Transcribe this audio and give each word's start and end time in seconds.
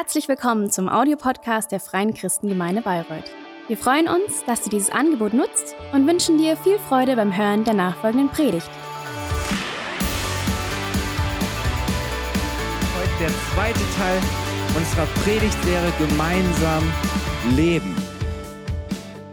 Herzlich 0.00 0.28
willkommen 0.28 0.70
zum 0.70 0.88
Audiopodcast 0.88 1.72
der 1.72 1.80
Freien 1.80 2.14
Christengemeinde 2.14 2.82
Bayreuth. 2.82 3.32
Wir 3.66 3.76
freuen 3.76 4.06
uns, 4.06 4.44
dass 4.46 4.62
du 4.62 4.70
dieses 4.70 4.90
Angebot 4.90 5.34
nutzt 5.34 5.74
und 5.92 6.06
wünschen 6.06 6.38
dir 6.38 6.56
viel 6.56 6.78
Freude 6.78 7.16
beim 7.16 7.36
Hören 7.36 7.64
der 7.64 7.74
nachfolgenden 7.74 8.28
Predigt. 8.28 8.70
Heute 12.96 13.10
der 13.18 13.30
zweite 13.52 13.80
Teil 13.96 14.20
unserer 14.76 15.06
Predigtserie 15.24 15.92
Gemeinsam 15.98 16.84
Leben. 17.56 17.96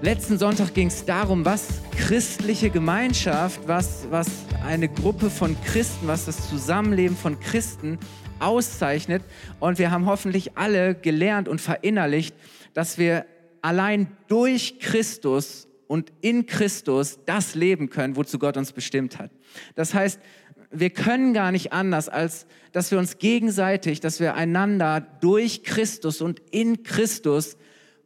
Letzten 0.01 0.39
Sonntag 0.39 0.73
ging 0.73 0.87
es 0.87 1.05
darum, 1.05 1.45
was 1.45 1.67
christliche 1.95 2.71
Gemeinschaft, 2.71 3.59
was, 3.67 4.07
was 4.09 4.27
eine 4.65 4.89
Gruppe 4.89 5.29
von 5.29 5.55
Christen, 5.63 6.07
was 6.07 6.25
das 6.25 6.49
Zusammenleben 6.49 7.15
von 7.15 7.39
Christen 7.39 7.99
auszeichnet. 8.39 9.23
Und 9.59 9.79
wir 9.79 9.91
haben 9.91 10.05
hoffentlich 10.05 10.57
alle 10.57 10.95
gelernt 10.95 11.47
und 11.47 11.61
verinnerlicht, 11.61 12.35
dass 12.73 12.97
wir 12.97 13.25
allein 13.61 14.07
durch 14.27 14.79
Christus 14.79 15.67
und 15.87 16.11
in 16.21 16.45
Christus 16.45 17.19
das 17.25 17.55
leben 17.55 17.89
können, 17.89 18.15
wozu 18.15 18.39
Gott 18.39 18.57
uns 18.57 18.71
bestimmt 18.71 19.19
hat. 19.19 19.31
Das 19.75 19.93
heißt, 19.93 20.19
wir 20.71 20.89
können 20.89 21.33
gar 21.33 21.51
nicht 21.51 21.73
anders, 21.73 22.09
als 22.09 22.47
dass 22.71 22.91
wir 22.91 22.99
uns 22.99 23.17
gegenseitig, 23.17 24.01
dass 24.01 24.19
wir 24.19 24.35
einander 24.35 24.99
durch 25.21 25.63
Christus 25.63 26.21
und 26.21 26.41
in 26.51 26.83
Christus 26.83 27.57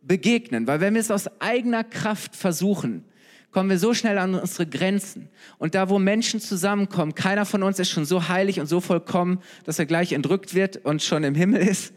begegnen. 0.01 0.67
Weil 0.67 0.79
wenn 0.79 0.93
wir 0.93 1.01
es 1.01 1.11
aus 1.11 1.29
eigener 1.39 1.83
Kraft 1.83 2.35
versuchen, 2.35 3.05
kommen 3.51 3.69
wir 3.69 3.79
so 3.79 3.93
schnell 3.93 4.17
an 4.17 4.35
unsere 4.35 4.67
Grenzen. 4.67 5.29
Und 5.57 5.75
da, 5.75 5.89
wo 5.89 5.99
Menschen 5.99 6.39
zusammenkommen, 6.39 7.15
keiner 7.15 7.45
von 7.45 7.63
uns 7.63 7.79
ist 7.79 7.89
schon 7.89 8.05
so 8.05 8.27
heilig 8.27 8.59
und 8.59 8.67
so 8.67 8.79
vollkommen, 8.79 9.41
dass 9.65 9.79
er 9.79 9.85
gleich 9.85 10.13
entrückt 10.13 10.53
wird 10.53 10.77
und 10.85 11.01
schon 11.01 11.23
im 11.23 11.35
Himmel 11.35 11.61
ist. 11.61 11.93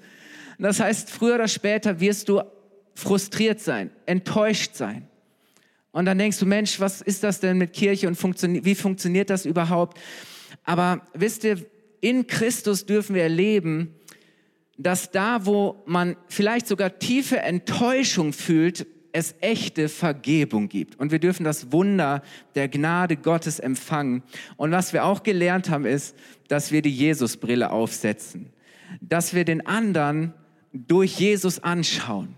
das 0.59 0.81
heißt, 0.81 1.11
früher 1.11 1.35
oder 1.35 1.49
später 1.49 2.01
wirst 2.01 2.29
du 2.29 2.43
frustriert 2.95 3.61
sein, 3.61 3.91
enttäuscht 4.07 4.75
sein. 4.75 5.09
Und 5.93 6.07
dann 6.07 6.19
denkst 6.19 6.39
du, 6.39 6.47
Mensch, 6.47 6.81
was 6.81 7.03
ist 7.03 7.23
das 7.23 7.41
denn 7.41 7.59
mit 7.59 7.75
Kirche 7.75 8.09
und 8.09 8.15
funktio 8.17 8.65
wie 8.65 8.75
funktioniert 8.75 9.29
das 9.29 9.45
überhaupt? 9.45 9.99
Aber 10.65 11.03
wisst 11.13 11.45
ihr, 11.45 11.59
in 12.01 12.27
Christus 12.27 12.87
dürfen 12.87 13.15
wir 13.15 13.23
erleben, 13.23 13.95
dass 14.79 15.11
da, 15.11 15.45
wo 15.45 15.83
man 15.87 16.17
vielleicht 16.29 16.67
sogar 16.67 16.99
tiefe 16.99 17.41
Enttäuschung 17.41 18.33
fühlt, 18.33 18.87
es 19.13 19.35
echte 19.41 19.89
Vergebung 19.89 20.69
gibt. 20.69 20.99
Und 20.99 21.13
wir 21.13 21.19
dürfen 21.19 21.45
das 21.45 21.71
Wunder 21.71 22.23
der 22.55 22.69
Gnade 22.69 23.17
Gottes 23.17 23.59
empfangen. 23.59 24.23
Und 24.57 24.73
was 24.73 24.93
wir 24.93 25.05
auch 25.05 25.23
gelernt 25.23 25.69
haben, 25.69 25.85
ist, 25.85 26.17
dass 26.49 26.73
wir 26.73 26.83
die 26.83 26.95
Jesusbrille 26.95 27.71
aufsetzen. 27.71 28.51
Dass 29.01 29.35
wir 29.35 29.45
den 29.45 29.67
anderen 29.67 30.33
durch 30.73 31.19
Jesus 31.19 31.63
anschauen. 31.63 32.35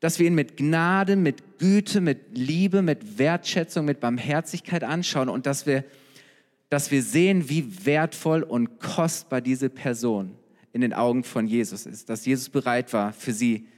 Dass 0.00 0.18
wir 0.18 0.26
ihn 0.26 0.34
mit 0.34 0.56
Gnade, 0.56 1.14
mit 1.14 1.58
Güte, 1.58 2.00
mit 2.00 2.36
Liebe, 2.36 2.82
mit 2.82 3.18
Wertschätzung, 3.18 3.84
mit 3.84 4.00
Barmherzigkeit 4.00 4.82
anschauen 4.82 5.28
und 5.28 5.46
dass 5.46 5.66
wir, 5.66 5.84
dass 6.68 6.90
wir 6.90 7.02
sehen, 7.02 7.48
wie 7.48 7.86
wertvoll 7.86 8.42
und 8.42 8.80
kostbar 8.80 9.40
diese 9.40 9.70
Person 9.70 10.36
in 10.72 10.80
den 10.80 10.92
Augen 10.92 11.22
von 11.22 11.46
Jesus 11.46 11.86
ist. 11.86 12.08
Dass 12.08 12.26
Jesus 12.26 12.48
bereit 12.48 12.92
war, 12.92 13.12
für 13.12 13.32
sie 13.32 13.68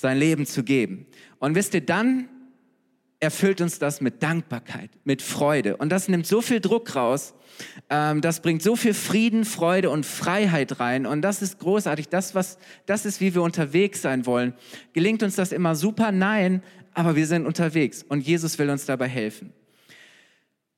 sein 0.00 0.18
Leben 0.18 0.46
zu 0.46 0.64
geben. 0.64 1.06
Und 1.38 1.54
wisst 1.54 1.74
ihr, 1.74 1.80
dann 1.80 2.28
erfüllt 3.20 3.60
uns 3.60 3.78
das 3.78 4.00
mit 4.00 4.22
Dankbarkeit, 4.22 4.90
mit 5.04 5.20
Freude. 5.20 5.76
Und 5.76 5.90
das 5.90 6.08
nimmt 6.08 6.26
so 6.26 6.40
viel 6.40 6.60
Druck 6.60 6.96
raus, 6.96 7.34
ähm, 7.90 8.22
das 8.22 8.40
bringt 8.40 8.62
so 8.62 8.76
viel 8.76 8.94
Frieden, 8.94 9.44
Freude 9.44 9.90
und 9.90 10.06
Freiheit 10.06 10.80
rein. 10.80 11.04
Und 11.04 11.20
das 11.22 11.42
ist 11.42 11.58
großartig. 11.58 12.08
Das, 12.08 12.34
was, 12.34 12.58
das 12.86 13.04
ist, 13.04 13.20
wie 13.20 13.34
wir 13.34 13.42
unterwegs 13.42 14.00
sein 14.00 14.24
wollen. 14.24 14.54
Gelingt 14.94 15.22
uns 15.22 15.36
das 15.36 15.52
immer 15.52 15.74
super? 15.74 16.12
Nein, 16.12 16.62
aber 16.94 17.14
wir 17.14 17.26
sind 17.26 17.46
unterwegs 17.46 18.02
und 18.02 18.26
Jesus 18.26 18.58
will 18.58 18.70
uns 18.70 18.86
dabei 18.86 19.08
helfen. 19.08 19.52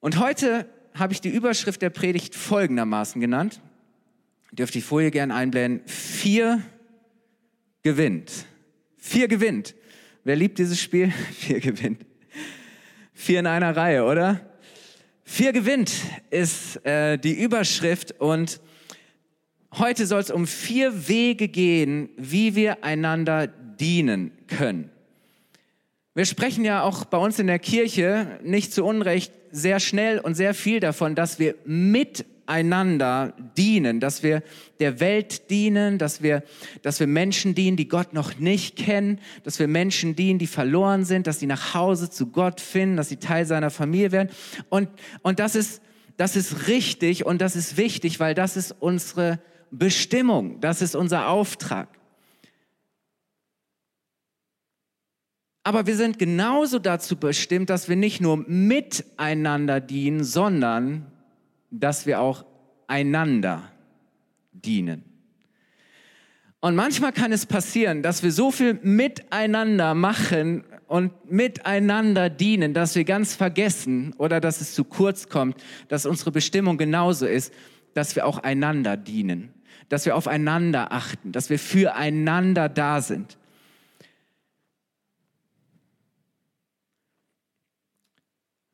Und 0.00 0.18
heute 0.18 0.66
habe 0.94 1.12
ich 1.12 1.20
die 1.20 1.30
Überschrift 1.30 1.80
der 1.80 1.90
Predigt 1.90 2.34
folgendermaßen 2.34 3.20
genannt. 3.20 3.60
Dürft 4.50 4.74
die 4.74 4.82
Folie 4.82 5.10
gern 5.10 5.30
einblenden. 5.30 5.86
Vier 5.86 6.60
gewinnt. 7.82 8.46
Vier 9.04 9.26
gewinnt. 9.26 9.74
Wer 10.22 10.36
liebt 10.36 10.58
dieses 10.58 10.80
Spiel? 10.80 11.10
Vier 11.32 11.58
gewinnt. 11.58 12.06
Vier 13.12 13.40
in 13.40 13.48
einer 13.48 13.76
Reihe, 13.76 14.04
oder? 14.04 14.40
Vier 15.24 15.52
gewinnt 15.52 15.92
ist 16.30 16.86
äh, 16.86 17.18
die 17.18 17.32
Überschrift 17.32 18.12
und 18.20 18.60
heute 19.72 20.06
soll 20.06 20.20
es 20.20 20.30
um 20.30 20.46
vier 20.46 21.08
Wege 21.08 21.48
gehen, 21.48 22.10
wie 22.16 22.54
wir 22.54 22.84
einander 22.84 23.48
dienen 23.48 24.30
können. 24.46 24.88
Wir 26.14 26.24
sprechen 26.24 26.64
ja 26.64 26.84
auch 26.84 27.04
bei 27.04 27.18
uns 27.18 27.40
in 27.40 27.48
der 27.48 27.58
Kirche 27.58 28.38
nicht 28.44 28.72
zu 28.72 28.84
Unrecht 28.84 29.32
sehr 29.50 29.80
schnell 29.80 30.20
und 30.20 30.36
sehr 30.36 30.54
viel 30.54 30.78
davon, 30.78 31.16
dass 31.16 31.40
wir 31.40 31.56
mit 31.64 32.24
einander 32.46 33.34
dienen, 33.56 34.00
dass 34.00 34.22
wir 34.22 34.42
der 34.80 35.00
Welt 35.00 35.50
dienen, 35.50 35.98
dass 35.98 36.22
wir, 36.22 36.42
dass 36.82 37.00
wir 37.00 37.06
Menschen 37.06 37.54
dienen, 37.54 37.76
die 37.76 37.88
Gott 37.88 38.12
noch 38.12 38.38
nicht 38.38 38.76
kennen, 38.76 39.20
dass 39.44 39.58
wir 39.58 39.68
Menschen 39.68 40.16
dienen, 40.16 40.38
die 40.38 40.46
verloren 40.46 41.04
sind, 41.04 41.26
dass 41.26 41.40
sie 41.40 41.46
nach 41.46 41.74
Hause 41.74 42.10
zu 42.10 42.26
Gott 42.26 42.60
finden, 42.60 42.96
dass 42.96 43.08
sie 43.08 43.16
Teil 43.16 43.46
seiner 43.46 43.70
Familie 43.70 44.12
werden. 44.12 44.30
Und, 44.68 44.88
und 45.22 45.38
das 45.38 45.54
ist, 45.54 45.82
das 46.16 46.36
ist 46.36 46.68
richtig 46.68 47.24
und 47.24 47.40
das 47.40 47.56
ist 47.56 47.76
wichtig, 47.76 48.20
weil 48.20 48.34
das 48.34 48.56
ist 48.56 48.74
unsere 48.78 49.38
Bestimmung, 49.70 50.60
das 50.60 50.82
ist 50.82 50.94
unser 50.94 51.28
Auftrag. 51.28 51.88
Aber 55.64 55.86
wir 55.86 55.96
sind 55.96 56.18
genauso 56.18 56.78
dazu 56.78 57.16
bestimmt, 57.16 57.70
dass 57.70 57.88
wir 57.88 57.96
nicht 57.96 58.20
nur 58.20 58.36
miteinander 58.48 59.80
dienen, 59.80 60.24
sondern 60.24 61.11
dass 61.72 62.06
wir 62.06 62.20
auch 62.20 62.44
einander 62.86 63.62
dienen. 64.52 65.04
Und 66.60 66.76
manchmal 66.76 67.12
kann 67.12 67.32
es 67.32 67.44
passieren, 67.44 68.02
dass 68.02 68.22
wir 68.22 68.30
so 68.30 68.52
viel 68.52 68.74
miteinander 68.82 69.94
machen 69.94 70.62
und 70.86 71.28
miteinander 71.28 72.30
dienen, 72.30 72.72
dass 72.72 72.94
wir 72.94 73.02
ganz 73.02 73.34
vergessen 73.34 74.14
oder 74.18 74.40
dass 74.40 74.60
es 74.60 74.74
zu 74.74 74.84
kurz 74.84 75.28
kommt, 75.28 75.56
dass 75.88 76.06
unsere 76.06 76.30
Bestimmung 76.30 76.78
genauso 76.78 77.26
ist, 77.26 77.52
dass 77.94 78.14
wir 78.14 78.26
auch 78.26 78.38
einander 78.38 78.96
dienen, 78.96 79.52
dass 79.88 80.04
wir 80.06 80.14
aufeinander 80.14 80.92
achten, 80.92 81.32
dass 81.32 81.50
wir 81.50 81.58
füreinander 81.58 82.68
da 82.68 83.00
sind. 83.00 83.38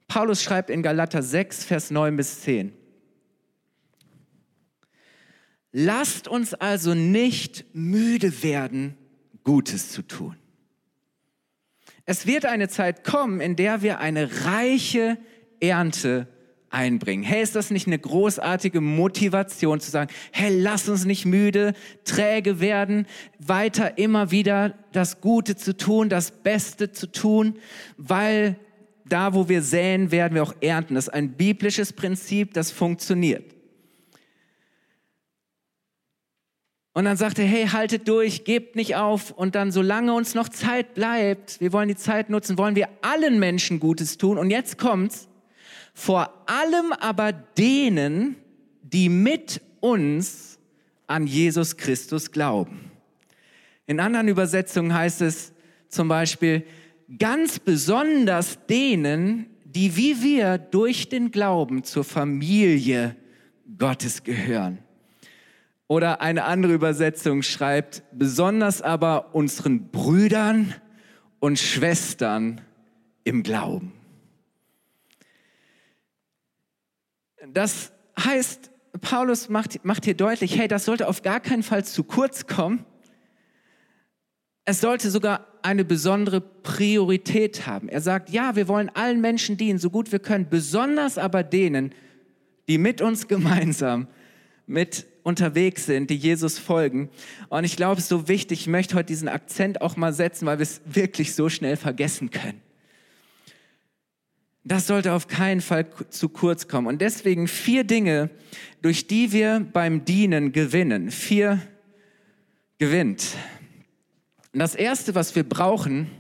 Paulus 0.09 0.43
schreibt 0.43 0.69
in 0.69 0.83
Galater 0.83 1.23
6, 1.23 1.65
Vers 1.65 1.91
9 1.91 2.17
bis 2.17 2.41
10. 2.41 2.78
Lasst 5.73 6.29
uns 6.29 6.55
also 6.55 6.95
nicht 6.95 7.65
müde 7.75 8.43
werden, 8.43 8.97
Gutes 9.45 9.93
zu 9.93 10.03
tun. 10.03 10.37
Es 12.05 12.27
wird 12.27 12.47
eine 12.47 12.69
Zeit 12.69 13.05
kommen, 13.05 13.41
in 13.41 13.55
der 13.55 13.83
wir 13.83 13.99
eine 13.99 14.47
reiche 14.47 15.19
Ernte 15.61 16.27
einbringen. 16.71 17.23
Hey, 17.23 17.43
ist 17.43 17.55
das 17.55 17.71
nicht 17.71 17.87
eine 17.87 17.99
großartige 17.99 18.81
Motivation 18.81 19.81
zu 19.81 19.91
sagen, 19.91 20.11
hey, 20.33 20.59
lass 20.59 20.89
uns 20.89 21.05
nicht 21.05 21.27
müde, 21.27 21.75
träge 22.05 22.61
werden, 22.61 23.07
weiter 23.39 23.99
immer 23.99 24.31
wieder 24.31 24.75
das 24.93 25.21
Gute 25.21 25.57
zu 25.57 25.77
tun, 25.77 26.09
das 26.09 26.31
Beste 26.31 26.93
zu 26.93 27.11
tun, 27.11 27.59
weil 27.97 28.59
da, 29.07 29.35
wo 29.35 29.49
wir 29.49 29.63
säen, 29.63 30.11
werden 30.11 30.35
wir 30.35 30.43
auch 30.43 30.55
ernten. 30.61 30.95
Das 30.95 31.09
ist 31.09 31.15
ein 31.15 31.33
biblisches 31.33 31.93
Prinzip, 31.93 32.53
das 32.55 32.71
funktioniert. 32.71 33.58
Und 36.99 37.05
dann 37.05 37.17
sagt 37.17 37.39
er, 37.39 37.45
hey, 37.45 37.69
haltet 37.69 38.09
durch, 38.09 38.43
gebt 38.43 38.75
nicht 38.75 38.97
auf. 38.97 39.31
Und 39.31 39.55
dann, 39.55 39.71
solange 39.71 40.13
uns 40.13 40.35
noch 40.35 40.49
Zeit 40.49 40.95
bleibt, 40.95 41.61
wir 41.61 41.73
wollen 41.73 41.87
die 41.87 41.95
Zeit 41.95 42.29
nutzen, 42.29 42.59
wollen 42.59 42.75
wir 42.75 42.89
allen 43.03 43.39
Menschen 43.39 43.79
Gutes 43.79 44.19
tun. 44.19 44.37
Und 44.37 44.51
jetzt 44.51 44.79
kommt's, 44.79 45.29
vor 45.95 46.43
allem 46.47 46.93
aber 46.99 47.31
denen, 47.31 48.35
die 48.83 49.09
mit 49.09 49.61
uns 49.79 50.59
an 51.07 51.29
Jesus 51.29 51.77
Christus 51.77 52.33
glauben. 52.33 52.91
In 53.87 54.01
anderen 54.01 54.27
Übersetzungen 54.27 54.93
heißt 54.93 55.21
es 55.23 55.53
zum 55.89 56.09
Beispiel, 56.09 56.65
ganz 57.17 57.61
besonders 57.61 58.59
denen, 58.67 59.47
die 59.63 59.97
wie 59.97 60.21
wir 60.21 60.59
durch 60.59 61.09
den 61.09 61.31
Glauben 61.31 61.85
zur 61.85 62.03
Familie 62.03 63.15
Gottes 63.79 64.25
gehören. 64.25 64.79
Oder 65.89 66.21
eine 66.21 66.45
andere 66.45 66.75
Übersetzung 66.75 67.43
schreibt, 67.43 68.03
besonders 68.13 68.83
aber 68.83 69.35
unseren 69.35 69.89
Brüdern 69.89 70.75
und 71.41 71.59
Schwestern 71.59 72.61
im 73.25 73.43
Glauben. 73.43 73.93
Das 77.53 77.93
heißt, 78.23 78.71
Paulus 79.01 79.49
macht, 79.49 79.85
macht 79.85 80.05
hier 80.05 80.15
deutlich, 80.15 80.59
hey, 80.59 80.69
das 80.69 80.85
sollte 80.85 81.09
auf 81.09 81.23
gar 81.23 81.41
keinen 81.41 81.63
Fall 81.63 81.85
zu 81.85 82.05
kurz 82.05 82.47
kommen, 82.47 82.85
es 84.65 84.83
sollte 84.83 85.11
sogar 85.11 85.47
eine 85.63 85.83
besondere 85.83 86.43
Priorität 86.43 87.67
haben. 87.67 87.89
Er 87.89 88.03
sagt, 88.03 88.29
ja, 88.29 88.55
wir 88.55 88.69
wollen 88.69 88.91
allen 88.91 89.23
Menschen 89.23 89.57
dienen, 89.57 89.79
so 89.79 89.89
gut 89.89 90.13
wir 90.13 90.19
können, 90.19 90.51
besonders 90.51 91.17
aber 91.17 91.43
denen, 91.43 91.95
die 92.69 92.77
mit 92.77 93.01
uns 93.01 93.29
gemeinsam 93.29 94.09
mit 94.67 95.07
unterwegs 95.29 95.85
sind, 95.85 96.09
die 96.09 96.17
Jesus 96.17 96.59
folgen. 96.59 97.11
Und 97.51 97.65
ich 97.65 97.77
glaube, 97.77 97.99
es 97.99 98.05
ist 98.05 98.09
so 98.09 98.29
wichtig, 98.29 98.63
ich 98.63 98.67
möchte 98.67 98.95
heute 98.95 99.07
diesen 99.07 99.29
Akzent 99.29 99.83
auch 99.83 99.97
mal 99.97 100.15
setzen, 100.15 100.47
weil 100.47 100.59
wir 100.59 100.63
es 100.63 100.81
wirklich 100.87 101.35
so 101.35 101.51
schnell 101.51 101.77
vergessen 101.77 102.31
können. 102.31 102.63
Das 104.65 104.87
sollte 104.87 105.13
auf 105.13 105.29
keinen 105.29 105.61
Fall 105.61 105.87
zu 106.09 106.31
kurz 106.31 106.67
kommen. 106.67 106.87
Und 106.87 107.03
deswegen 107.03 107.47
vier 107.47 107.85
Dinge, 107.85 108.31
durch 108.81 109.07
die 109.07 109.31
wir 109.33 109.61
beim 109.61 110.07
Dienen 110.07 110.53
gewinnen. 110.53 111.11
Vier 111.11 111.61
gewinnt. 112.79 113.37
Das 114.55 114.75
Erste, 114.75 115.15
was 115.15 115.37
wir 115.37 115.47
brauchen, 115.47 116.11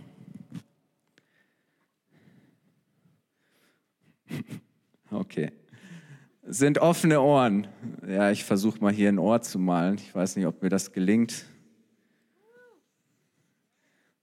okay, 5.11 5.50
sind 6.50 6.78
offene 6.78 7.20
Ohren. 7.20 7.66
Ja, 8.06 8.30
ich 8.30 8.42
versuche 8.42 8.80
mal 8.80 8.92
hier 8.92 9.10
ein 9.10 9.18
Ohr 9.18 9.42
zu 9.42 9.58
malen. 9.58 9.96
Ich 9.96 10.14
weiß 10.14 10.36
nicht, 10.36 10.46
ob 10.46 10.62
mir 10.62 10.70
das 10.70 10.92
gelingt. 10.92 11.44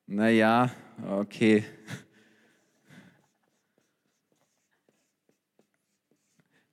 Naja, 0.07 0.71
okay. 1.07 1.63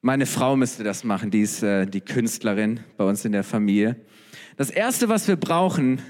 Meine 0.00 0.26
Frau 0.26 0.56
müsste 0.56 0.84
das 0.84 1.04
machen, 1.04 1.30
die 1.30 1.42
ist 1.42 1.62
äh, 1.62 1.86
die 1.86 2.00
Künstlerin 2.00 2.80
bei 2.96 3.04
uns 3.04 3.24
in 3.24 3.32
der 3.32 3.44
Familie. 3.44 3.96
Das 4.56 4.70
Erste, 4.70 5.08
was 5.08 5.28
wir 5.28 5.36
brauchen, 5.36 6.00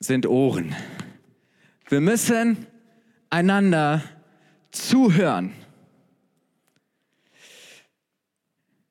sind 0.00 0.26
Ohren. 0.26 0.74
Wir 1.88 2.00
müssen 2.00 2.66
einander 3.30 4.02
zuhören. 4.70 5.54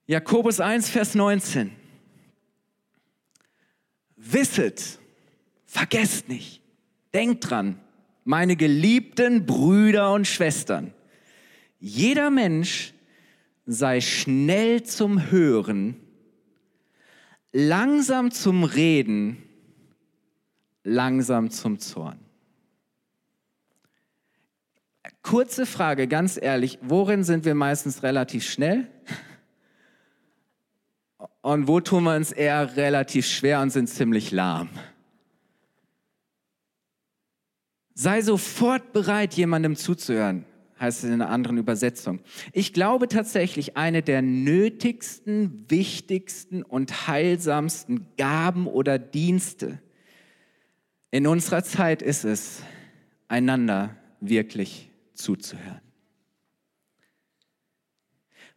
Jakobus 0.10 0.60
1, 0.60 0.90
Vers 0.90 1.14
19. 1.14 1.70
Wisset, 4.16 4.98
vergesst 5.68 6.30
nicht, 6.30 6.64
denkt 7.14 7.48
dran, 7.48 7.80
meine 8.24 8.56
geliebten 8.56 9.46
Brüder 9.46 10.12
und 10.14 10.26
Schwestern, 10.26 10.96
jeder 11.80 12.32
Mensch 12.32 12.96
sei 13.68 14.02
schnell 14.02 14.82
zum 14.82 15.30
Hören, 15.30 15.96
langsam 17.52 18.32
zum 18.32 18.64
Reden, 18.64 19.44
langsam 20.84 21.52
zum 21.52 21.78
Zorn. 21.78 22.18
Kurze 25.22 25.68
Frage, 25.68 26.08
ganz 26.08 26.40
ehrlich, 26.42 26.80
worin 26.82 27.24
sind 27.24 27.46
wir 27.46 27.54
meistens 27.54 28.02
relativ 28.02 28.50
schnell? 28.50 28.90
Und 31.42 31.68
wo 31.68 31.80
tun 31.80 32.04
wir 32.04 32.16
uns 32.16 32.32
eher 32.32 32.76
relativ 32.76 33.26
schwer 33.26 33.62
und 33.62 33.70
sind 33.70 33.88
ziemlich 33.88 34.32
lahm? 34.32 34.70
Sei 37.94 38.22
sofort 38.22 38.94
bereit, 38.94 39.34
jemandem 39.34 39.76
zuzuhören 39.76 40.46
heißt 40.80 41.00
es 41.00 41.04
in 41.10 41.14
einer 41.14 41.30
anderen 41.30 41.58
Übersetzung. 41.58 42.22
Ich 42.54 42.74
glaube 42.74 43.08
tatsächlich, 43.08 43.76
eine 43.76 44.02
der 44.02 44.22
nötigsten, 44.22 45.66
wichtigsten 45.68 46.64
und 46.64 47.08
heilsamsten 47.08 48.08
Gaben 48.18 48.68
oder 48.68 48.98
Dienste 48.98 49.80
in 51.12 51.26
unserer 51.26 51.64
Zeit 51.64 52.02
ist 52.02 52.24
es, 52.24 52.62
einander 53.28 53.96
wirklich 54.22 54.92
zuzuhören. 55.14 55.82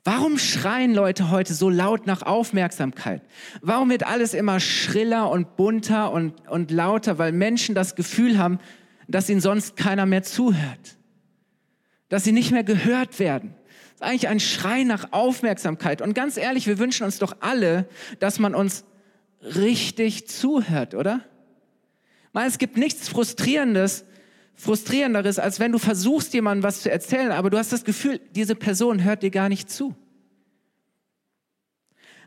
Warum 0.04 0.38
schreien 0.38 0.94
Leute 0.94 1.30
heute 1.30 1.54
so 1.54 1.70
laut 1.70 2.06
nach 2.06 2.22
Aufmerksamkeit? 2.22 3.22
Warum 3.60 3.88
wird 3.90 4.04
alles 4.04 4.34
immer 4.34 4.58
schriller 4.58 5.30
und 5.30 5.56
bunter 5.56 6.12
und, 6.12 6.48
und 6.48 6.70
lauter? 6.70 7.18
Weil 7.18 7.32
Menschen 7.32 7.74
das 7.74 7.94
Gefühl 7.94 8.38
haben, 8.38 8.58
dass 9.06 9.28
ihnen 9.28 9.40
sonst 9.40 9.76
keiner 9.76 10.06
mehr 10.06 10.22
zuhört 10.22 10.96
dass 12.12 12.24
sie 12.24 12.32
nicht 12.32 12.50
mehr 12.50 12.62
gehört 12.62 13.18
werden. 13.18 13.54
Das 13.64 13.94
ist 13.94 14.02
eigentlich 14.02 14.28
ein 14.28 14.38
Schrei 14.38 14.84
nach 14.84 15.14
Aufmerksamkeit. 15.14 16.02
Und 16.02 16.12
ganz 16.12 16.36
ehrlich, 16.36 16.66
wir 16.66 16.78
wünschen 16.78 17.04
uns 17.04 17.18
doch 17.18 17.36
alle, 17.40 17.88
dass 18.18 18.38
man 18.38 18.54
uns 18.54 18.84
richtig 19.40 20.28
zuhört, 20.28 20.94
oder? 20.94 21.22
Weil 22.34 22.46
es 22.48 22.58
gibt 22.58 22.76
nichts 22.76 23.08
Frustrierendes, 23.08 24.04
frustrierenderes, 24.54 25.38
als 25.38 25.60
wenn 25.60 25.72
du 25.72 25.78
versuchst, 25.78 26.34
jemandem 26.34 26.62
was 26.62 26.82
zu 26.82 26.90
erzählen, 26.90 27.32
aber 27.32 27.50
du 27.50 27.58
hast 27.58 27.72
das 27.72 27.84
Gefühl, 27.84 28.20
diese 28.34 28.54
Person 28.54 29.02
hört 29.02 29.22
dir 29.22 29.30
gar 29.30 29.48
nicht 29.48 29.70
zu. 29.70 29.94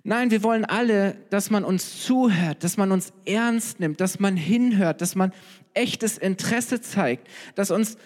Nein, 0.07 0.29
wir 0.29 0.43
wollen 0.43 0.65
alle, 0.65 1.17
dass 1.31 1.49
man 1.49 1.63
uns 1.63 2.03
zuhört, 2.03 2.63
dass 2.63 2.77
man 2.77 2.91
uns 2.91 3.11
ernst 3.25 3.79
nimmt, 3.79 3.99
dass 3.99 4.19
man 4.19 4.37
hinhört, 4.37 5.01
dass 5.01 5.15
man 5.15 5.33
echtes 5.73 6.19
Interesse 6.19 6.79
zeigt, 6.79 7.27
dass 7.55 7.71
uns 7.71 7.97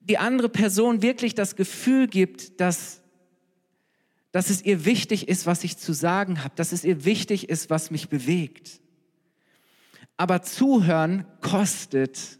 die 0.00 0.18
andere 0.18 0.50
Person 0.50 1.00
wirklich 1.00 1.34
das 1.34 1.56
Gefühl 1.56 2.08
gibt, 2.08 2.60
dass, 2.60 3.00
dass 4.32 4.50
es 4.50 4.62
ihr 4.62 4.84
wichtig 4.84 5.28
ist, 5.28 5.46
was 5.46 5.64
ich 5.64 5.78
zu 5.78 5.94
sagen 5.94 6.44
habe, 6.44 6.54
dass 6.56 6.72
es 6.72 6.84
ihr 6.84 7.06
wichtig 7.06 7.48
ist, 7.48 7.70
was 7.70 7.90
mich 7.90 8.10
bewegt. 8.10 8.82
Aber 10.18 10.42
zuhören 10.42 11.26
kostet 11.40 12.38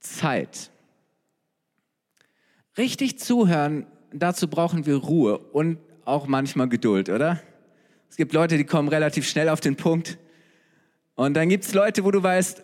Zeit. 0.00 0.70
Richtig 2.76 3.18
zuhören, 3.18 3.86
dazu 4.12 4.48
brauchen 4.48 4.86
wir 4.86 4.96
Ruhe 4.96 5.38
und 5.38 5.78
auch 6.04 6.26
manchmal 6.26 6.68
Geduld, 6.68 7.08
oder? 7.08 7.40
Es 8.08 8.16
gibt 8.16 8.32
Leute, 8.32 8.56
die 8.56 8.64
kommen 8.64 8.88
relativ 8.88 9.28
schnell 9.28 9.48
auf 9.48 9.60
den 9.60 9.76
Punkt. 9.76 10.18
Und 11.14 11.34
dann 11.34 11.48
gibt 11.48 11.64
es 11.64 11.74
Leute, 11.74 12.04
wo 12.04 12.10
du 12.10 12.22
weißt, 12.22 12.62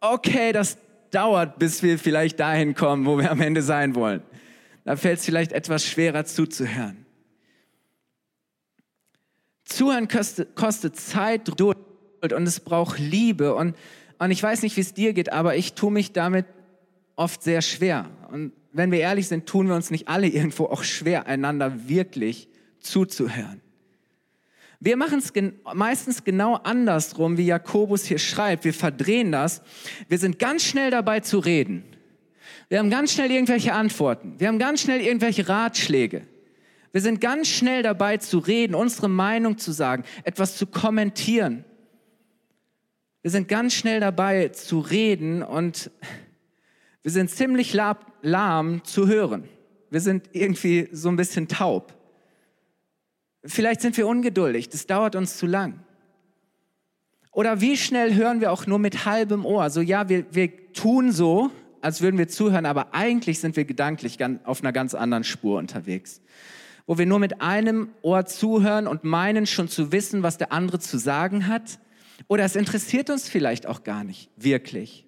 okay, 0.00 0.52
das 0.52 0.78
dauert, 1.10 1.58
bis 1.58 1.82
wir 1.82 1.98
vielleicht 1.98 2.38
dahin 2.38 2.74
kommen, 2.74 3.06
wo 3.06 3.18
wir 3.18 3.30
am 3.30 3.40
Ende 3.40 3.62
sein 3.62 3.94
wollen. 3.94 4.22
Da 4.84 4.96
fällt 4.96 5.18
es 5.18 5.24
vielleicht 5.24 5.52
etwas 5.52 5.84
schwerer 5.84 6.24
zuzuhören. 6.24 7.04
Zuhören 9.64 10.08
kostet, 10.08 10.54
kostet 10.54 10.96
Zeit, 10.96 11.44
Geduld 11.44 11.76
und 12.22 12.46
es 12.46 12.60
braucht 12.60 12.98
Liebe. 12.98 13.54
Und, 13.54 13.76
und 14.18 14.30
ich 14.30 14.42
weiß 14.42 14.62
nicht, 14.62 14.76
wie 14.76 14.80
es 14.80 14.94
dir 14.94 15.12
geht, 15.12 15.32
aber 15.32 15.56
ich 15.56 15.74
tue 15.74 15.90
mich 15.90 16.12
damit 16.12 16.46
oft 17.18 17.42
sehr 17.42 17.62
schwer. 17.62 18.08
Und 18.30 18.52
wenn 18.72 18.92
wir 18.92 19.00
ehrlich 19.00 19.28
sind, 19.28 19.46
tun 19.46 19.68
wir 19.68 19.74
uns 19.74 19.90
nicht 19.90 20.08
alle 20.08 20.26
irgendwo 20.28 20.66
auch 20.66 20.84
schwer, 20.84 21.26
einander 21.26 21.88
wirklich 21.88 22.48
zuzuhören. 22.80 23.60
Wir 24.80 24.96
machen 24.96 25.18
es 25.18 25.32
gen 25.32 25.58
meistens 25.74 26.22
genau 26.22 26.54
andersrum, 26.54 27.36
wie 27.36 27.46
Jakobus 27.46 28.04
hier 28.04 28.20
schreibt. 28.20 28.64
Wir 28.64 28.72
verdrehen 28.72 29.32
das. 29.32 29.60
Wir 30.06 30.18
sind 30.18 30.38
ganz 30.38 30.62
schnell 30.62 30.92
dabei 30.92 31.18
zu 31.18 31.40
reden. 31.40 31.82
Wir 32.68 32.78
haben 32.78 32.90
ganz 32.90 33.12
schnell 33.12 33.30
irgendwelche 33.32 33.72
Antworten. 33.72 34.38
Wir 34.38 34.46
haben 34.46 34.60
ganz 34.60 34.82
schnell 34.82 35.00
irgendwelche 35.00 35.48
Ratschläge. 35.48 36.22
Wir 36.92 37.00
sind 37.00 37.20
ganz 37.20 37.48
schnell 37.48 37.82
dabei 37.82 38.18
zu 38.18 38.38
reden, 38.38 38.76
unsere 38.76 39.08
Meinung 39.08 39.58
zu 39.58 39.72
sagen, 39.72 40.04
etwas 40.22 40.56
zu 40.56 40.66
kommentieren. 40.66 41.64
Wir 43.22 43.32
sind 43.32 43.48
ganz 43.48 43.74
schnell 43.74 43.98
dabei 43.98 44.48
zu 44.48 44.78
reden 44.78 45.42
und 45.42 45.90
wir 47.08 47.12
sind 47.12 47.30
ziemlich 47.30 47.72
lahm 47.72 48.84
zu 48.84 49.08
hören. 49.08 49.48
Wir 49.88 50.02
sind 50.02 50.28
irgendwie 50.32 50.90
so 50.92 51.08
ein 51.08 51.16
bisschen 51.16 51.48
taub. 51.48 51.94
Vielleicht 53.46 53.80
sind 53.80 53.96
wir 53.96 54.06
ungeduldig, 54.06 54.68
das 54.68 54.86
dauert 54.86 55.16
uns 55.16 55.38
zu 55.38 55.46
lang. 55.46 55.80
Oder 57.32 57.62
wie 57.62 57.78
schnell 57.78 58.14
hören 58.14 58.42
wir 58.42 58.52
auch 58.52 58.66
nur 58.66 58.78
mit 58.78 59.06
halbem 59.06 59.46
Ohr? 59.46 59.70
So, 59.70 59.80
ja, 59.80 60.10
wir, 60.10 60.26
wir 60.32 60.74
tun 60.74 61.10
so, 61.10 61.50
als 61.80 62.02
würden 62.02 62.18
wir 62.18 62.28
zuhören, 62.28 62.66
aber 62.66 62.92
eigentlich 62.92 63.40
sind 63.40 63.56
wir 63.56 63.64
gedanklich 63.64 64.18
auf 64.44 64.60
einer 64.60 64.72
ganz 64.72 64.92
anderen 64.92 65.24
Spur 65.24 65.58
unterwegs. 65.58 66.20
Wo 66.86 66.98
wir 66.98 67.06
nur 67.06 67.20
mit 67.20 67.40
einem 67.40 67.88
Ohr 68.02 68.26
zuhören 68.26 68.86
und 68.86 69.04
meinen 69.04 69.46
schon 69.46 69.68
zu 69.68 69.92
wissen, 69.92 70.22
was 70.22 70.36
der 70.36 70.52
andere 70.52 70.78
zu 70.78 70.98
sagen 70.98 71.46
hat. 71.46 71.78
Oder 72.26 72.44
es 72.44 72.54
interessiert 72.54 73.08
uns 73.08 73.30
vielleicht 73.30 73.66
auch 73.66 73.82
gar 73.82 74.04
nicht 74.04 74.28
wirklich. 74.36 75.07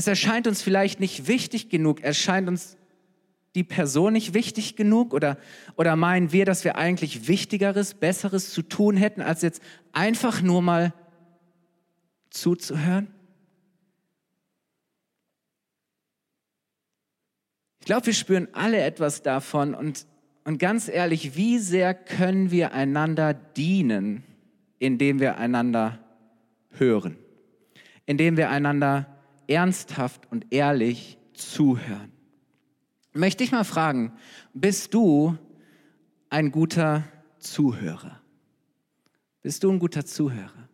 Es 0.00 0.06
erscheint 0.06 0.46
uns 0.46 0.62
vielleicht 0.62 0.98
nicht 0.98 1.28
wichtig 1.28 1.68
genug, 1.68 2.00
erscheint 2.00 2.48
uns 2.48 2.78
die 3.54 3.64
Person 3.64 4.14
nicht 4.14 4.32
wichtig 4.32 4.74
genug? 4.74 5.12
Oder, 5.12 5.36
oder 5.76 5.94
meinen 5.94 6.32
wir, 6.32 6.46
dass 6.46 6.64
wir 6.64 6.76
eigentlich 6.76 7.28
Wichtigeres, 7.28 7.92
Besseres 7.92 8.50
zu 8.50 8.62
tun 8.62 8.96
hätten, 8.96 9.20
als 9.20 9.42
jetzt 9.42 9.60
einfach 9.92 10.40
nur 10.40 10.62
mal 10.62 10.94
zuzuhören? 12.30 13.08
Ich 17.80 17.84
glaube, 17.84 18.06
wir 18.06 18.14
spüren 18.14 18.48
alle 18.52 18.80
etwas 18.80 19.20
davon 19.20 19.74
und, 19.74 20.06
und 20.44 20.56
ganz 20.56 20.88
ehrlich, 20.88 21.36
wie 21.36 21.58
sehr 21.58 21.92
können 21.92 22.50
wir 22.50 22.72
einander 22.72 23.34
dienen, 23.34 24.24
indem 24.78 25.20
wir 25.20 25.36
einander 25.36 25.98
hören, 26.70 27.18
indem 28.06 28.38
wir 28.38 28.48
einander 28.48 29.19
ernsthaft 29.50 30.30
und 30.30 30.46
ehrlich 30.52 31.18
zuhören. 31.34 32.12
Möchte 33.12 33.42
ich 33.42 33.50
mal 33.50 33.64
fragen, 33.64 34.12
bist 34.54 34.94
du 34.94 35.36
ein 36.28 36.52
guter 36.52 37.02
Zuhörer? 37.40 38.20
Bist 39.42 39.64
du 39.64 39.72
ein 39.72 39.80
guter 39.80 40.06
Zuhörer? 40.06 40.68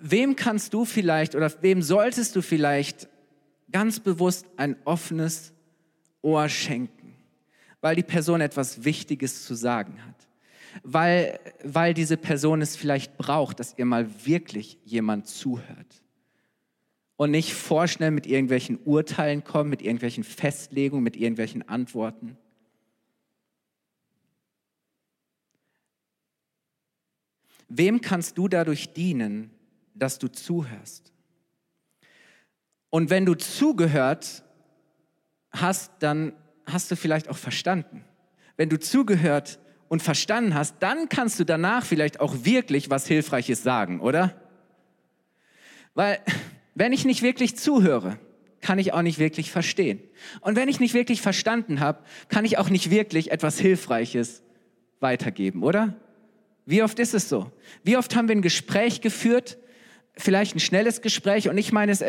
Wem 0.00 0.34
kannst 0.34 0.74
du 0.74 0.84
vielleicht 0.84 1.36
oder 1.36 1.52
wem 1.62 1.82
solltest 1.82 2.34
du 2.34 2.42
vielleicht 2.42 3.08
ganz 3.70 4.00
bewusst 4.00 4.46
ein 4.56 4.76
offenes 4.84 5.52
Ohr 6.22 6.48
schenken, 6.48 7.14
weil 7.80 7.94
die 7.94 8.02
Person 8.02 8.40
etwas 8.40 8.84
Wichtiges 8.84 9.44
zu 9.44 9.54
sagen 9.54 10.04
hat? 10.04 10.28
Weil, 10.82 11.38
weil 11.62 11.94
diese 11.94 12.16
Person 12.16 12.62
es 12.62 12.76
vielleicht 12.76 13.16
braucht, 13.16 13.60
dass 13.60 13.74
ihr 13.78 13.84
mal 13.84 14.08
wirklich 14.26 14.78
jemand 14.84 15.26
zuhört 15.28 16.02
und 17.18 17.32
nicht 17.32 17.52
vorschnell 17.52 18.12
mit 18.12 18.28
irgendwelchen 18.28 18.78
Urteilen 18.84 19.42
kommt, 19.42 19.68
mit 19.68 19.82
irgendwelchen 19.82 20.22
Festlegungen, 20.22 21.02
mit 21.02 21.16
irgendwelchen 21.16 21.68
Antworten. 21.68 22.38
Wem 27.68 28.00
kannst 28.00 28.38
du 28.38 28.46
dadurch 28.46 28.92
dienen, 28.92 29.50
dass 29.94 30.20
du 30.20 30.28
zuhörst? 30.28 31.12
Und 32.88 33.10
wenn 33.10 33.26
du 33.26 33.34
zugehört 33.34 34.44
hast, 35.50 35.90
dann 35.98 36.32
hast 36.66 36.88
du 36.92 36.94
vielleicht 36.94 37.28
auch 37.28 37.36
verstanden. 37.36 38.04
Wenn 38.56 38.68
du 38.68 38.78
zugehört 38.78 39.58
und 39.88 40.04
verstanden 40.04 40.54
hast, 40.54 40.76
dann 40.78 41.08
kannst 41.08 41.40
du 41.40 41.44
danach 41.44 41.84
vielleicht 41.84 42.20
auch 42.20 42.44
wirklich 42.44 42.90
was 42.90 43.08
Hilfreiches 43.08 43.64
sagen, 43.64 43.98
oder? 43.98 44.40
Weil 45.94 46.20
wenn 46.78 46.92
ich 46.92 47.04
nicht 47.04 47.22
wirklich 47.22 47.56
zuhöre, 47.56 48.18
kann 48.60 48.78
ich 48.78 48.92
auch 48.92 49.02
nicht 49.02 49.18
wirklich 49.18 49.50
verstehen. 49.50 50.00
Und 50.40 50.56
wenn 50.56 50.68
ich 50.68 50.80
nicht 50.80 50.94
wirklich 50.94 51.20
verstanden 51.20 51.80
habe, 51.80 52.04
kann 52.28 52.44
ich 52.44 52.58
auch 52.58 52.70
nicht 52.70 52.90
wirklich 52.90 53.30
etwas 53.30 53.58
Hilfreiches 53.58 54.42
weitergeben, 55.00 55.62
oder? 55.62 55.94
Wie 56.66 56.82
oft 56.82 56.98
ist 56.98 57.14
es 57.14 57.28
so? 57.28 57.50
Wie 57.82 57.96
oft 57.96 58.14
haben 58.14 58.28
wir 58.28 58.36
ein 58.36 58.42
Gespräch 58.42 59.00
geführt, 59.00 59.58
vielleicht 60.14 60.54
ein 60.54 60.60
schnelles 60.60 61.02
Gespräch 61.02 61.48
und 61.48 61.58
ich 61.58 61.72
meine, 61.72 61.92
es 61.92 62.04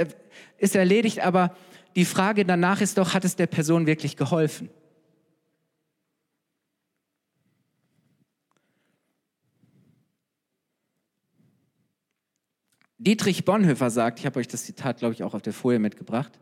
ist 0.58 0.76
erledigt, 0.76 1.20
aber 1.20 1.56
die 1.96 2.06
Frage 2.06 2.46
danach 2.46 2.82
ist 2.82 2.98
doch, 2.98 3.14
hat 3.14 3.26
es 3.26 3.36
der 3.36 3.48
Person 3.48 3.88
wirklich 3.88 4.18
geholfen? 4.18 4.70
Dietrich 13.00 13.46
Bonhoeffer 13.46 13.90
sagt, 13.90 14.20
ich 14.20 14.26
habe 14.26 14.40
euch 14.40 14.48
das 14.50 14.66
Zitat, 14.66 14.98
glaube 14.98 15.14
ich, 15.14 15.24
auch 15.24 15.34
auf 15.34 15.42
der 15.42 15.54
Folie 15.54 15.80
mitgebracht. 15.80 16.38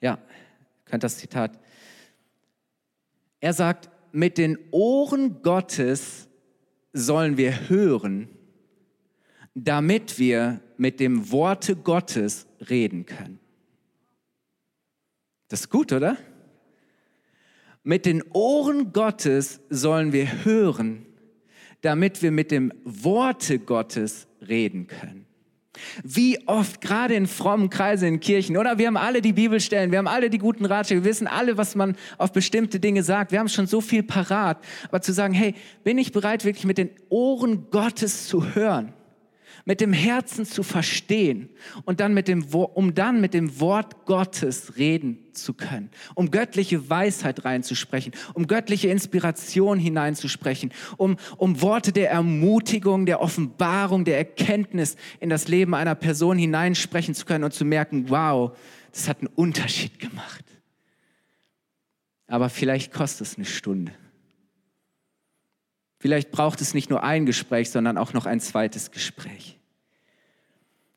Ja, 0.00 0.18
könnt 0.84 1.04
das 1.04 1.16
Zitat. 1.18 1.60
Er 3.38 3.52
sagt, 3.52 3.88
mit 4.12 4.36
den 4.36 4.58
Ohren 4.72 5.42
Gottes 5.42 6.28
sollen 6.92 7.36
wir 7.36 7.68
hören, 7.68 8.28
damit 9.54 10.18
wir 10.18 10.60
mit 10.76 10.98
dem 10.98 11.30
Worte 11.30 11.76
Gottes 11.76 12.48
reden 12.68 13.06
können. 13.06 13.38
Das 15.46 15.60
ist 15.60 15.70
gut, 15.70 15.92
oder? 15.92 16.16
Mit 17.84 18.06
den 18.06 18.24
Ohren 18.32 18.92
Gottes 18.92 19.60
sollen 19.70 20.12
wir 20.12 20.44
hören, 20.44 21.06
damit 21.80 22.22
wir 22.22 22.32
mit 22.32 22.50
dem 22.50 22.72
Worte 22.84 23.60
Gottes 23.60 24.26
reden 24.40 24.88
können. 24.88 25.26
Wie 26.02 26.46
oft, 26.48 26.80
gerade 26.80 27.14
in 27.14 27.26
frommen 27.26 27.70
Kreisen 27.70 28.08
in 28.08 28.20
Kirchen, 28.20 28.56
oder? 28.56 28.78
Wir 28.78 28.88
haben 28.88 28.96
alle 28.96 29.22
die 29.22 29.32
Bibelstellen, 29.32 29.92
wir 29.92 29.98
haben 29.98 30.08
alle 30.08 30.28
die 30.28 30.38
guten 30.38 30.64
Ratschläge, 30.64 31.04
wir 31.04 31.10
wissen 31.10 31.28
alle, 31.28 31.56
was 31.56 31.76
man 31.76 31.96
auf 32.18 32.32
bestimmte 32.32 32.80
Dinge 32.80 33.02
sagt. 33.04 33.30
Wir 33.30 33.38
haben 33.38 33.48
schon 33.48 33.66
so 33.66 33.80
viel 33.80 34.02
parat. 34.02 34.58
Aber 34.88 35.00
zu 35.00 35.12
sagen, 35.12 35.32
hey, 35.32 35.54
bin 35.84 35.96
ich 35.98 36.10
bereit, 36.12 36.44
wirklich 36.44 36.64
mit 36.64 36.78
den 36.78 36.90
Ohren 37.08 37.70
Gottes 37.70 38.26
zu 38.26 38.54
hören? 38.54 38.92
Mit 39.64 39.80
dem 39.80 39.92
Herzen 39.92 40.44
zu 40.44 40.62
verstehen 40.62 41.48
und 41.84 42.00
dann 42.00 42.14
mit 42.14 42.28
dem, 42.28 42.44
um 42.52 42.94
dann 42.94 43.20
mit 43.20 43.34
dem 43.34 43.60
Wort 43.60 44.04
Gottes 44.06 44.76
reden 44.76 45.18
zu 45.32 45.54
können, 45.54 45.90
um 46.14 46.30
göttliche 46.30 46.88
Weisheit 46.88 47.44
reinzusprechen, 47.44 48.12
um 48.34 48.46
göttliche 48.46 48.88
Inspiration 48.88 49.78
hineinzusprechen, 49.78 50.72
um, 50.96 51.16
um 51.36 51.62
Worte 51.62 51.92
der 51.92 52.10
Ermutigung, 52.10 53.06
der 53.06 53.20
Offenbarung, 53.20 54.04
der 54.04 54.18
Erkenntnis 54.18 54.96
in 55.20 55.28
das 55.28 55.48
Leben 55.48 55.74
einer 55.74 55.94
Person 55.94 56.38
hineinsprechen 56.38 57.14
zu 57.14 57.26
können 57.26 57.44
und 57.44 57.52
zu 57.52 57.64
merken, 57.64 58.08
wow, 58.08 58.56
das 58.92 59.08
hat 59.08 59.18
einen 59.18 59.28
Unterschied 59.28 59.98
gemacht. 59.98 60.44
Aber 62.26 62.48
vielleicht 62.48 62.92
kostet 62.92 63.26
es 63.26 63.36
eine 63.36 63.44
Stunde. 63.46 63.92
Vielleicht 66.00 66.30
braucht 66.30 66.62
es 66.62 66.72
nicht 66.72 66.88
nur 66.88 67.04
ein 67.04 67.26
Gespräch, 67.26 67.68
sondern 67.68 67.98
auch 67.98 68.14
noch 68.14 68.24
ein 68.24 68.40
zweites 68.40 68.90
Gespräch. 68.90 69.58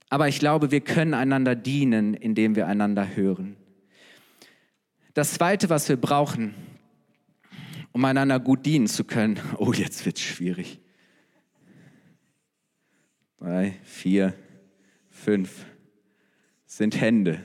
Aber 0.09 0.29
ich 0.29 0.39
glaube, 0.39 0.71
wir 0.71 0.79
können 0.79 1.13
einander 1.13 1.55
dienen, 1.55 2.13
indem 2.13 2.55
wir 2.55 2.67
einander 2.67 3.13
hören. 3.13 3.57
Das 5.13 5.33
Zweite, 5.33 5.69
was 5.69 5.89
wir 5.89 5.97
brauchen, 5.97 6.55
um 7.91 8.05
einander 8.05 8.39
gut 8.39 8.65
dienen 8.65 8.87
zu 8.87 9.03
können, 9.03 9.41
oh, 9.57 9.73
jetzt 9.73 10.05
wird 10.05 10.15
es 10.17 10.23
schwierig. 10.23 10.79
Drei, 13.39 13.77
vier, 13.83 14.33
fünf 15.09 15.65
sind 16.65 17.01
Hände. 17.01 17.43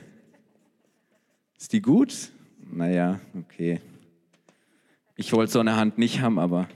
Ist 1.57 1.73
die 1.73 1.81
gut? 1.81 2.31
Naja, 2.71 3.19
okay. 3.37 3.81
Ich 5.17 5.33
wollte 5.33 5.51
so 5.51 5.59
eine 5.59 5.75
Hand 5.75 5.97
nicht 5.97 6.21
haben, 6.21 6.39
aber 6.39 6.69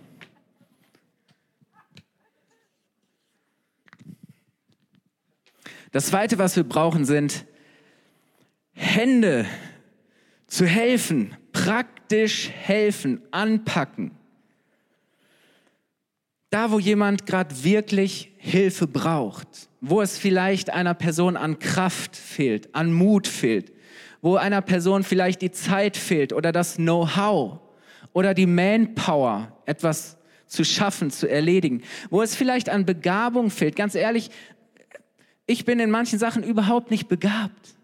Das 5.94 6.08
Zweite, 6.08 6.40
was 6.40 6.56
wir 6.56 6.64
brauchen, 6.64 7.06
sind 7.06 7.46
Hände 8.72 9.46
zu 10.48 10.66
helfen, 10.66 11.38
praktisch 11.52 12.50
helfen, 12.50 13.22
anpacken. 13.30 14.10
Da, 16.50 16.72
wo 16.72 16.80
jemand 16.80 17.28
gerade 17.28 17.64
wirklich 17.64 18.32
Hilfe 18.38 18.88
braucht, 18.88 19.70
wo 19.82 20.02
es 20.02 20.18
vielleicht 20.18 20.72
einer 20.72 20.96
Person 20.96 21.38
an 21.38 21.60
Kraft 21.60 22.16
fehlt, 22.16 22.74
an 22.74 22.92
Mut 22.92 23.28
fehlt, 23.28 23.72
wo 24.20 24.36
einer 24.36 24.62
Person 24.62 25.04
vielleicht 25.04 25.44
die 25.44 25.52
Zeit 25.52 25.96
fehlt 25.96 26.34
oder 26.34 26.52
das 26.52 26.78
Know-how 26.78 27.60
oder 28.14 28.34
die 28.34 28.48
Manpower, 28.48 29.56
etwas 29.68 30.18
zu 30.54 30.64
schaffen, 30.64 31.10
zu 31.10 31.28
erledigen, 31.28 31.82
wo 32.10 32.22
es 32.22 32.36
vielleicht 32.36 32.70
an 32.70 32.86
Begabung 32.86 33.50
fehlt. 33.50 33.76
Ganz 33.76 33.96
ehrlich, 33.96 34.30
ich 35.46 35.66
bin 35.66 35.80
in 35.80 35.92
manchen 35.92 36.20
Sachen 36.20 36.44
überhaupt 36.44 36.92
nicht 36.92 37.08
begabt. 37.08 37.76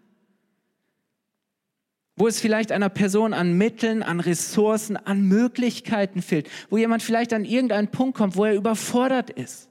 Wo 2.16 2.26
es 2.26 2.40
vielleicht 2.40 2.72
einer 2.72 2.88
Person 2.88 3.32
an 3.32 3.56
Mitteln, 3.56 4.02
an 4.02 4.20
Ressourcen, 4.20 4.96
an 4.96 5.22
Möglichkeiten 5.22 6.22
fehlt. 6.22 6.48
Wo 6.68 6.76
jemand 6.76 7.02
vielleicht 7.02 7.32
an 7.32 7.44
irgendeinen 7.44 7.88
Punkt 7.88 8.16
kommt, 8.16 8.36
wo 8.36 8.44
er 8.44 8.54
überfordert 8.54 9.30
ist. 9.30 9.68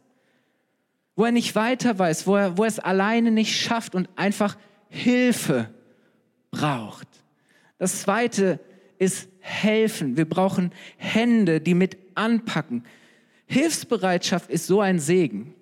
Wo 1.15 1.25
er 1.25 1.31
nicht 1.31 1.55
weiter 1.55 1.97
weiß, 1.99 2.25
wo 2.25 2.35
er, 2.35 2.57
wo 2.57 2.63
er 2.63 2.69
es 2.69 2.79
alleine 2.79 3.31
nicht 3.31 3.59
schafft 3.59 3.93
und 3.93 4.09
einfach 4.15 4.57
Hilfe 4.87 5.69
braucht. 6.49 7.07
Das 7.77 8.01
zweite 8.01 8.59
ist 8.97 9.29
helfen. 9.39 10.17
Wir 10.17 10.27
brauchen 10.27 10.71
Hände, 10.97 11.61
die 11.61 11.73
mit 11.73 11.97
anpacken. 12.15 12.83
Hilfsbereitschaft 13.45 14.49
ist 14.49 14.67
so 14.67 14.81
ein 14.81 14.99
Segen. 14.99 15.55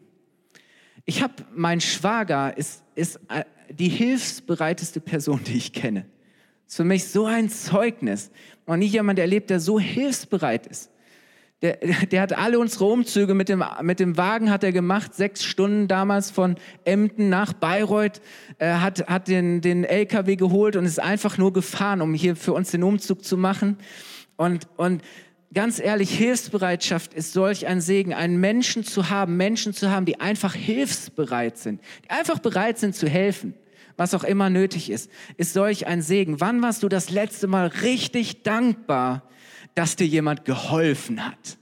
Ich 1.10 1.24
habe, 1.24 1.34
mein 1.56 1.80
Schwager 1.80 2.56
ist, 2.58 2.84
ist 2.94 3.18
äh, 3.30 3.46
die 3.70 3.88
hilfsbereiteste 3.88 5.00
Person, 5.00 5.40
die 5.46 5.56
ich 5.56 5.72
kenne. 5.72 6.06
Ist 6.68 6.76
für 6.76 6.84
mich 6.84 7.08
so 7.08 7.26
ein 7.26 7.50
Zeugnis. 7.50 8.30
Und 8.66 8.80
nicht 8.80 8.92
jemand 8.92 9.18
erlebt, 9.18 9.50
der 9.50 9.62
so 9.62 9.80
hilfsbereit 9.80 10.68
ist. 10.68 10.92
Der, 11.62 11.78
der 12.12 12.22
hat 12.22 12.38
alle 12.38 12.60
unsere 12.60 12.86
Umzüge 12.86 13.36
mit 13.36 13.48
dem, 13.48 13.64
mit 13.82 14.02
dem 14.02 14.18
Wagen 14.18 14.52
hat 14.52 14.66
er 14.66 14.74
gemacht, 14.74 15.16
sechs 15.16 15.46
Stunden 15.46 15.88
damals 15.88 16.30
von 16.30 16.58
Emden 16.84 17.30
nach 17.30 17.54
Bayreuth, 17.54 18.20
äh, 18.60 18.74
hat, 18.74 19.08
hat 19.08 19.30
den, 19.30 19.62
den 19.62 19.86
LKW 19.86 20.36
geholt 20.36 20.76
und 20.76 20.84
ist 20.84 21.00
einfach 21.00 21.38
nur 21.38 21.54
gefahren, 21.54 22.02
um 22.02 22.14
hier 22.14 22.36
für 22.36 22.52
uns 22.52 22.72
den 22.72 22.84
Umzug 22.84 23.24
zu 23.24 23.38
machen. 23.38 23.78
Und, 24.36 24.68
und 24.76 25.02
ganz 25.54 25.80
ehrlich, 25.80 26.16
Hilfsbereitschaft 26.18 27.14
ist 27.14 27.34
solch 27.34 27.68
ein 27.68 27.82
Segen, 27.82 28.14
einen 28.14 28.38
Menschen 28.38 28.84
zu 28.84 29.10
haben, 29.10 29.38
Menschen 29.38 29.74
zu 29.74 29.92
haben, 29.92 30.06
die 30.06 30.20
einfach 30.20 30.54
hilfsbereit 30.54 31.58
sind, 31.58 31.82
die 32.06 32.10
einfach 32.10 32.40
bereit 32.40 32.78
sind 32.78 32.96
zu 32.96 33.08
helfen, 33.08 33.54
was 33.96 34.14
auch 34.14 34.24
immer 34.24 34.50
nötig 34.50 34.90
ist, 34.90 35.10
ist 35.38 35.54
solch 35.54 35.88
ein 35.88 36.02
Segen. 36.02 36.40
Wann 36.40 36.62
warst 36.62 36.84
du 36.84 36.90
das 36.90 37.10
letzte 37.10 37.48
Mal 37.48 37.68
richtig 37.68 38.44
dankbar, 38.44 39.24
dass 39.76 39.96
dir 39.96 40.08
jemand 40.08 40.46
geholfen 40.46 41.26
hat? 41.26 41.58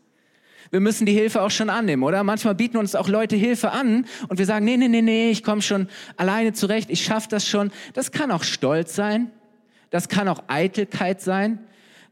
wir 0.76 0.82
müssen 0.82 1.06
die 1.06 1.14
Hilfe 1.14 1.42
auch 1.42 1.52
schon 1.52 1.70
annehmen, 1.70 2.04
oder? 2.04 2.22
Manchmal 2.26 2.54
bieten 2.54 2.76
uns 2.76 2.96
auch 2.96 3.08
Leute 3.08 3.38
Hilfe 3.38 3.72
an 3.72 4.06
und 4.28 4.40
wir 4.40 4.46
sagen, 4.46 4.66
nee, 4.66 4.76
nee, 4.76 4.90
nee, 4.90 5.02
nee, 5.02 5.32
ich 5.32 5.42
komme 5.42 5.62
schon 5.62 5.88
alleine 6.18 6.52
zurecht, 6.52 6.90
ich 6.90 7.02
schaffe 7.02 7.30
das 7.30 7.48
schon. 7.48 7.72
Das 7.94 8.12
kann 8.12 8.30
auch 8.30 8.44
Stolz 8.44 8.94
sein, 8.94 9.32
das 9.90 10.10
kann 10.10 10.28
auch 10.28 10.44
Eitelkeit 10.48 11.22
sein, 11.22 11.60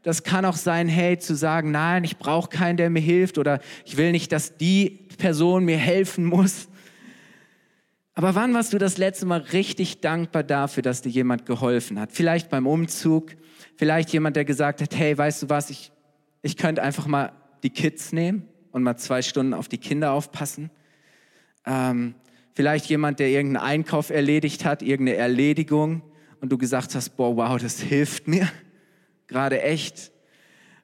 das 0.04 0.22
kann 0.22 0.44
auch 0.44 0.56
sein, 0.56 0.86
hey, 0.86 1.18
zu 1.18 1.34
sagen, 1.34 1.70
nein, 1.70 2.04
ich 2.04 2.18
brauche 2.18 2.50
keinen, 2.50 2.76
der 2.76 2.90
mir 2.90 3.00
hilft 3.00 3.38
oder 3.38 3.60
ich 3.86 3.96
will 3.96 4.12
nicht, 4.12 4.30
dass 4.32 4.56
die 4.58 5.08
Person 5.18 5.64
mir 5.64 5.78
helfen 5.78 6.26
muss. 6.26 6.68
Aber 8.14 8.34
wann 8.34 8.52
warst 8.54 8.72
du 8.74 8.78
das 8.78 8.98
letzte 8.98 9.26
Mal 9.26 9.40
richtig 9.40 10.02
dankbar 10.02 10.44
dafür, 10.44 10.82
dass 10.82 11.00
dir 11.00 11.08
jemand 11.08 11.46
geholfen 11.46 11.98
hat? 11.98 12.12
Vielleicht 12.12 12.50
beim 12.50 12.66
Umzug, 12.66 13.32
vielleicht 13.76 14.10
jemand, 14.10 14.36
der 14.36 14.44
gesagt 14.44 14.82
hat, 14.82 14.94
hey, 14.94 15.16
weißt 15.16 15.42
du 15.42 15.48
was, 15.48 15.70
ich, 15.70 15.90
ich 16.42 16.58
könnte 16.58 16.82
einfach 16.82 17.06
mal 17.06 17.32
die 17.62 17.70
Kids 17.70 18.12
nehmen 18.12 18.46
und 18.72 18.82
mal 18.82 18.98
zwei 18.98 19.22
Stunden 19.22 19.54
auf 19.54 19.68
die 19.68 19.78
Kinder 19.78 20.12
aufpassen. 20.12 20.70
Ähm, 21.64 22.14
vielleicht 22.52 22.86
jemand, 22.86 23.20
der 23.20 23.30
irgendeinen 23.30 23.66
Einkauf 23.66 24.10
erledigt 24.10 24.66
hat, 24.66 24.82
irgendeine 24.82 25.16
Erledigung 25.16 26.02
und 26.42 26.52
du 26.52 26.58
gesagt 26.58 26.94
hast, 26.94 27.16
boah, 27.16 27.34
wow, 27.36 27.58
das 27.58 27.80
hilft 27.80 28.28
mir 28.28 28.46
gerade 29.26 29.62
echt. 29.62 30.12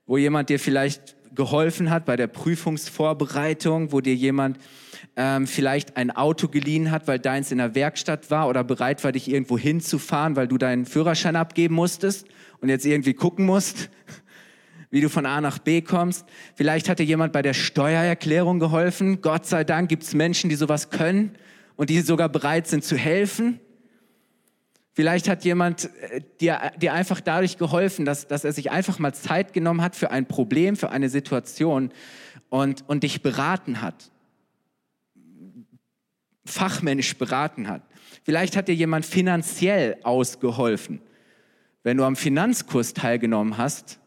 Wo 0.07 0.17
jemand 0.17 0.49
dir 0.49 0.59
vielleicht 0.59 1.17
geholfen 1.35 1.91
hat 1.91 2.05
bei 2.05 2.17
der 2.17 2.27
Prüfungsvorbereitung, 2.27 3.93
wo 3.93 4.01
dir 4.01 4.15
jemand 4.15 4.59
ähm, 5.17 5.47
vielleicht 5.47 5.97
ein 5.97 6.11
Auto 6.11 6.49
geliehen 6.49 6.91
hat, 6.91 7.07
weil 7.07 7.19
deins 7.19 7.53
in 7.53 7.59
der 7.59 7.75
Werkstatt 7.75 8.31
war 8.31 8.49
oder 8.49 8.65
bereit 8.65 9.05
war, 9.05 9.13
dich 9.13 9.31
irgendwo 9.31 9.57
hinzufahren, 9.57 10.37
weil 10.37 10.49
du 10.49 10.59
deinen 10.59 10.87
Führerschein 10.87 11.37
abgeben 11.37 11.75
musstest 11.75 12.27
und 12.61 12.69
jetzt 12.69 12.85
irgendwie 12.85 13.15
gucken 13.15 13.47
musst, 13.47 13.91
wie 14.91 15.01
du 15.01 15.09
von 15.09 15.25
A 15.27 15.41
nach 15.41 15.59
B 15.59 15.83
kommst. 15.83 16.27
Vielleicht 16.57 16.89
hat 16.89 16.99
dir 16.99 17.05
jemand 17.05 17.33
bei 17.33 17.43
der 17.43 17.55
Steuererklärung 17.55 18.59
geholfen. 18.59 19.21
Gott 19.23 19.47
sei 19.47 19.63
Dank 19.63 19.89
gibt 19.89 20.03
es 20.03 20.15
Menschen, 20.15 20.51
die 20.51 20.57
sowas 20.57 20.91
können 20.91 21.37
und 21.77 21.91
die 21.91 22.01
sogar 22.01 22.29
bereit 22.29 22.67
sind 22.67 22.85
zu 22.85 22.97
helfen. 22.97 23.61
Vielleicht 25.01 25.31
hat 25.31 25.47
jemand 25.47 25.89
äh, 26.11 26.21
dir, 26.43 26.73
dir 26.77 26.93
einfach 26.93 27.23
dadurch 27.23 27.57
geholfen, 27.57 28.05
dass, 28.05 28.27
dass 28.27 28.45
er 28.45 28.53
sich 28.53 28.71
einfach 28.71 28.99
mal 28.99 29.15
Zeit 29.15 29.55
genommen 29.55 29.81
hat 29.81 29.97
für 29.97 30.11
ein 30.11 30.27
Problem, 30.27 30.77
für 30.77 30.91
eine 30.91 31.09
Situation 31.09 31.91
und, 32.51 32.87
und 32.87 33.03
dich 33.03 33.23
beraten 33.23 33.81
hat. 33.81 34.11
Fachmännisch 36.45 37.17
beraten 37.17 37.69
hat. 37.69 37.81
Vielleicht 38.25 38.59
hat 38.59 38.69
dir 38.69 38.75
jemand 38.75 39.07
finanziell 39.07 39.97
ausgeholfen. 40.03 41.01
Wenn 41.83 41.97
du 41.97 42.05
am 42.05 42.15
Finanzkurs 42.15 42.93
teilgenommen 42.93 43.57
hast, 43.57 44.01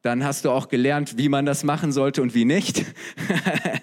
dann 0.00 0.24
hast 0.24 0.46
du 0.46 0.52
auch 0.52 0.68
gelernt, 0.68 1.18
wie 1.18 1.28
man 1.28 1.44
das 1.44 1.64
machen 1.64 1.92
sollte 1.92 2.22
und 2.22 2.34
wie 2.34 2.46
nicht. 2.46 2.86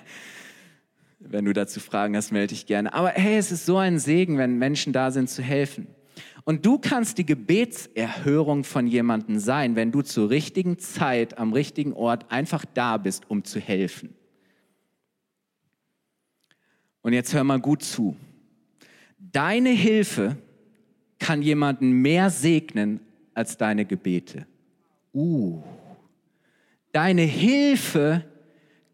wenn 1.20 1.46
du 1.46 1.54
dazu 1.54 1.80
Fragen 1.80 2.18
hast, 2.18 2.32
melde 2.32 2.56
dich 2.56 2.66
gerne. 2.66 2.96
Aber 2.96 3.10
hey, 3.10 3.38
es 3.38 3.52
ist 3.52 3.68
so 3.68 3.78
ein 3.78 4.00
Segen, 4.00 4.40
wenn 4.40 4.58
Menschen 4.58 4.92
da 4.92 5.12
sind 5.12 5.30
zu 5.30 5.44
helfen. 5.44 5.86
Und 6.48 6.66
du 6.66 6.78
kannst 6.78 7.18
die 7.18 7.26
Gebetserhörung 7.26 8.64
von 8.64 8.88
jemandem 8.88 9.38
sein, 9.38 9.76
wenn 9.76 9.92
du 9.92 10.02
zur 10.02 10.30
richtigen 10.30 10.80
Zeit 10.80 11.38
am 11.38 11.52
richtigen 11.52 11.92
Ort 11.92 12.32
einfach 12.32 12.64
da 12.74 12.96
bist, 12.96 13.30
um 13.30 13.44
zu 13.44 13.60
helfen. 13.60 14.16
Und 17.02 17.12
jetzt 17.12 17.34
hör 17.34 17.44
mal 17.44 17.60
gut 17.60 17.84
zu. 17.84 18.16
Deine 19.20 19.72
Hilfe 19.72 20.38
kann 21.20 21.42
jemanden 21.42 21.92
mehr 21.92 22.30
segnen 22.30 23.02
als 23.34 23.58
deine 23.58 23.84
Gebete. 23.84 24.48
Uh. 25.14 25.62
Deine 26.94 27.24
Hilfe 27.24 28.24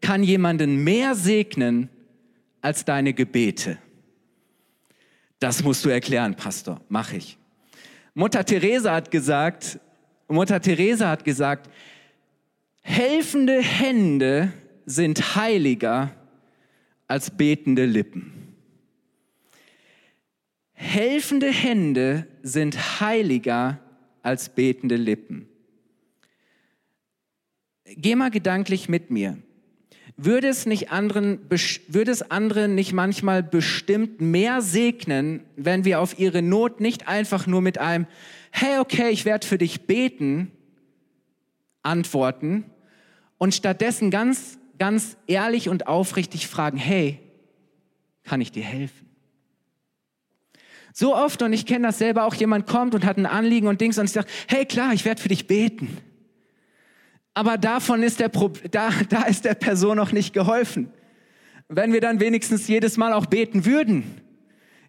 kann 0.00 0.24
jemanden 0.24 0.82
mehr 0.82 1.14
segnen 1.14 1.88
als 2.60 2.84
deine 2.84 3.14
Gebete. 3.14 3.78
Das 5.38 5.62
musst 5.62 5.84
du 5.84 5.88
erklären, 5.88 6.34
Pastor. 6.34 6.80
Mach 6.88 7.12
ich. 7.12 7.38
Mutter 8.14 8.44
Teresa 8.44 8.94
hat 8.94 9.10
gesagt, 9.10 9.80
Mutter 10.28 10.60
Teresa 10.60 11.08
hat 11.10 11.24
gesagt, 11.24 11.68
helfende 12.80 13.60
Hände 13.60 14.52
sind 14.86 15.36
heiliger 15.36 16.14
als 17.08 17.30
betende 17.30 17.84
Lippen. 17.86 18.54
Helfende 20.72 21.50
Hände 21.50 22.26
sind 22.42 23.00
heiliger 23.00 23.80
als 24.22 24.48
betende 24.48 24.96
Lippen. 24.96 25.48
Geh 27.84 28.14
mal 28.14 28.30
gedanklich 28.30 28.88
mit 28.88 29.10
mir. 29.10 29.38
Würde 30.16 30.48
es, 30.48 30.64
nicht 30.64 30.92
anderen, 30.92 31.40
würde 31.88 32.12
es 32.12 32.30
andere 32.30 32.68
nicht 32.68 32.92
manchmal 32.92 33.42
bestimmt 33.42 34.20
mehr 34.20 34.62
segnen, 34.62 35.44
wenn 35.56 35.84
wir 35.84 36.00
auf 36.00 36.18
ihre 36.20 36.40
Not 36.40 36.80
nicht 36.80 37.08
einfach 37.08 37.48
nur 37.48 37.60
mit 37.60 37.78
einem, 37.78 38.06
hey, 38.52 38.78
okay, 38.78 39.10
ich 39.10 39.24
werde 39.24 39.44
für 39.44 39.58
dich 39.58 39.88
beten, 39.88 40.52
antworten 41.82 42.64
und 43.38 43.54
stattdessen 43.54 44.12
ganz, 44.12 44.58
ganz 44.78 45.16
ehrlich 45.26 45.68
und 45.68 45.88
aufrichtig 45.88 46.46
fragen, 46.46 46.78
hey, 46.78 47.18
kann 48.22 48.40
ich 48.40 48.52
dir 48.52 48.62
helfen? 48.62 49.08
So 50.92 51.16
oft, 51.16 51.42
und 51.42 51.52
ich 51.52 51.66
kenne 51.66 51.88
das 51.88 51.98
selber 51.98 52.24
auch, 52.24 52.34
jemand 52.34 52.68
kommt 52.68 52.94
und 52.94 53.04
hat 53.04 53.16
ein 53.16 53.26
Anliegen 53.26 53.66
und 53.66 53.80
Dings 53.80 53.98
und 53.98 54.04
ich 54.04 54.12
sage, 54.12 54.28
hey 54.46 54.64
klar, 54.64 54.92
ich 54.92 55.04
werde 55.04 55.20
für 55.20 55.28
dich 55.28 55.48
beten. 55.48 55.98
Aber 57.34 57.58
davon 57.58 58.02
ist 58.04 58.20
der, 58.20 58.30
da, 58.70 58.90
da 59.08 59.22
ist 59.24 59.44
der 59.44 59.54
Person 59.54 59.96
noch 59.96 60.12
nicht 60.12 60.32
geholfen. 60.32 60.88
Wenn 61.68 61.92
wir 61.92 62.00
dann 62.00 62.20
wenigstens 62.20 62.68
jedes 62.68 62.96
Mal 62.96 63.12
auch 63.12 63.26
beten 63.26 63.66
würden. 63.66 64.20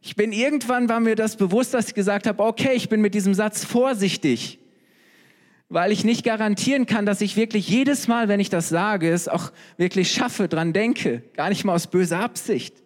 Ich 0.01 0.15
bin 0.15 0.31
irgendwann 0.31 0.87
war 0.87 0.99
mir 0.99 1.15
das 1.15 1.35
bewusst, 1.35 1.73
dass 1.73 1.87
ich 1.87 1.95
gesagt 1.95 2.27
habe, 2.27 2.43
okay, 2.43 2.73
ich 2.73 2.89
bin 2.89 3.01
mit 3.01 3.15
diesem 3.15 3.33
Satz 3.33 3.65
vorsichtig, 3.65 4.59
weil 5.67 5.91
ich 5.91 6.03
nicht 6.03 6.23
garantieren 6.23 6.85
kann, 6.85 7.07
dass 7.07 7.21
ich 7.21 7.35
wirklich 7.35 7.67
jedes 7.67 8.07
Mal, 8.07 8.27
wenn 8.27 8.39
ich 8.39 8.51
das 8.51 8.69
sage, 8.69 9.09
es 9.09 9.27
auch 9.27 9.51
wirklich 9.77 10.11
schaffe, 10.11 10.47
dran 10.47 10.73
denke, 10.73 11.23
gar 11.33 11.49
nicht 11.49 11.63
mal 11.63 11.73
aus 11.73 11.87
böser 11.87 12.19
Absicht. 12.19 12.83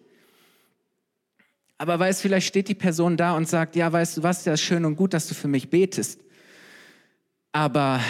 Aber 1.76 1.98
weißt, 1.98 2.22
vielleicht 2.22 2.46
steht 2.46 2.68
die 2.68 2.74
Person 2.74 3.18
da 3.18 3.36
und 3.36 3.48
sagt, 3.48 3.76
ja, 3.76 3.92
weißt 3.92 4.16
du 4.16 4.22
was, 4.22 4.46
ja, 4.46 4.56
schön 4.56 4.86
und 4.86 4.96
gut, 4.96 5.12
dass 5.12 5.28
du 5.28 5.34
für 5.34 5.48
mich 5.48 5.68
betest. 5.68 6.20
Aber 7.52 8.00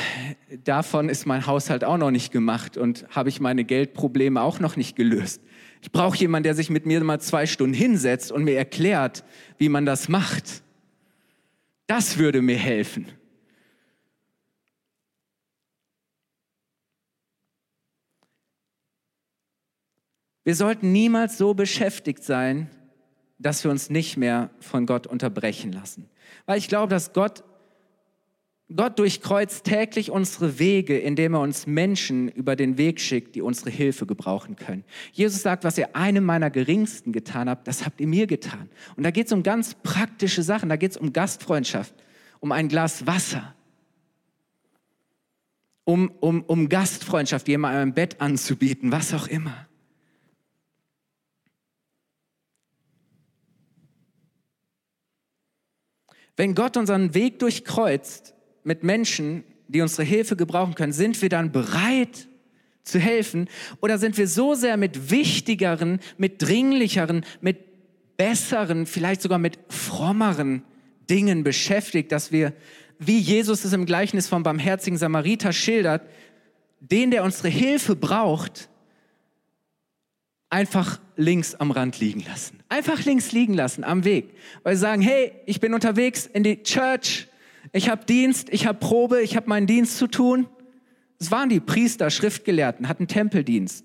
davon 0.65 1.09
ist 1.09 1.25
mein 1.25 1.47
Haushalt 1.47 1.83
auch 1.83 1.97
noch 1.97 2.11
nicht 2.11 2.31
gemacht 2.31 2.77
und 2.77 3.07
habe 3.11 3.31
ich 3.31 3.41
meine 3.41 3.65
Geldprobleme 3.65 4.41
auch 4.41 4.61
noch 4.61 4.77
nicht 4.77 4.97
gelöst. 4.97 5.41
Ich 5.81 5.91
brauche 5.91 6.19
jemanden, 6.19 6.45
der 6.45 6.55
sich 6.55 6.69
mit 6.69 6.85
mir 6.85 7.03
mal 7.03 7.21
zwei 7.21 7.47
Stunden 7.47 7.75
hinsetzt 7.75 8.33
und 8.33 8.45
mir 8.45 8.57
erklärt, 8.59 9.25
wie 9.57 9.71
man 9.71 9.87
das 9.87 10.09
macht. 10.09 10.63
Das 11.87 12.19
würde 12.19 12.43
mir 12.43 12.59
helfen. 12.59 13.07
Wir 20.45 20.55
sollten 20.55 20.93
niemals 20.93 21.39
so 21.39 21.55
beschäftigt 21.55 22.25
sein, 22.25 22.69
dass 23.39 23.65
wir 23.65 23.71
uns 23.71 23.89
nicht 23.89 24.17
mehr 24.17 24.51
von 24.61 24.85
Gott 24.85 25.07
unterbrechen 25.07 25.73
lassen. 25.73 26.11
Weil 26.45 26.59
ich 26.59 26.69
glaube, 26.69 26.91
dass 26.91 27.13
Gott 27.13 27.43
Gott 28.75 29.01
durchkreuzt 29.01 29.65
täglich 29.65 30.13
unsere 30.13 30.61
Wege, 30.61 30.97
indem 30.97 31.35
er 31.35 31.41
uns 31.41 31.67
Menschen 31.67 32.29
über 32.29 32.55
den 32.55 32.79
Weg 32.79 33.01
schickt, 33.01 33.35
die 33.35 33.43
unsere 33.43 33.71
Hilfe 33.71 34.07
gebrauchen 34.07 34.55
können. 34.55 34.85
Jesus 35.13 35.43
sagt, 35.43 35.65
was 35.65 35.77
ihr 35.77 35.97
einem 35.97 36.25
meiner 36.25 36.51
Geringsten 36.51 37.11
getan 37.11 37.49
habt, 37.49 37.67
das 37.67 37.85
habt 37.85 38.01
ihr 38.01 38.07
mir 38.07 38.29
getan. 38.29 38.71
Und 38.97 39.03
da 39.03 39.11
geht 39.11 39.27
es 39.27 39.33
um 39.33 39.43
ganz 39.43 39.75
praktische 39.75 40.45
Sachen, 40.45 40.69
da 40.69 40.77
geht 40.77 40.93
es 40.93 40.97
um 40.97 41.13
Gastfreundschaft, 41.13 41.95
um 42.39 42.53
ein 42.53 42.69
Glas 42.69 43.07
Wasser, 43.09 43.55
um, 45.83 46.13
um, 46.21 46.43
um 46.43 46.69
Gastfreundschaft, 46.69 47.49
jemandem 47.49 47.89
ein 47.89 47.95
Bett 47.95 48.21
anzubieten, 48.21 48.93
was 48.93 49.13
auch 49.13 49.27
immer. 49.27 49.67
Wenn 56.37 56.55
Gott 56.55 56.77
unseren 56.77 57.15
Weg 57.15 57.41
durchkreuzt, 57.41 58.35
mit 58.65 58.83
Menschen, 58.83 59.45
die 59.69 59.81
unsere 59.81 60.03
Hilfe 60.03 60.37
gebrauchen 60.37 60.75
können, 60.75 60.93
sind 60.93 61.21
wir 61.23 61.29
dann 61.29 61.53
bereit 61.53 62.29
zu 62.83 62.99
helfen 62.99 63.49
oder 63.81 63.99
sind 63.99 64.19
wir 64.19 64.27
so 64.27 64.55
sehr 64.55 64.77
mit 64.77 65.11
wichtigeren, 65.11 66.01
mit 66.19 66.43
dringlicheren, 66.43 67.25
mit 67.41 67.59
besseren, 68.17 68.87
vielleicht 68.87 69.23
sogar 69.23 69.39
mit 69.39 69.59
frommeren 69.69 70.63
Dingen 71.09 71.45
beschäftigt, 71.45 72.13
dass 72.13 72.33
wir, 72.33 72.53
wie 72.99 73.19
Jesus 73.19 73.65
es 73.65 73.73
im 73.73 73.87
Gleichnis 73.87 74.29
vom 74.29 74.43
barmherzigen 74.43 74.99
Samariter 74.99 75.53
schildert, 75.53 76.03
den, 76.81 77.11
der 77.11 77.25
unsere 77.25 77.49
Hilfe 77.49 77.97
braucht, 77.97 78.69
einfach 80.51 81.01
links 81.17 81.55
am 81.55 81.71
Rand 81.71 82.01
liegen 82.01 82.25
lassen. 82.27 82.61
Einfach 82.69 83.05
links 83.05 83.33
liegen 83.33 83.55
lassen 83.55 83.85
am 83.85 84.05
Weg. 84.05 84.35
Weil 84.63 84.75
sie 84.75 84.81
sagen, 84.81 85.03
hey, 85.03 85.33
ich 85.47 85.61
bin 85.61 85.75
unterwegs 85.75 86.27
in 86.27 86.43
die 86.43 86.63
Church, 86.63 87.29
ich 87.73 87.89
habe 87.89 88.05
Dienst, 88.05 88.49
ich 88.51 88.67
habe 88.67 88.79
Probe, 88.79 89.23
ich 89.23 89.37
habe 89.37 89.49
meinen 89.49 89.67
Dienst 89.67 89.99
zu 89.99 90.07
tun. 90.07 90.47
Es 91.19 91.31
waren 91.31 91.49
die 91.49 91.61
Priester, 91.61 92.11
Schriftgelehrten, 92.11 92.89
hatten 92.89 93.07
Tempeldienst. 93.07 93.85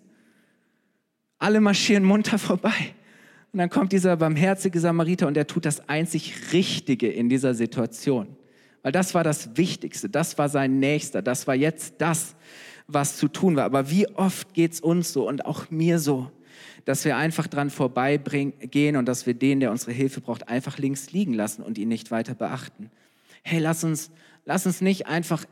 Alle 1.38 1.62
marschieren 1.62 2.04
munter 2.04 2.40
vorbei. 2.40 2.96
Und 3.52 3.60
dann 3.60 3.70
kommt 3.70 3.92
dieser 3.92 4.18
barmherzige 4.18 4.80
Samariter 4.80 5.28
und 5.28 5.38
er 5.38 5.48
tut 5.48 5.66
das 5.66 5.88
einzig 5.88 6.52
Richtige 6.52 7.08
in 7.10 7.30
dieser 7.30 7.54
Situation. 7.54 8.36
Weil 8.84 8.92
das 8.92 9.14
war 9.14 9.24
das 9.24 9.56
Wichtigste, 9.56 10.10
das 10.10 10.38
war 10.38 10.50
sein 10.50 10.80
Nächster, 10.80 11.22
das 11.22 11.48
war 11.48 11.56
jetzt 11.56 11.96
das, 12.00 12.36
was 12.88 13.18
zu 13.18 13.28
tun 13.28 13.56
war. 13.56 13.64
Aber 13.64 13.90
wie 13.90 14.08
oft 14.10 14.54
geht 14.54 14.74
es 14.74 14.82
uns 14.82 15.14
so 15.14 15.28
und 15.28 15.46
auch 15.46 15.70
mir 15.72 16.00
so, 16.00 16.30
dass 16.84 17.06
wir 17.06 17.18
einfach 17.18 17.48
dran 17.48 17.70
vorbeigehen 17.70 18.96
und 18.96 19.06
dass 19.06 19.26
wir 19.26 19.34
den, 19.34 19.60
der 19.60 19.72
unsere 19.72 19.92
Hilfe 19.92 20.22
braucht, 20.22 20.50
einfach 20.50 20.78
links 20.78 21.12
liegen 21.12 21.34
lassen 21.34 21.64
und 21.64 21.78
ihn 21.78 21.88
nicht 21.88 22.12
weiter 22.12 22.36
beachten. 22.36 22.92
Hey, 23.46 23.60
lass 23.60 23.84
uns, 23.84 24.12
lass 24.44 24.66
uns 24.66 24.82
nicht 24.82 25.08
einfach 25.08 25.46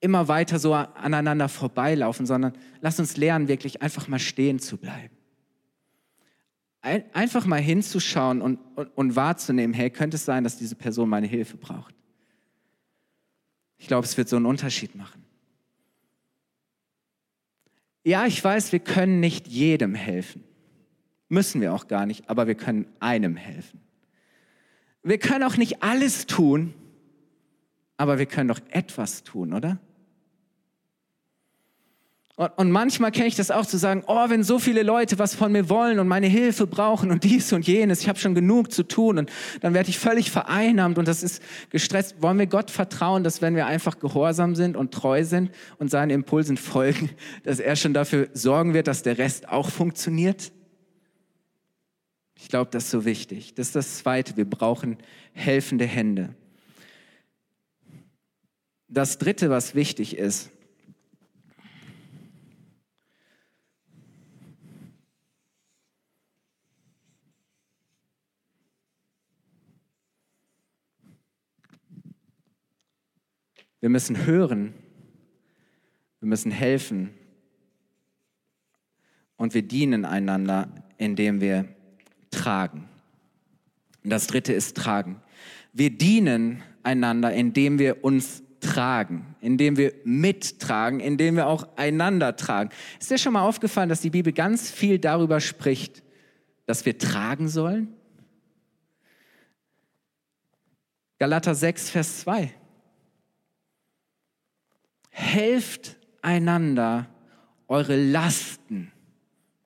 immer 0.00 0.28
weiter 0.28 0.58
so 0.58 0.72
aneinander 0.72 1.48
vorbeilaufen, 1.48 2.24
sondern 2.24 2.52
lass 2.80 3.00
uns 3.00 3.16
lernen, 3.16 3.48
wirklich 3.48 3.82
einfach 3.82 4.08
mal 4.08 4.20
stehen 4.20 4.60
zu 4.60 4.76
bleiben 4.76 5.18
einfach 6.80 7.46
mal 7.46 7.60
hinzuschauen 7.60 8.40
und, 8.40 8.58
und, 8.76 8.88
und 8.96 9.16
wahrzunehmen, 9.16 9.74
hey, 9.74 9.90
könnte 9.90 10.16
es 10.16 10.24
sein, 10.24 10.44
dass 10.44 10.56
diese 10.56 10.74
Person 10.74 11.08
meine 11.08 11.26
Hilfe 11.26 11.56
braucht? 11.56 11.94
Ich 13.78 13.86
glaube, 13.86 14.06
es 14.06 14.16
wird 14.16 14.28
so 14.28 14.36
einen 14.36 14.46
Unterschied 14.46 14.94
machen. 14.94 15.24
Ja, 18.04 18.26
ich 18.26 18.42
weiß, 18.42 18.72
wir 18.72 18.78
können 18.78 19.20
nicht 19.20 19.48
jedem 19.48 19.94
helfen. 19.94 20.44
Müssen 21.28 21.60
wir 21.60 21.74
auch 21.74 21.88
gar 21.88 22.06
nicht, 22.06 22.30
aber 22.30 22.46
wir 22.46 22.54
können 22.54 22.86
einem 23.00 23.36
helfen. 23.36 23.80
Wir 25.08 25.18
können 25.18 25.42
auch 25.42 25.56
nicht 25.56 25.82
alles 25.82 26.26
tun, 26.26 26.74
aber 27.96 28.18
wir 28.18 28.26
können 28.26 28.48
doch 28.48 28.60
etwas 28.68 29.24
tun, 29.24 29.54
oder? 29.54 29.78
Und, 32.36 32.50
und 32.56 32.70
manchmal 32.70 33.10
kenne 33.10 33.26
ich 33.26 33.34
das 33.34 33.50
auch 33.50 33.64
zu 33.64 33.78
sagen, 33.78 34.04
oh, 34.06 34.28
wenn 34.28 34.44
so 34.44 34.58
viele 34.58 34.82
Leute 34.82 35.18
was 35.18 35.34
von 35.34 35.50
mir 35.50 35.70
wollen 35.70 35.98
und 35.98 36.08
meine 36.08 36.26
Hilfe 36.26 36.66
brauchen 36.66 37.10
und 37.10 37.24
dies 37.24 37.54
und 37.54 37.66
jenes, 37.66 38.02
ich 38.02 38.08
habe 38.10 38.18
schon 38.18 38.34
genug 38.34 38.70
zu 38.70 38.82
tun 38.82 39.16
und 39.16 39.32
dann 39.62 39.72
werde 39.72 39.88
ich 39.88 39.98
völlig 39.98 40.30
vereinnahmt 40.30 40.98
und 40.98 41.08
das 41.08 41.22
ist 41.22 41.42
gestresst. 41.70 42.20
Wollen 42.20 42.38
wir 42.38 42.46
Gott 42.46 42.70
vertrauen, 42.70 43.24
dass 43.24 43.40
wenn 43.40 43.56
wir 43.56 43.66
einfach 43.66 44.00
gehorsam 44.00 44.54
sind 44.56 44.76
und 44.76 44.92
treu 44.92 45.24
sind 45.24 45.50
und 45.78 45.90
seinen 45.90 46.10
Impulsen 46.10 46.58
folgen, 46.58 47.08
dass 47.44 47.60
er 47.60 47.76
schon 47.76 47.94
dafür 47.94 48.28
sorgen 48.34 48.74
wird, 48.74 48.86
dass 48.86 49.02
der 49.02 49.16
Rest 49.16 49.48
auch 49.48 49.70
funktioniert? 49.70 50.52
Ich 52.40 52.48
glaube, 52.48 52.70
das 52.70 52.84
ist 52.84 52.90
so 52.92 53.04
wichtig. 53.04 53.54
Das 53.54 53.68
ist 53.68 53.76
das 53.76 53.98
Zweite. 53.98 54.36
Wir 54.36 54.48
brauchen 54.48 54.96
helfende 55.32 55.84
Hände. 55.84 56.34
Das 58.86 59.18
Dritte, 59.18 59.50
was 59.50 59.74
wichtig 59.74 60.16
ist, 60.16 60.50
Wir 73.80 73.90
müssen 73.90 74.26
hören, 74.26 74.74
wir 76.18 76.28
müssen 76.28 76.50
helfen 76.50 77.10
und 79.36 79.54
wir 79.54 79.62
dienen 79.62 80.04
einander, 80.04 80.68
indem 80.96 81.40
wir 81.40 81.68
tragen. 82.30 82.88
Und 84.04 84.10
das 84.10 84.26
dritte 84.26 84.52
ist 84.52 84.76
tragen. 84.76 85.20
Wir 85.72 85.90
dienen 85.90 86.62
einander, 86.82 87.32
indem 87.32 87.78
wir 87.78 88.04
uns 88.04 88.42
tragen, 88.60 89.36
indem 89.40 89.76
wir 89.76 89.92
mittragen, 90.04 91.00
indem 91.00 91.36
wir 91.36 91.46
auch 91.46 91.68
einander 91.76 92.36
tragen. 92.36 92.70
Ist 92.98 93.10
dir 93.10 93.18
schon 93.18 93.34
mal 93.34 93.42
aufgefallen, 93.42 93.88
dass 93.88 94.00
die 94.00 94.10
Bibel 94.10 94.32
ganz 94.32 94.70
viel 94.70 94.98
darüber 94.98 95.40
spricht, 95.40 96.02
dass 96.66 96.84
wir 96.84 96.98
tragen 96.98 97.48
sollen? 97.48 97.94
Galater 101.18 101.54
6, 101.54 101.90
Vers 101.90 102.20
2 102.20 102.54
helft 105.10 105.96
einander, 106.22 107.08
eure 107.66 107.96
Lasten 107.96 108.92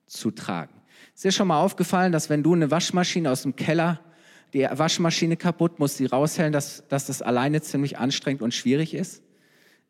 zu 0.07 0.31
tragen. 0.31 0.72
Ist 1.13 1.23
dir 1.23 1.31
schon 1.31 1.47
mal 1.47 1.61
aufgefallen, 1.61 2.11
dass 2.11 2.29
wenn 2.29 2.43
du 2.43 2.53
eine 2.53 2.71
Waschmaschine 2.71 3.29
aus 3.29 3.43
dem 3.43 3.55
Keller, 3.55 3.99
die 4.53 4.63
Waschmaschine 4.63 5.37
kaputt, 5.37 5.79
musst 5.79 5.97
sie 5.97 6.05
raushellen, 6.05 6.53
dass, 6.53 6.87
dass 6.87 7.05
das 7.05 7.21
alleine 7.21 7.61
ziemlich 7.61 7.97
anstrengend 7.97 8.41
und 8.41 8.53
schwierig 8.53 8.93
ist? 8.93 9.23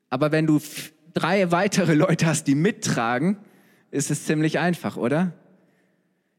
Aber 0.09 0.31
wenn 0.31 0.47
du 0.47 0.59
drei 1.13 1.51
weitere 1.51 1.93
Leute 1.93 2.25
hast, 2.25 2.45
die 2.45 2.55
mittragen, 2.55 3.37
ist 3.91 4.11
es 4.11 4.25
ziemlich 4.25 4.59
einfach, 4.59 4.97
oder? 4.97 5.33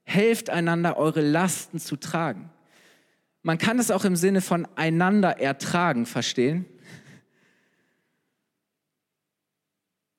Helft 0.05 0.51
einander, 0.51 0.97
eure 0.97 1.23
Lasten 1.23 1.79
zu 1.79 1.97
tragen. 1.97 2.51
Man 3.43 3.59
kann 3.59 3.79
es 3.79 3.91
auch 3.91 4.05
im 4.05 4.17
Sinne 4.17 4.41
von 4.41 4.67
einander 4.75 5.39
ertragen 5.39 6.07
verstehen. 6.07 6.67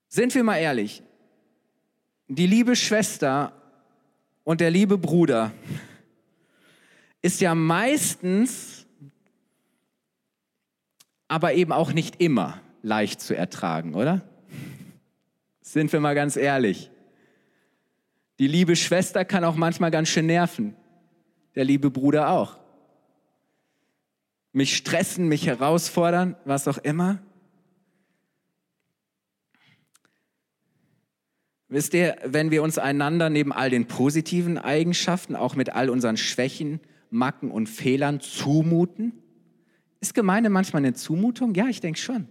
Sind 0.08 0.34
wir 0.34 0.44
mal 0.44 0.58
ehrlich, 0.58 1.04
die 2.28 2.48
liebe 2.48 2.76
Schwester 2.76 3.54
und 4.46 4.62
der 4.62 4.72
liebe 4.72 4.98
Bruder 4.98 5.52
ist 7.22 7.42
ja 7.42 7.54
meistens, 7.56 8.86
aber 11.28 11.54
eben 11.56 11.74
auch 11.74 11.92
nicht 11.92 12.22
immer 12.22 12.62
leicht 12.82 13.20
zu 13.20 13.36
ertragen, 13.36 13.96
oder? 13.96 14.22
Sind 15.62 15.92
wir 15.92 16.00
mal 16.00 16.14
ganz 16.14 16.38
ehrlich. 16.38 16.92
Die 18.38 18.48
liebe 18.48 18.76
Schwester 18.76 19.26
kann 19.26 19.44
auch 19.44 19.56
manchmal 19.56 19.90
ganz 19.90 20.10
schön 20.10 20.28
nerven. 20.28 20.76
Der 21.56 21.66
liebe 21.66 21.90
Bruder 21.90 22.30
auch. 22.30 22.60
Mich 24.52 24.78
stressen, 24.78 25.28
mich 25.28 25.48
herausfordern, 25.48 26.36
was 26.46 26.68
auch 26.68 26.78
immer. 26.78 27.25
Wisst 31.68 31.94
ihr, 31.96 32.18
wenn 32.24 32.52
wir 32.52 32.62
uns 32.62 32.78
einander 32.78 33.30
neben 33.30 33.52
all 33.52 33.70
den 33.70 33.88
positiven 33.88 34.58
Eigenschaften, 34.58 35.36
auch 35.36 35.56
mit 35.56 35.72
all 35.72 35.90
unseren 35.90 36.18
Schwächen, 36.18 36.80
Macken 37.10 37.50
und 37.50 37.68
Fehlern 37.68 38.20
zumuten, 38.20 39.14
ist 40.00 40.14
Gemeinde 40.14 40.50
manchmal 40.50 40.84
eine 40.84 40.94
Zumutung? 40.94 41.56
Ja, 41.56 41.68
ich 41.68 41.82
denke 41.82 42.00
schon. 42.00 42.28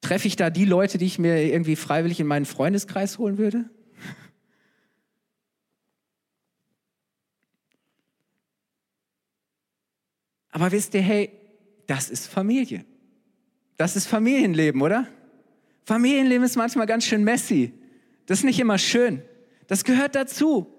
Treffe 0.00 0.26
ich 0.26 0.34
da 0.34 0.50
die 0.50 0.64
Leute, 0.64 0.98
die 0.98 1.06
ich 1.06 1.20
mir 1.20 1.40
irgendwie 1.44 1.76
freiwillig 1.76 2.18
in 2.18 2.26
meinen 2.26 2.46
Freundeskreis 2.46 3.18
holen 3.18 3.38
würde? 3.38 3.70
Aber 10.50 10.72
wisst 10.72 10.94
ihr, 10.94 11.02
hey, 11.02 11.30
das 11.86 12.10
ist 12.10 12.26
Familie. 12.26 12.84
Das 13.80 13.96
ist 13.96 14.08
Familienleben, 14.08 14.82
oder? 14.82 15.08
Familienleben 15.86 16.44
ist 16.44 16.54
manchmal 16.54 16.84
ganz 16.84 17.06
schön 17.06 17.24
messy. 17.24 17.72
Das 18.26 18.40
ist 18.40 18.44
nicht 18.44 18.60
immer 18.60 18.76
schön. 18.76 19.22
Das 19.68 19.84
gehört 19.84 20.14
dazu. 20.14 20.70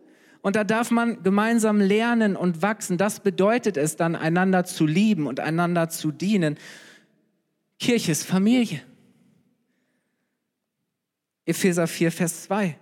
Und 0.44 0.56
da 0.56 0.64
darf 0.64 0.92
man 0.92 1.24
gemeinsam 1.24 1.82
lernen 1.82 2.36
und 2.36 2.62
wachsen. 2.62 3.00
Das 3.00 3.20
bedeutet 3.20 3.76
es 3.76 3.96
dann, 3.96 4.16
einander 4.16 4.66
zu 4.66 4.86
lieben 4.86 5.26
und 5.26 5.40
einander 5.40 5.90
zu 5.90 6.12
dienen. 6.12 6.60
Kirche 7.80 8.12
ist 8.12 8.24
Familie. 8.24 8.84
Epheser 11.46 11.88
4, 11.88 12.12
Vers 12.12 12.44
2. 12.44 12.78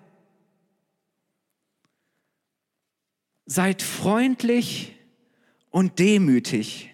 Seid 3.46 3.82
freundlich 3.82 4.98
und 5.70 5.98
demütig, 5.98 6.94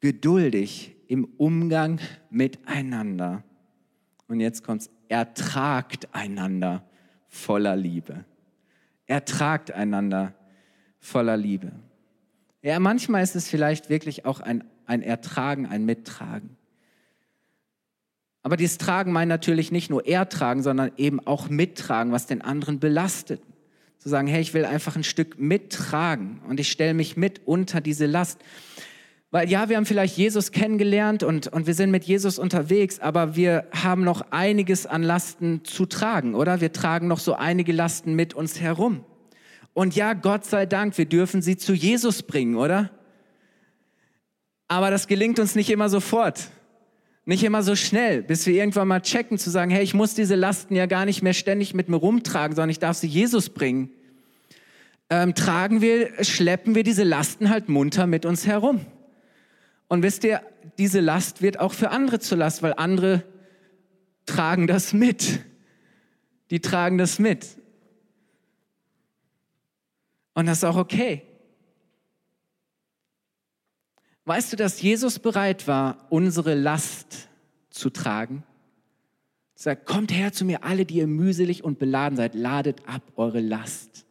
geduldig 0.00 0.96
im 1.10 1.24
Umgang 1.38 1.98
miteinander. 2.30 3.42
Und 4.28 4.38
jetzt 4.38 4.62
kommt's, 4.62 4.90
ertragt 5.08 6.08
einander 6.12 6.84
voller 7.26 7.74
Liebe. 7.74 8.24
Ertragt 9.06 9.72
einander 9.72 10.34
voller 11.00 11.36
Liebe. 11.36 11.72
Ja, 12.62 12.78
manchmal 12.78 13.24
ist 13.24 13.34
es 13.34 13.48
vielleicht 13.48 13.90
wirklich 13.90 14.24
auch 14.24 14.38
ein, 14.38 14.62
ein 14.86 15.02
Ertragen, 15.02 15.66
ein 15.66 15.84
Mittragen. 15.84 16.56
Aber 18.42 18.56
dieses 18.56 18.78
Tragen 18.78 19.10
meint 19.10 19.30
natürlich 19.30 19.72
nicht 19.72 19.90
nur 19.90 20.06
ertragen, 20.06 20.62
sondern 20.62 20.92
eben 20.96 21.18
auch 21.26 21.48
mittragen, 21.48 22.12
was 22.12 22.26
den 22.26 22.40
anderen 22.40 22.78
belastet. 22.78 23.42
Zu 23.98 24.08
sagen, 24.10 24.28
hey, 24.28 24.40
ich 24.40 24.54
will 24.54 24.64
einfach 24.64 24.94
ein 24.94 25.02
Stück 25.02 25.40
mittragen 25.40 26.40
und 26.48 26.60
ich 26.60 26.70
stelle 26.70 26.94
mich 26.94 27.16
mit 27.16 27.48
unter 27.48 27.80
diese 27.80 28.06
Last. 28.06 28.38
Weil 29.32 29.48
ja, 29.48 29.68
wir 29.68 29.76
haben 29.76 29.86
vielleicht 29.86 30.16
Jesus 30.16 30.50
kennengelernt 30.50 31.22
und, 31.22 31.46
und 31.46 31.68
wir 31.68 31.74
sind 31.74 31.92
mit 31.92 32.04
Jesus 32.04 32.38
unterwegs, 32.38 32.98
aber 32.98 33.36
wir 33.36 33.66
haben 33.70 34.02
noch 34.02 34.32
einiges 34.32 34.86
an 34.86 35.04
Lasten 35.04 35.64
zu 35.64 35.86
tragen, 35.86 36.34
oder? 36.34 36.60
Wir 36.60 36.72
tragen 36.72 37.06
noch 37.06 37.20
so 37.20 37.34
einige 37.34 37.72
Lasten 37.72 38.14
mit 38.14 38.34
uns 38.34 38.60
herum. 38.60 39.04
Und 39.72 39.94
ja, 39.94 40.14
Gott 40.14 40.44
sei 40.44 40.66
Dank, 40.66 40.98
wir 40.98 41.04
dürfen 41.06 41.42
sie 41.42 41.56
zu 41.56 41.74
Jesus 41.74 42.24
bringen, 42.24 42.56
oder? 42.56 42.90
Aber 44.66 44.90
das 44.90 45.06
gelingt 45.06 45.38
uns 45.38 45.54
nicht 45.54 45.70
immer 45.70 45.88
sofort. 45.88 46.48
Nicht 47.24 47.44
immer 47.44 47.62
so 47.62 47.76
schnell, 47.76 48.22
bis 48.22 48.46
wir 48.46 48.54
irgendwann 48.54 48.88
mal 48.88 49.00
checken, 49.00 49.38
zu 49.38 49.50
sagen, 49.50 49.70
hey, 49.70 49.84
ich 49.84 49.94
muss 49.94 50.14
diese 50.14 50.34
Lasten 50.34 50.74
ja 50.74 50.86
gar 50.86 51.04
nicht 51.04 51.22
mehr 51.22 51.34
ständig 51.34 51.72
mit 51.72 51.88
mir 51.88 51.96
rumtragen, 51.96 52.56
sondern 52.56 52.70
ich 52.70 52.80
darf 52.80 52.96
sie 52.96 53.06
Jesus 53.06 53.50
bringen. 53.50 53.90
Ähm, 55.08 55.36
tragen 55.36 55.80
wir, 55.80 56.24
schleppen 56.24 56.74
wir 56.74 56.82
diese 56.82 57.04
Lasten 57.04 57.48
halt 57.50 57.68
munter 57.68 58.08
mit 58.08 58.26
uns 58.26 58.46
herum. 58.46 58.80
Und 59.90 60.04
wisst 60.04 60.22
ihr, 60.22 60.40
diese 60.78 61.00
Last 61.00 61.42
wird 61.42 61.58
auch 61.58 61.74
für 61.74 61.90
andere 61.90 62.20
zur 62.20 62.38
Last, 62.38 62.62
weil 62.62 62.74
andere 62.74 63.24
tragen 64.24 64.68
das 64.68 64.92
mit. 64.92 65.40
Die 66.50 66.60
tragen 66.60 66.96
das 66.96 67.18
mit. 67.18 67.58
Und 70.34 70.46
das 70.46 70.58
ist 70.58 70.64
auch 70.64 70.76
okay. 70.76 71.22
Weißt 74.26 74.52
du, 74.52 74.56
dass 74.56 74.80
Jesus 74.80 75.18
bereit 75.18 75.66
war, 75.66 76.06
unsere 76.08 76.54
Last 76.54 77.28
zu 77.70 77.90
tragen? 77.90 78.44
Er 79.56 79.62
sagt, 79.62 79.86
kommt 79.86 80.12
her 80.12 80.32
zu 80.32 80.44
mir, 80.44 80.62
alle, 80.62 80.86
die 80.86 80.98
ihr 80.98 81.08
mühselig 81.08 81.64
und 81.64 81.80
beladen 81.80 82.16
seid, 82.16 82.36
ladet 82.36 82.86
ab 82.86 83.02
eure 83.16 83.40
Last. 83.40 84.06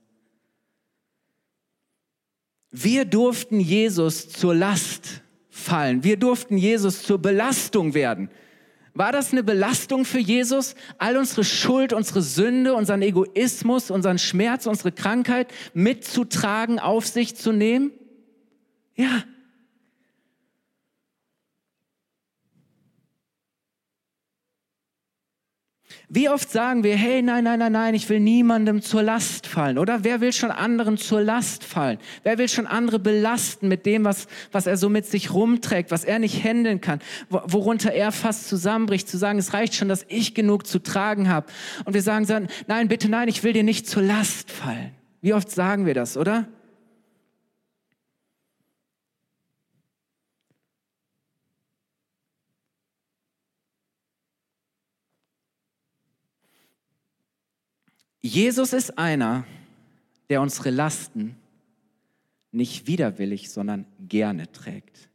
Wir 2.70 3.06
durften 3.06 3.62
Jesus 3.62 4.28
zur 4.28 4.54
Last 4.54 5.24
fallen. 5.60 6.04
Wir 6.04 6.17
durften 6.17 6.58
Jesus 6.58 7.04
zur 7.04 7.19
Belastung 7.19 7.93
werden. 7.93 8.30
War 8.93 9.12
das 9.12 9.32
eine 9.32 9.43
Belastung 9.43 10.04
für 10.04 10.19
Jesus, 10.19 10.76
all 10.98 11.15
unsere 11.15 11.43
Schuld, 11.43 11.93
unsere 11.93 12.22
Sünde, 12.22 12.74
unseren 12.74 13.02
Egoismus, 13.02 13.91
unseren 13.91 14.17
Schmerz, 14.17 14.65
unsere 14.65 14.91
Krankheit 14.91 15.54
mitzutragen, 15.74 16.80
auf 16.80 17.06
sich 17.06 17.36
zu 17.36 17.52
nehmen? 17.52 17.91
Ja, 18.95 19.24
Wie 26.12 26.28
oft 26.28 26.50
sagen 26.50 26.84
wir, 26.84 26.95
hey, 26.95 27.22
nein, 27.22 27.43
nein, 27.43 27.60
nein, 27.60 27.72
nein, 27.72 27.93
ich 27.93 28.10
will 28.10 28.19
niemandem 28.19 28.82
zur 28.82 29.04
Last 29.04 29.45
fallen, 29.45 29.78
oder? 29.78 30.04
Wer 30.04 30.22
will 30.22 30.34
schon 30.34 30.50
anderen 30.50 30.98
zur 30.98 31.22
Last 31.22 31.63
fallen? 31.63 32.00
Wer 32.24 32.39
will 32.39 32.50
schon 32.50 32.65
andere 32.65 32.98
belasten 32.98 33.67
mit 33.67 33.86
dem, 33.86 34.06
was, 34.06 34.26
was 34.52 34.65
er 34.65 34.76
so 34.76 34.89
mit 34.89 35.06
sich 35.06 35.32
rumträgt, 35.32 35.91
was 35.91 36.06
er 36.06 36.17
nicht 36.17 36.43
handeln 36.43 36.82
kann, 36.82 37.00
worunter 37.30 37.91
er 37.91 38.12
fast 38.12 38.50
zusammenbricht, 38.50 39.08
zu 39.08 39.19
sagen, 39.19 39.38
es 39.38 39.54
reicht 39.54 39.76
schon, 39.76 39.88
dass 39.88 40.04
ich 40.08 40.34
genug 40.34 40.65
zu 40.65 40.80
tragen 40.80 41.30
habe. 41.30 41.45
Und 41.86 41.93
wir 41.93 42.02
sagen 42.02 42.26
dann, 42.26 42.48
nein, 42.65 42.88
bitte, 42.88 43.08
nein, 43.08 43.28
ich 43.28 43.43
will 43.43 43.54
dir 43.54 43.63
nicht 43.63 43.88
zur 43.88 44.02
Last 44.02 44.50
fallen. 44.50 44.89
Wie 45.22 45.36
oft 45.36 45.52
sagen 45.52 45.86
wir 45.86 45.93
das, 45.93 46.17
oder? 46.17 46.48
Jesus 58.21 58.73
ist 58.73 58.97
einer, 58.97 59.45
der 60.29 60.41
unsere 60.41 60.69
Lasten 60.69 61.36
nicht 62.51 62.88
widerwillig, 62.88 63.49
sondern 63.49 63.86
gerne 64.08 64.51
trägt. 64.51 65.10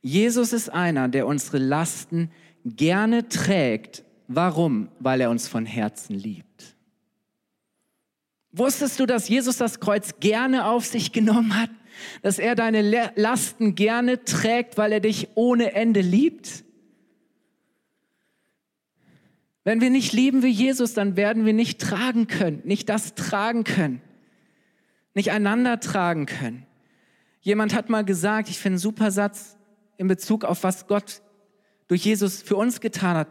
Jesus 0.00 0.52
ist 0.52 0.68
einer, 0.68 1.08
der 1.08 1.26
unsere 1.26 1.58
Lasten 1.58 2.30
gerne 2.64 3.28
trägt. 3.28 4.04
Warum? 4.28 4.88
Weil 4.98 5.20
er 5.20 5.30
uns 5.30 5.48
von 5.48 5.64
Herzen 5.64 6.14
liebt. 6.14 6.76
Wusstest 8.50 9.00
du, 9.00 9.06
dass 9.06 9.28
Jesus 9.28 9.56
das 9.56 9.80
Kreuz 9.80 10.20
gerne 10.20 10.66
auf 10.66 10.84
sich 10.84 11.12
genommen 11.12 11.56
hat? 11.56 11.70
Dass 12.22 12.38
er 12.38 12.54
deine 12.54 13.12
Lasten 13.16 13.74
gerne 13.74 14.24
trägt, 14.24 14.76
weil 14.76 14.92
er 14.92 15.00
dich 15.00 15.28
ohne 15.34 15.72
Ende 15.72 16.00
liebt? 16.00 16.64
Wenn 19.64 19.80
wir 19.80 19.90
nicht 19.90 20.12
lieben 20.12 20.42
wie 20.42 20.50
Jesus, 20.50 20.94
dann 20.94 21.16
werden 21.16 21.46
wir 21.46 21.52
nicht 21.52 21.80
tragen 21.80 22.26
können, 22.26 22.62
nicht 22.64 22.88
das 22.88 23.14
tragen 23.14 23.64
können, 23.64 24.00
nicht 25.14 25.30
einander 25.30 25.78
tragen 25.78 26.26
können. 26.26 26.66
Jemand 27.40 27.74
hat 27.74 27.88
mal 27.88 28.04
gesagt, 28.04 28.48
ich 28.48 28.58
finde 28.58 28.74
einen 28.74 28.78
super 28.78 29.10
Satz 29.10 29.56
in 29.98 30.08
Bezug 30.08 30.44
auf 30.44 30.64
was 30.64 30.86
Gott 30.86 31.22
durch 31.88 32.04
Jesus 32.04 32.42
für 32.42 32.56
uns 32.56 32.80
getan 32.80 33.16
hat. 33.16 33.28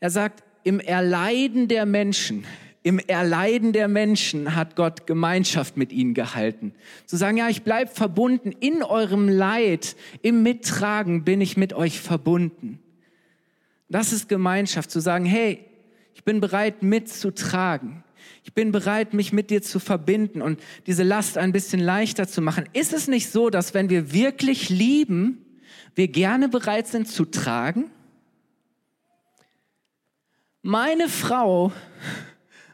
Er 0.00 0.10
sagt, 0.10 0.42
im 0.64 0.80
Erleiden 0.80 1.68
der 1.68 1.86
Menschen, 1.86 2.44
im 2.82 2.98
Erleiden 2.98 3.72
der 3.72 3.88
Menschen 3.88 4.54
hat 4.56 4.74
Gott 4.74 5.06
Gemeinschaft 5.06 5.76
mit 5.76 5.92
ihnen 5.92 6.14
gehalten. 6.14 6.72
Zu 7.06 7.16
sagen, 7.16 7.36
ja, 7.36 7.48
ich 7.48 7.62
bleibe 7.62 7.90
verbunden 7.90 8.52
in 8.52 8.82
eurem 8.82 9.28
Leid, 9.28 9.96
im 10.22 10.42
Mittragen 10.42 11.24
bin 11.24 11.40
ich 11.40 11.56
mit 11.56 11.72
euch 11.72 12.00
verbunden. 12.00 12.80
Das 13.90 14.12
ist 14.12 14.28
Gemeinschaft, 14.28 14.90
zu 14.90 15.00
sagen, 15.00 15.24
hey, 15.24 15.64
ich 16.14 16.24
bin 16.24 16.40
bereit 16.40 16.82
mitzutragen. 16.82 18.04
Ich 18.44 18.54
bin 18.54 18.72
bereit, 18.72 19.12
mich 19.14 19.32
mit 19.32 19.50
dir 19.50 19.62
zu 19.62 19.80
verbinden 19.80 20.40
und 20.40 20.60
diese 20.86 21.02
Last 21.02 21.36
ein 21.36 21.52
bisschen 21.52 21.80
leichter 21.80 22.28
zu 22.28 22.40
machen. 22.40 22.68
Ist 22.72 22.92
es 22.92 23.08
nicht 23.08 23.30
so, 23.30 23.50
dass 23.50 23.74
wenn 23.74 23.90
wir 23.90 24.12
wirklich 24.12 24.68
lieben, 24.70 25.44
wir 25.94 26.08
gerne 26.08 26.48
bereit 26.48 26.86
sind 26.86 27.08
zu 27.08 27.24
tragen? 27.24 27.90
Meine 30.62 31.08
Frau, 31.08 31.72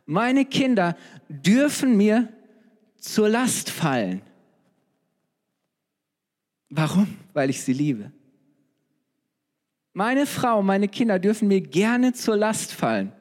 meine 0.04 0.44
Kinder 0.44 0.96
dürfen 1.28 1.96
mir 1.96 2.28
zur 2.98 3.28
Last 3.28 3.70
fallen. 3.70 4.22
Warum? 6.68 7.16
Weil 7.32 7.50
ich 7.50 7.62
sie 7.62 7.72
liebe. 7.72 8.12
Meine 9.98 10.26
Frau, 10.26 10.60
meine 10.60 10.88
Kinder 10.88 11.18
dürfen 11.18 11.48
mir 11.48 11.62
gerne 11.62 12.12
zur 12.12 12.36
Last 12.36 12.70
fallen. 12.70 13.12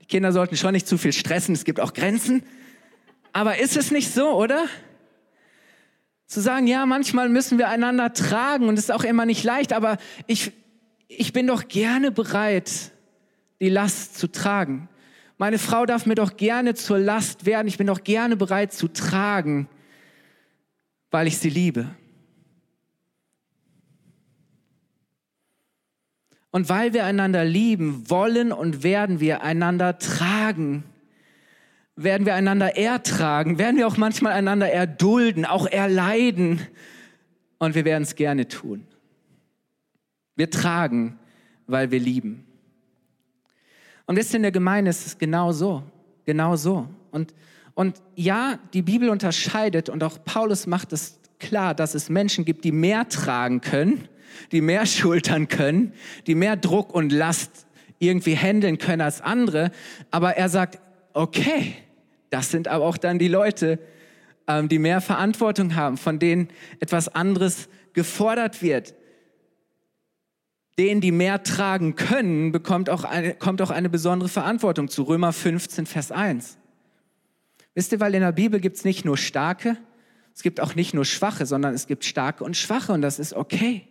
Die 0.00 0.06
Kinder 0.06 0.32
sollten 0.32 0.56
schon 0.56 0.72
nicht 0.72 0.88
zu 0.88 0.98
viel 0.98 1.12
stressen, 1.12 1.54
es 1.54 1.62
gibt 1.62 1.78
auch 1.78 1.94
Grenzen. 1.94 2.42
Aber 3.32 3.60
ist 3.60 3.76
es 3.76 3.92
nicht 3.92 4.12
so, 4.12 4.30
oder? 4.30 4.64
Zu 6.26 6.40
sagen, 6.40 6.66
ja, 6.66 6.86
manchmal 6.86 7.28
müssen 7.28 7.56
wir 7.56 7.68
einander 7.68 8.12
tragen 8.14 8.66
und 8.66 8.76
es 8.76 8.86
ist 8.86 8.90
auch 8.90 9.04
immer 9.04 9.26
nicht 9.26 9.44
leicht, 9.44 9.72
aber 9.72 9.96
ich, 10.26 10.50
ich 11.06 11.32
bin 11.32 11.46
doch 11.46 11.68
gerne 11.68 12.10
bereit, 12.10 12.90
die 13.60 13.68
Last 13.68 14.18
zu 14.18 14.26
tragen. 14.26 14.88
Meine 15.38 15.60
Frau 15.60 15.86
darf 15.86 16.04
mir 16.04 16.16
doch 16.16 16.36
gerne 16.36 16.74
zur 16.74 16.98
Last 16.98 17.46
werden. 17.46 17.68
Ich 17.68 17.78
bin 17.78 17.86
doch 17.86 18.02
gerne 18.02 18.34
bereit 18.34 18.72
zu 18.72 18.88
tragen, 18.88 19.68
weil 21.12 21.28
ich 21.28 21.38
sie 21.38 21.50
liebe. 21.50 21.94
Und 26.54 26.68
weil 26.68 26.92
wir 26.92 27.04
einander 27.04 27.44
lieben, 27.44 28.08
wollen 28.08 28.52
und 28.52 28.84
werden 28.84 29.18
wir 29.18 29.42
einander 29.42 29.98
tragen. 29.98 30.84
Werden 31.96 32.26
wir 32.26 32.36
einander 32.36 32.76
ertragen, 32.76 33.58
werden 33.58 33.76
wir 33.76 33.88
auch 33.88 33.96
manchmal 33.96 34.34
einander 34.34 34.70
erdulden, 34.70 35.46
auch 35.46 35.66
erleiden. 35.66 36.60
Und 37.58 37.74
wir 37.74 37.84
werden 37.84 38.04
es 38.04 38.14
gerne 38.14 38.46
tun. 38.46 38.86
Wir 40.36 40.48
tragen, 40.48 41.18
weil 41.66 41.90
wir 41.90 41.98
lieben. 41.98 42.46
Und 44.06 44.14
wisst 44.14 44.32
ihr, 44.32 44.36
in 44.36 44.42
der 44.42 44.52
Gemeinde 44.52 44.90
ist 44.90 45.08
es 45.08 45.18
genau 45.18 45.50
so. 45.50 45.82
Genau 46.24 46.54
so. 46.54 46.86
Und, 47.10 47.34
und 47.74 48.00
ja, 48.14 48.60
die 48.74 48.82
Bibel 48.82 49.08
unterscheidet 49.08 49.88
und 49.88 50.04
auch 50.04 50.24
Paulus 50.24 50.68
macht 50.68 50.92
es 50.92 51.18
klar, 51.40 51.74
dass 51.74 51.96
es 51.96 52.10
Menschen 52.10 52.44
gibt, 52.44 52.64
die 52.64 52.70
mehr 52.70 53.08
tragen 53.08 53.60
können 53.60 54.08
die 54.52 54.60
mehr 54.60 54.86
schultern 54.86 55.48
können, 55.48 55.92
die 56.26 56.34
mehr 56.34 56.56
Druck 56.56 56.94
und 56.94 57.12
Last 57.12 57.66
irgendwie 57.98 58.36
handeln 58.36 58.78
können 58.78 59.00
als 59.00 59.20
andere. 59.20 59.70
Aber 60.10 60.36
er 60.36 60.48
sagt, 60.48 60.78
okay, 61.12 61.74
das 62.30 62.50
sind 62.50 62.68
aber 62.68 62.84
auch 62.84 62.96
dann 62.96 63.18
die 63.18 63.28
Leute, 63.28 63.78
ähm, 64.46 64.68
die 64.68 64.78
mehr 64.78 65.00
Verantwortung 65.00 65.74
haben, 65.74 65.96
von 65.96 66.18
denen 66.18 66.48
etwas 66.80 67.08
anderes 67.08 67.68
gefordert 67.92 68.62
wird. 68.62 68.94
Denen, 70.78 71.00
die 71.00 71.12
mehr 71.12 71.44
tragen 71.44 71.94
können, 71.94 72.50
bekommt 72.50 72.90
auch 72.90 73.04
eine, 73.04 73.34
kommt 73.34 73.62
auch 73.62 73.70
eine 73.70 73.88
besondere 73.88 74.28
Verantwortung 74.28 74.88
zu 74.88 75.04
Römer 75.04 75.32
15, 75.32 75.86
Vers 75.86 76.10
1. 76.10 76.58
Wisst 77.74 77.92
ihr, 77.92 78.00
weil 78.00 78.14
in 78.14 78.22
der 78.22 78.32
Bibel 78.32 78.58
gibt 78.60 78.76
es 78.76 78.84
nicht 78.84 79.04
nur 79.04 79.16
Starke, 79.16 79.76
es 80.34 80.42
gibt 80.42 80.60
auch 80.60 80.74
nicht 80.74 80.94
nur 80.94 81.04
Schwache, 81.04 81.46
sondern 81.46 81.74
es 81.74 81.86
gibt 81.86 82.04
Starke 82.04 82.42
und 82.42 82.56
Schwache 82.56 82.92
und 82.92 83.02
das 83.02 83.20
ist 83.20 83.34
okay. 83.34 83.86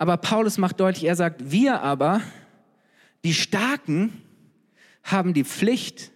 Aber 0.00 0.16
Paulus 0.16 0.56
macht 0.56 0.80
deutlich, 0.80 1.04
er 1.04 1.14
sagt, 1.14 1.52
wir 1.52 1.82
aber, 1.82 2.22
die 3.22 3.34
Starken, 3.34 4.22
haben 5.02 5.34
die 5.34 5.44
Pflicht, 5.44 6.10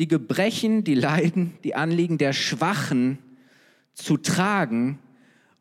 die 0.00 0.08
Gebrechen, 0.08 0.82
die 0.82 0.96
Leiden, 0.96 1.56
die 1.62 1.76
Anliegen 1.76 2.18
der 2.18 2.32
Schwachen 2.32 3.18
zu 3.94 4.16
tragen 4.16 4.98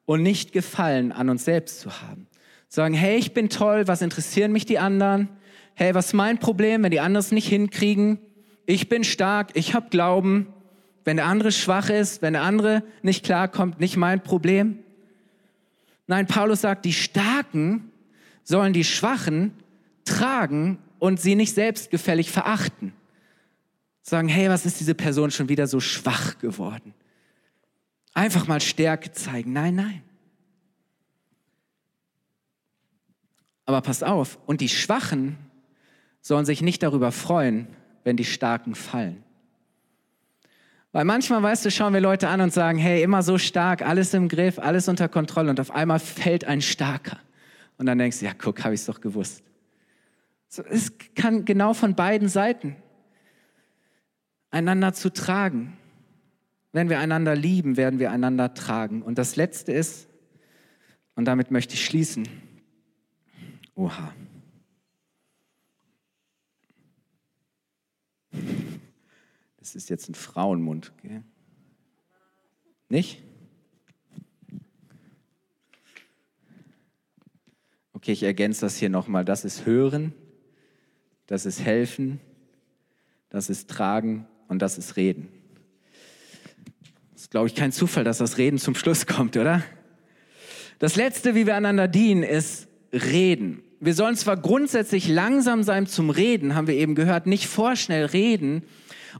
und 0.05 0.23
nicht 0.23 0.51
Gefallen 0.51 1.11
an 1.11 1.29
uns 1.29 1.45
selbst 1.45 1.79
zu 1.79 2.01
haben. 2.01 2.25
Sagen, 2.67 2.95
hey, 2.95 3.17
ich 3.17 3.35
bin 3.35 3.49
toll, 3.49 3.87
was 3.87 4.01
interessieren 4.01 4.51
mich 4.51 4.65
die 4.65 4.79
anderen? 4.79 5.29
Hey, 5.75 5.93
was 5.93 6.07
ist 6.07 6.13
mein 6.13 6.39
Problem, 6.39 6.81
wenn 6.81 6.89
die 6.89 7.01
anderen 7.01 7.23
es 7.23 7.31
nicht 7.31 7.47
hinkriegen? 7.47 8.17
Ich 8.65 8.89
bin 8.89 9.03
stark, 9.03 9.51
ich 9.53 9.75
habe 9.75 9.91
Glauben. 9.91 10.47
Wenn 11.05 11.17
der 11.17 11.27
andere 11.27 11.51
schwach 11.51 11.91
ist, 11.91 12.23
wenn 12.23 12.33
der 12.33 12.41
andere 12.41 12.81
nicht 13.03 13.23
klarkommt, 13.23 13.79
nicht 13.79 13.95
mein 13.95 14.23
Problem. 14.23 14.79
Nein, 16.11 16.27
Paulus 16.27 16.59
sagt, 16.59 16.83
die 16.83 16.91
Starken 16.91 17.89
sollen 18.43 18.73
die 18.73 18.83
Schwachen 18.83 19.53
tragen 20.03 20.77
und 20.99 21.21
sie 21.21 21.35
nicht 21.35 21.55
selbstgefällig 21.55 22.29
verachten. 22.29 22.91
Sagen, 24.01 24.27
hey, 24.27 24.49
was 24.49 24.65
ist 24.65 24.81
diese 24.81 24.93
Person 24.93 25.31
schon 25.31 25.47
wieder 25.47 25.67
so 25.67 25.79
schwach 25.79 26.37
geworden? 26.39 26.93
Einfach 28.13 28.45
mal 28.45 28.59
Stärke 28.59 29.13
zeigen. 29.13 29.53
Nein, 29.53 29.75
nein. 29.75 30.03
Aber 33.65 33.79
pass 33.79 34.03
auf, 34.03 34.37
und 34.45 34.59
die 34.59 34.67
Schwachen 34.67 35.37
sollen 36.19 36.45
sich 36.45 36.61
nicht 36.61 36.83
darüber 36.83 37.13
freuen, 37.13 37.67
wenn 38.03 38.17
die 38.17 38.25
Starken 38.25 38.75
fallen. 38.75 39.23
Weil 40.91 41.05
manchmal, 41.05 41.41
weißt 41.41 41.65
du, 41.65 41.71
schauen 41.71 41.93
wir 41.93 42.01
Leute 42.01 42.27
an 42.27 42.41
und 42.41 42.53
sagen, 42.53 42.77
hey, 42.77 43.01
immer 43.01 43.23
so 43.23 43.37
stark, 43.37 43.81
alles 43.81 44.13
im 44.13 44.27
Griff, 44.27 44.59
alles 44.59 44.89
unter 44.89 45.07
Kontrolle 45.07 45.49
und 45.49 45.59
auf 45.59 45.71
einmal 45.71 45.99
fällt 45.99 46.43
ein 46.45 46.61
Starker. 46.61 47.17
Und 47.77 47.85
dann 47.85 47.97
denkst 47.97 48.19
du, 48.19 48.25
ja, 48.25 48.33
guck, 48.37 48.63
habe 48.63 48.73
ich 48.73 48.81
es 48.81 48.85
doch 48.85 48.99
gewusst. 48.99 49.43
So, 50.49 50.63
es 50.63 50.91
kann 51.15 51.45
genau 51.45 51.73
von 51.73 51.95
beiden 51.95 52.27
Seiten 52.27 52.75
einander 54.51 54.93
zu 54.93 55.11
tragen. 55.11 55.77
Wenn 56.73 56.89
wir 56.89 56.99
einander 56.99 57.35
lieben, 57.35 57.77
werden 57.77 57.99
wir 57.99 58.11
einander 58.11 58.53
tragen. 58.53 59.01
Und 59.01 59.17
das 59.17 59.37
Letzte 59.37 59.71
ist, 59.71 60.07
und 61.15 61.25
damit 61.25 61.51
möchte 61.51 61.73
ich 61.73 61.85
schließen, 61.85 62.27
oha. 63.75 64.13
Das 69.71 69.83
ist 69.83 69.89
jetzt 69.89 70.09
ein 70.09 70.15
Frauenmund, 70.15 70.91
gell? 71.01 71.23
Nicht? 72.89 73.23
Okay, 77.93 78.11
ich 78.11 78.23
ergänze 78.23 78.59
das 78.59 78.75
hier 78.75 78.89
nochmal. 78.89 79.23
Das 79.23 79.45
ist 79.45 79.65
Hören, 79.65 80.13
das 81.25 81.45
ist 81.45 81.61
Helfen, 81.61 82.19
das 83.29 83.49
ist 83.49 83.69
Tragen 83.69 84.27
und 84.49 84.61
das 84.61 84.77
ist 84.77 84.97
Reden. 84.97 85.29
Das 87.13 87.21
ist, 87.21 87.31
glaube 87.31 87.47
ich, 87.47 87.55
kein 87.55 87.71
Zufall, 87.71 88.03
dass 88.03 88.17
das 88.17 88.37
Reden 88.37 88.57
zum 88.57 88.75
Schluss 88.75 89.07
kommt, 89.07 89.37
oder? 89.37 89.63
Das 90.79 90.97
Letzte, 90.97 91.33
wie 91.33 91.45
wir 91.45 91.55
einander 91.55 91.87
dienen, 91.87 92.23
ist 92.23 92.67
Reden. 92.91 93.63
Wir 93.79 93.93
sollen 93.93 94.17
zwar 94.17 94.35
grundsätzlich 94.35 95.07
langsam 95.07 95.63
sein 95.63 95.87
zum 95.87 96.09
Reden, 96.09 96.55
haben 96.55 96.67
wir 96.67 96.75
eben 96.75 96.93
gehört, 96.93 97.25
nicht 97.25 97.47
vorschnell 97.47 98.03
reden, 98.03 98.63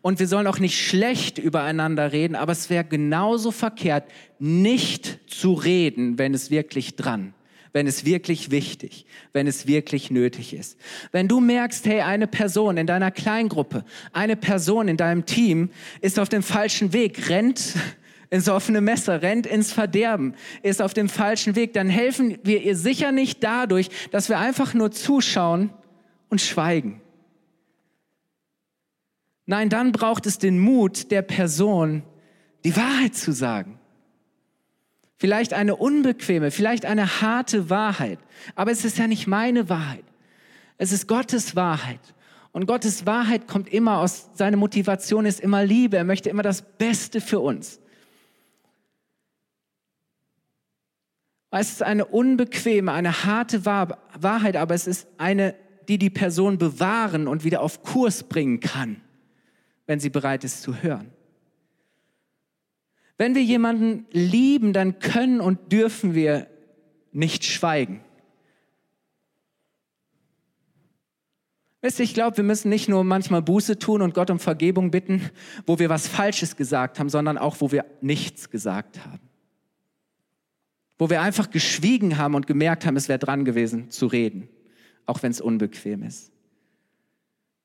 und 0.02 0.20
wir 0.20 0.28
sollen 0.28 0.48
auch 0.48 0.60
nicht 0.60 0.80
schlecht 0.80 1.38
übereinander 1.38 2.12
reden, 2.12 2.36
aber 2.36 2.52
es 2.52 2.70
wäre 2.70 2.86
genauso 2.86 3.52
verkehrt, 3.52 4.06
nicht 4.40 5.20
zu 5.28 5.54
reden, 5.54 6.18
wenn 6.18 6.34
es 6.34 6.52
wirklich 6.52 6.96
dran 6.96 7.34
wenn 7.74 7.88
es 7.88 8.06
wirklich 8.06 8.52
wichtig, 8.52 9.06
wenn 9.34 9.48
es 9.48 9.68
wirklich 9.68 10.12
nötig 10.12 10.54
ist. 10.54 10.78
Wenn 11.12 11.28
du 11.28 11.40
merkst, 11.40 11.86
hey, 11.86 12.02
eine 12.02 12.28
Person 12.28 12.78
in 12.78 12.88
deiner 12.88 13.12
Kleingruppe, 13.12 13.86
eine 14.12 14.36
Person 14.36 14.88
in 14.88 14.98
deinem 14.98 15.26
Team 15.26 15.70
ist 16.02 16.20
auf 16.20 16.30
dem 16.30 16.44
falschen 16.44 16.94
Weg, 16.94 17.30
rennt 17.30 17.76
ins 18.30 18.50
offene 18.50 18.82
Messer, 18.82 19.22
rennt 19.22 19.46
ins 19.46 19.72
Verderben, 19.72 20.36
ist 20.64 20.82
auf 20.82 20.94
dem 20.94 21.10
falschen 21.10 21.56
Weg, 21.56 21.74
dann 21.74 21.90
helfen 21.90 22.38
wir 22.44 22.62
ihr 22.62 22.76
sicher 22.76 23.12
nicht 23.12 23.44
dadurch, 23.44 23.90
dass 24.12 24.30
wir 24.30 24.40
einfach 24.40 24.74
nur 24.74 24.92
zuschauen 24.92 25.70
und 26.30 26.42
schweigen. 26.42 27.02
Nein, 29.52 29.68
dann 29.68 29.92
braucht 29.92 30.28
es 30.28 30.38
den 30.38 30.60
Mut 30.60 31.12
der 31.12 31.24
Person, 31.24 32.04
die 32.64 32.74
Wahrheit 32.78 33.16
zu 33.16 33.34
sagen. 33.34 33.78
Vielleicht 35.18 35.52
eine 35.52 35.76
unbequeme, 35.76 36.52
vielleicht 36.52 36.86
eine 36.86 37.20
harte 37.20 37.70
Wahrheit. 37.70 38.20
Aber 38.56 38.72
es 38.72 38.86
ist 38.86 38.98
ja 38.98 39.08
nicht 39.08 39.28
meine 39.28 39.68
Wahrheit. 39.68 40.06
Es 40.78 40.94
ist 40.94 41.06
Gottes 41.06 41.54
Wahrheit. 41.58 42.00
Und 42.54 42.66
Gottes 42.66 43.06
Wahrheit 43.06 43.46
kommt 43.50 43.68
immer 43.68 43.98
aus, 43.98 44.30
seine 44.36 44.56
Motivation 44.56 45.26
ist 45.26 45.42
immer 45.42 45.66
Liebe. 45.66 45.98
Er 45.98 46.06
möchte 46.06 46.30
immer 46.30 46.44
das 46.44 46.62
Beste 46.62 47.20
für 47.20 47.42
uns. 47.42 47.82
Es 51.50 51.74
ist 51.74 51.84
eine 51.84 52.06
unbequeme, 52.06 52.94
eine 52.94 53.26
harte 53.26 53.66
Wahrheit, 53.66 54.56
aber 54.56 54.76
es 54.76 54.88
ist 54.88 55.10
eine, 55.18 55.56
die 55.90 55.98
die 55.98 56.10
Person 56.10 56.58
bewahren 56.58 57.28
und 57.28 57.44
wieder 57.44 57.62
auf 57.62 57.84
Kurs 57.84 58.24
bringen 58.24 58.62
kann, 58.62 59.02
wenn 59.92 60.00
sie 60.00 60.10
bereit 60.10 60.46
ist 60.46 60.62
zu 60.62 60.82
hören. 60.82 61.12
Wenn 63.18 63.36
wir 63.36 63.44
jemanden 63.44 64.06
lieben, 64.12 64.72
dann 64.72 65.00
können 65.00 65.42
und 65.42 65.70
dürfen 65.74 66.16
wir 66.16 66.48
nicht 67.12 67.44
schweigen. 67.44 68.00
Wisst 71.82 72.00
ihr, 72.00 72.06
ich 72.06 72.14
glaube, 72.14 72.38
wir 72.38 72.46
müssen 72.46 72.70
nicht 72.70 72.88
nur 72.88 73.04
manchmal 73.04 73.42
Buße 73.42 73.80
tun 73.80 74.02
und 74.02 74.14
Gott 74.14 74.30
um 74.30 74.40
Vergebung 74.40 74.92
bitten, 74.92 75.30
wo 75.66 75.78
wir 75.78 75.90
was 75.90 76.08
Falsches 76.08 76.56
gesagt 76.56 76.98
haben, 76.98 77.10
sondern 77.10 77.38
auch, 77.38 77.60
wo 77.60 77.74
wir 77.74 77.84
nichts 78.00 78.50
gesagt 78.50 79.06
haben. 79.06 79.20
Wo 80.98 81.10
wir 81.10 81.22
einfach 81.22 81.50
geschwiegen 81.50 82.18
haben 82.18 82.36
und 82.36 82.48
gemerkt 82.48 82.86
haben, 82.86 82.96
es 82.96 83.10
wäre 83.10 83.20
dran 83.20 83.44
gewesen 83.44 83.92
zu 83.92 84.06
reden, 84.08 84.48
auch 85.06 85.22
wenn 85.22 85.32
es 85.32 85.42
unbequem 85.42 86.04
ist. 86.04 86.32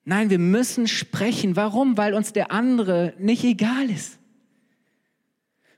Nein, 0.08 0.30
wir 0.30 0.38
müssen 0.38 0.86
sprechen. 0.86 1.56
Warum? 1.56 1.98
Weil 1.98 2.14
uns 2.14 2.32
der 2.32 2.52
andere 2.52 3.12
nicht 3.18 3.42
egal 3.42 3.90
ist. 3.90 4.18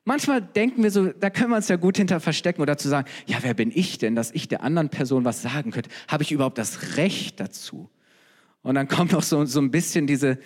Manchmal 0.04 0.42
denken 0.42 0.82
wir 0.82 0.90
so, 0.90 1.06
da 1.06 1.30
können 1.30 1.50
wir 1.50 1.56
uns 1.56 1.68
ja 1.68 1.76
gut 1.76 1.96
hinter 1.96 2.20
verstecken 2.20 2.60
oder 2.60 2.76
zu 2.76 2.88
sagen, 2.88 3.08
ja, 3.26 3.38
wer 3.40 3.54
bin 3.54 3.72
ich 3.74 3.96
denn, 3.96 4.14
dass 4.14 4.30
ich 4.30 4.46
der 4.46 4.62
anderen 4.62 4.90
Person 4.90 5.24
was 5.24 5.40
sagen 5.40 5.70
könnte? 5.70 5.90
Habe 6.08 6.22
ich 6.22 6.32
überhaupt 6.32 6.58
das 6.58 6.96
Recht 6.98 7.40
dazu? 7.40 7.88
Und 8.62 8.74
dann 8.74 8.86
kommt 8.86 9.12
noch 9.12 9.22
so, 9.22 9.46
so 9.46 9.60
ein 9.60 9.70
bisschen 9.70 10.06
diese, 10.06 10.38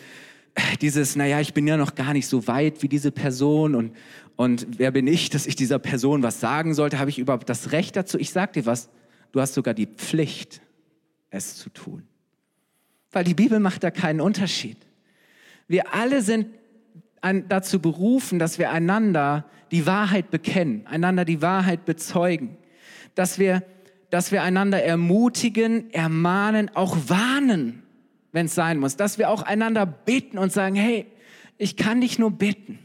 dieses, 0.81 1.17
naja, 1.17 1.41
ich 1.41 1.53
bin 1.53 1.67
ja 1.67 1.77
noch 1.77 1.97
gar 1.97 2.13
nicht 2.13 2.29
so 2.29 2.47
weit 2.47 2.83
wie 2.83 2.89
diese 2.89 3.11
Person 3.11 3.75
und, 3.75 3.97
und 4.37 4.67
wer 4.79 4.93
bin 4.93 5.09
ich, 5.09 5.29
dass 5.31 5.47
ich 5.47 5.57
dieser 5.57 5.81
Person 5.81 6.23
was 6.23 6.39
sagen 6.39 6.75
sollte? 6.75 7.01
Habe 7.01 7.11
ich 7.11 7.19
überhaupt 7.19 7.49
das 7.49 7.73
Recht 7.73 7.97
dazu? 7.97 8.17
Ich 8.19 8.31
sag 8.31 8.53
dir 8.53 8.65
was, 8.65 8.91
du 9.33 9.41
hast 9.41 9.55
sogar 9.55 9.75
die 9.75 9.87
Pflicht, 9.87 10.61
es 11.31 11.57
zu 11.57 11.69
tun. 11.71 12.07
Weil 13.13 13.25
die 13.25 13.35
Bibel 13.35 13.61
macht 13.61 13.85
da 13.85 13.91
keinen 13.91 14.21
Unterschied. 14.21 14.79
Wir 15.69 15.95
alle 15.95 16.23
sind 16.23 16.47
dazu 17.49 17.81
berufen, 17.81 18.39
dass 18.39 18.59
wir 18.59 18.71
einander 18.71 19.47
die 19.71 19.87
Wahrheit 19.87 20.31
bekennen, 20.31 20.87
einander 20.87 21.25
die 21.25 21.41
Wahrheit 21.41 21.85
bezeugen, 21.85 22.57
dass 23.15 23.39
wir, 23.39 23.63
dass 24.11 24.33
wir 24.33 24.43
einander 24.43 24.83
ermutigen, 24.83 25.93
ermahnen, 25.93 26.71
auch 26.75 26.97
warnen, 27.07 27.83
wenn 28.33 28.47
es 28.47 28.55
sein 28.55 28.79
muss, 28.79 28.97
dass 28.97 29.19
wir 29.19 29.31
auch 29.31 29.43
einander 29.43 29.87
bitten 29.87 30.39
und 30.39 30.53
sagen, 30.53 30.75
hey, 30.75 31.07
ich 31.59 31.77
kann 31.77 32.01
dich 32.01 32.19
nur 32.19 32.33
bitten. 32.33 32.79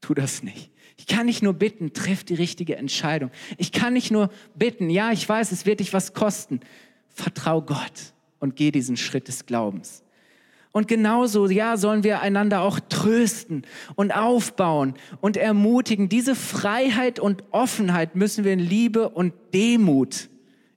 Tu 0.00 0.14
das 0.14 0.42
nicht. 0.42 0.70
Ich 0.96 1.06
kann 1.06 1.26
nicht 1.26 1.42
nur 1.42 1.54
bitten, 1.54 1.92
triff 1.92 2.24
die 2.24 2.34
richtige 2.34 2.76
Entscheidung. 2.76 3.30
Ich 3.58 3.72
kann 3.72 3.92
nicht 3.92 4.10
nur 4.10 4.30
bitten, 4.54 4.88
ja, 4.88 5.12
ich 5.12 5.28
weiß, 5.28 5.52
es 5.52 5.66
wird 5.66 5.80
dich 5.80 5.92
was 5.92 6.14
kosten. 6.14 6.60
Vertrau 7.08 7.60
Gott 7.60 8.12
und 8.42 8.56
geh 8.56 8.72
diesen 8.72 8.96
Schritt 8.96 9.28
des 9.28 9.46
Glaubens. 9.46 10.02
Und 10.72 10.88
genauso, 10.88 11.48
ja, 11.48 11.76
sollen 11.76 12.02
wir 12.02 12.22
einander 12.22 12.62
auch 12.62 12.80
trösten 12.80 13.62
und 13.94 14.10
aufbauen 14.10 14.94
und 15.20 15.36
ermutigen. 15.36 16.08
Diese 16.08 16.34
Freiheit 16.34 17.20
und 17.20 17.44
Offenheit 17.52 18.16
müssen 18.16 18.44
wir 18.44 18.52
in 18.52 18.58
Liebe 18.58 19.10
und 19.10 19.32
Demut, 19.54 20.28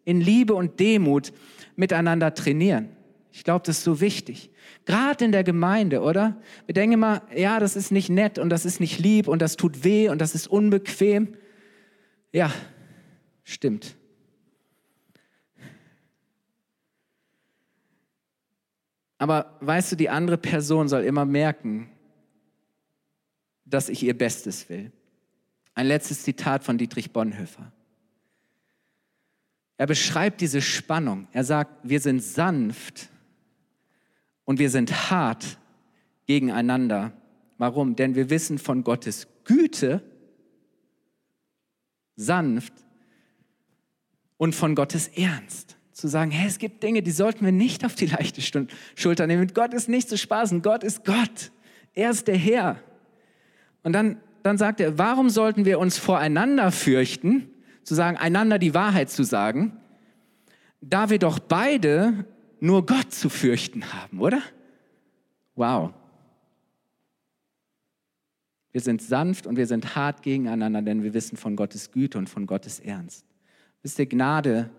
in 0.04 0.22
Liebe 0.22 0.54
und 0.54 0.80
Demut 0.80 1.34
miteinander 1.76 2.36
trainieren. 2.36 2.90
Ich 3.32 3.44
glaube, 3.44 3.64
das 3.66 3.80
ist 3.80 3.84
so 3.84 4.00
wichtig. 4.00 4.52
Gerade 4.86 5.26
in 5.26 5.32
der 5.32 5.44
Gemeinde, 5.44 6.02
oder? 6.02 6.38
Wir 6.68 6.74
denken 6.74 6.94
immer, 6.94 7.24
ja, 7.36 7.60
das 7.60 7.76
ist 7.76 7.92
nicht 7.92 8.10
nett 8.10 8.38
und 8.38 8.50
das 8.50 8.64
ist 8.64 8.80
nicht 8.80 9.00
lieb 9.00 9.28
und 9.28 9.42
das 9.42 9.56
tut 9.56 9.84
weh 9.84 10.10
und 10.10 10.20
das 10.22 10.36
ist 10.36 10.48
unbequem. 10.48 11.36
Ja, 12.32 12.52
stimmt. 13.44 13.96
Aber 19.18 19.58
weißt 19.62 19.94
du, 19.94 19.96
die 19.96 20.10
andere 20.10 20.38
Person 20.38 20.88
soll 20.88 21.04
immer 21.04 21.26
merken, 21.26 21.90
dass 23.66 23.90
ich 23.90 24.04
ihr 24.04 24.18
Bestes 24.18 24.70
will. 24.70 24.92
Ein 25.74 25.88
letztes 25.88 26.24
Zitat 26.24 26.64
von 26.64 26.78
Dietrich 26.78 27.12
Bonhoeffer. 27.12 27.72
Er 29.78 29.88
beschreibt 29.88 30.42
diese 30.42 30.62
Spannung. 30.62 31.28
Er 31.32 31.44
sagt, 31.44 31.72
wir 31.84 32.00
sind 32.00 32.22
sanft 32.22 33.10
und 34.46 34.60
wir 34.60 34.70
sind 34.70 35.10
hart 35.10 35.58
gegeneinander. 36.26 37.12
Warum? 37.58 37.96
Denn 37.96 38.16
wir 38.16 38.30
wissen 38.30 38.58
von 38.58 38.84
Gottes 38.84 39.28
Güte, 39.44 40.02
sanft 42.16 42.74
und 44.38 44.56
von 44.56 44.76
Gottes 44.76 45.10
Ernst 45.10 45.75
zu 45.96 46.08
sagen, 46.08 46.30
hey, 46.30 46.48
es 46.48 46.60
gibt 46.60 46.84
Dinge, 46.84 47.02
die 47.02 47.12
sollten 47.12 47.44
wir 47.44 47.52
nicht 47.52 47.84
auf 47.86 47.96
die 47.96 48.06
leichte 48.06 48.42
Schulter 48.96 49.26
nehmen. 49.26 49.42
Mit 49.42 49.56
Gott 49.56 49.74
ist 49.74 49.90
nicht 49.90 50.10
zu 50.10 50.18
spaßen. 50.18 50.62
Gott 50.62 50.84
ist 50.84 51.06
Gott. 51.06 51.52
Er 51.94 52.12
ist 52.12 52.28
der 52.28 52.38
Herr. 52.38 52.80
Und 53.82 53.94
dann, 53.94 54.18
dann 54.44 54.58
sagt 54.58 54.80
er, 54.82 54.98
warum 54.98 55.30
sollten 55.30 55.66
wir 55.66 55.80
uns 55.80 55.98
voreinander 55.98 56.72
fürchten, 56.72 57.50
zu 57.84 57.96
sagen, 57.96 58.18
einander 58.18 58.60
die 58.60 58.74
Wahrheit 58.74 59.10
zu 59.10 59.24
sagen? 59.24 59.80
da 60.90 61.10
wir 61.10 61.20
doch 61.20 61.40
beide 61.40 62.26
nur 62.60 62.86
Gott 62.86 63.12
zu 63.12 63.30
fürchten 63.30 63.92
haben, 63.94 64.20
oder? 64.20 64.42
Wow. 65.56 65.94
Wir 68.72 68.82
sind 68.82 69.02
sanft 69.02 69.48
und 69.48 69.56
wir 69.58 69.68
sind 69.68 69.96
hart 69.96 70.22
gegeneinander, 70.22 70.82
denn 70.82 71.02
wir 71.04 71.14
wissen 71.14 71.38
von 71.38 71.56
Gottes 71.56 71.92
Güte 71.92 72.18
und 72.18 72.30
von 72.30 72.46
Gottes 72.46 72.80
Ernst. 72.80 73.26
Wisst 73.82 74.00
ihr, 74.00 74.06
Gnade 74.06 74.70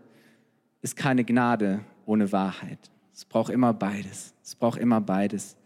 ist 0.87 0.95
keine 0.95 1.25
Gnade 1.25 1.81
ohne 2.05 2.31
Wahrheit. 2.31 2.79
Es 3.13 3.25
braucht 3.25 3.51
immer 3.51 3.75
beides. 3.75 4.35
Es 4.45 4.55
braucht 4.55 4.79
immer 4.79 5.01
beides. 5.01 5.57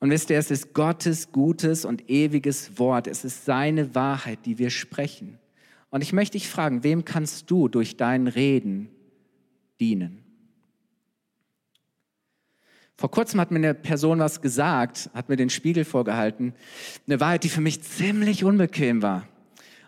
Und 0.00 0.08
wisst 0.08 0.30
ihr, 0.30 0.38
es 0.38 0.50
ist 0.50 0.72
Gottes 0.72 1.30
gutes 1.30 1.84
und 1.84 2.08
ewiges 2.08 2.78
Wort. 2.78 3.06
Es 3.06 3.22
ist 3.22 3.44
seine 3.44 3.94
Wahrheit, 3.94 4.38
die 4.46 4.58
wir 4.58 4.70
sprechen. 4.70 5.38
Und 5.90 6.02
ich 6.02 6.14
möchte 6.14 6.38
dich 6.38 6.48
fragen, 6.48 6.82
wem 6.82 7.04
kannst 7.04 7.50
du 7.50 7.68
durch 7.68 7.98
dein 7.98 8.26
Reden 8.26 8.88
dienen? 9.78 10.24
Vor 12.96 13.10
kurzem 13.10 13.40
hat 13.40 13.50
mir 13.50 13.58
eine 13.58 13.74
Person 13.74 14.20
was 14.20 14.40
gesagt, 14.40 15.10
hat 15.12 15.28
mir 15.28 15.36
den 15.36 15.50
Spiegel 15.50 15.84
vorgehalten, 15.84 16.54
eine 17.06 17.20
Wahrheit, 17.20 17.44
die 17.44 17.50
für 17.50 17.60
mich 17.60 17.82
ziemlich 17.82 18.42
unbequem 18.42 19.02
war. 19.02 19.28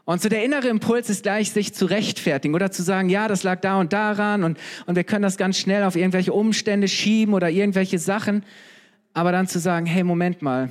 Und 0.07 0.23
so 0.23 0.29
der 0.29 0.45
innere 0.45 0.69
Impuls 0.69 1.11
ist 1.11 1.25
gleich, 1.25 1.51
sich 1.51 1.75
zu 1.75 1.85
rechtfertigen 1.85 2.55
oder 2.55 2.71
zu 2.71 2.85
sagen, 2.85 3.09
ja, 3.09 3.27
das 3.27 3.43
lag 3.43 3.61
da 3.61 3.81
und 3.81 3.93
daran 3.93 4.45
und, 4.45 4.57
und 4.87 4.95
wir 4.95 5.03
können 5.03 5.25
das 5.25 5.37
ganz 5.37 5.59
schnell 5.59 5.83
auf 5.83 5.97
irgendwelche 5.97 6.33
Umstände 6.33 6.87
schieben 6.87 7.35
oder 7.35 7.51
irgendwelche 7.51 7.99
Sachen. 7.99 8.45
Aber 9.15 9.33
dann 9.33 9.49
zu 9.49 9.59
sagen, 9.59 9.85
hey, 9.85 10.05
Moment 10.05 10.43
mal, 10.43 10.71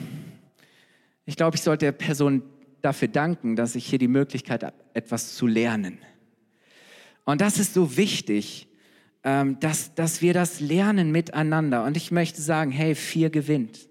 ich 1.25 1.35
glaube, 1.35 1.57
ich 1.57 1.63
sollte 1.63 1.85
der 1.85 1.91
Person 1.91 2.43
dafür 2.81 3.09
danken, 3.09 3.57
dass 3.57 3.75
ich 3.75 3.85
hier 3.85 3.99
die 3.99 4.07
Möglichkeit 4.07 4.63
habe, 4.63 4.75
etwas 4.93 5.35
zu 5.35 5.47
lernen. 5.47 5.97
Und 7.25 7.41
das 7.41 7.59
ist 7.59 7.73
so 7.73 7.97
wichtig, 7.97 8.69
ähm, 9.25 9.59
dass, 9.59 9.95
dass 9.95 10.21
wir 10.21 10.33
das 10.33 10.61
lernen 10.61 11.11
miteinander. 11.11 11.83
Und 11.83 11.97
ich 11.97 12.09
möchte 12.09 12.41
sagen, 12.41 12.71
hey, 12.71 12.95
vier 12.95 13.29
gewinnt. 13.29 13.89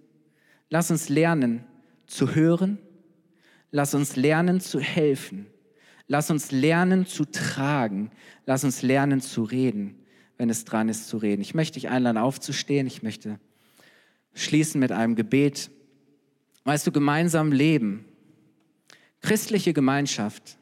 Lass 0.71 0.91
uns 0.91 1.11
lernen 1.11 1.65
zu 2.07 2.35
hören. 2.35 2.79
Lass 3.77 3.93
uns 3.93 4.15
lernen 4.15 4.61
zu 4.61 4.79
helfen. 4.79 5.47
Lass 6.07 6.31
uns 6.31 6.53
lernen 6.53 7.07
zu 7.07 7.25
tragen. 7.25 8.13
Lass 8.47 8.63
uns 8.63 8.83
lernen 8.83 9.21
zu 9.21 9.43
reden, 9.43 9.99
wenn 10.39 10.49
es 10.49 10.65
dran 10.65 10.89
ist 10.89 11.09
zu 11.09 11.17
reden. 11.17 11.43
Ich 11.43 11.55
möchte 11.55 11.75
dich 11.75 11.89
einladen, 11.89 12.17
aufzustehen. 12.17 12.87
Ich 12.87 13.03
möchte 13.03 13.41
schließen 14.33 14.79
mit 14.79 14.93
einem 14.93 15.17
Gebet. 15.17 15.73
Weißt 16.63 16.87
du, 16.87 16.93
gemeinsam 16.93 17.51
leben, 17.51 18.05
christliche 19.21 19.73
Gemeinschaft 19.73 20.57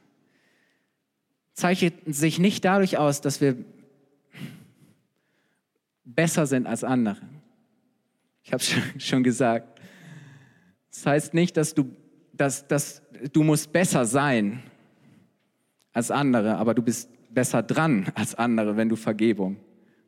zeichnet 1.52 1.94
sich 2.06 2.38
nicht 2.38 2.64
dadurch 2.64 2.96
aus, 2.96 3.20
dass 3.20 3.42
wir 3.42 3.62
besser 6.02 6.46
sind 6.46 6.66
als 6.66 6.82
andere. 6.82 7.20
Ich 8.42 8.54
habe 8.54 8.62
es 8.62 8.74
schon 9.06 9.22
gesagt. 9.22 9.82
Das 10.90 11.04
heißt 11.04 11.34
nicht, 11.34 11.58
dass 11.58 11.74
du, 11.74 11.94
dass, 12.42 12.66
dass 12.66 13.02
du 13.32 13.44
musst 13.44 13.72
besser 13.72 14.04
sein 14.04 14.64
als 15.92 16.10
andere, 16.10 16.56
aber 16.56 16.74
du 16.74 16.82
bist 16.82 17.08
besser 17.32 17.62
dran 17.62 18.10
als 18.16 18.34
andere, 18.34 18.76
wenn 18.76 18.88
du 18.88 18.96
Vergebung 18.96 19.58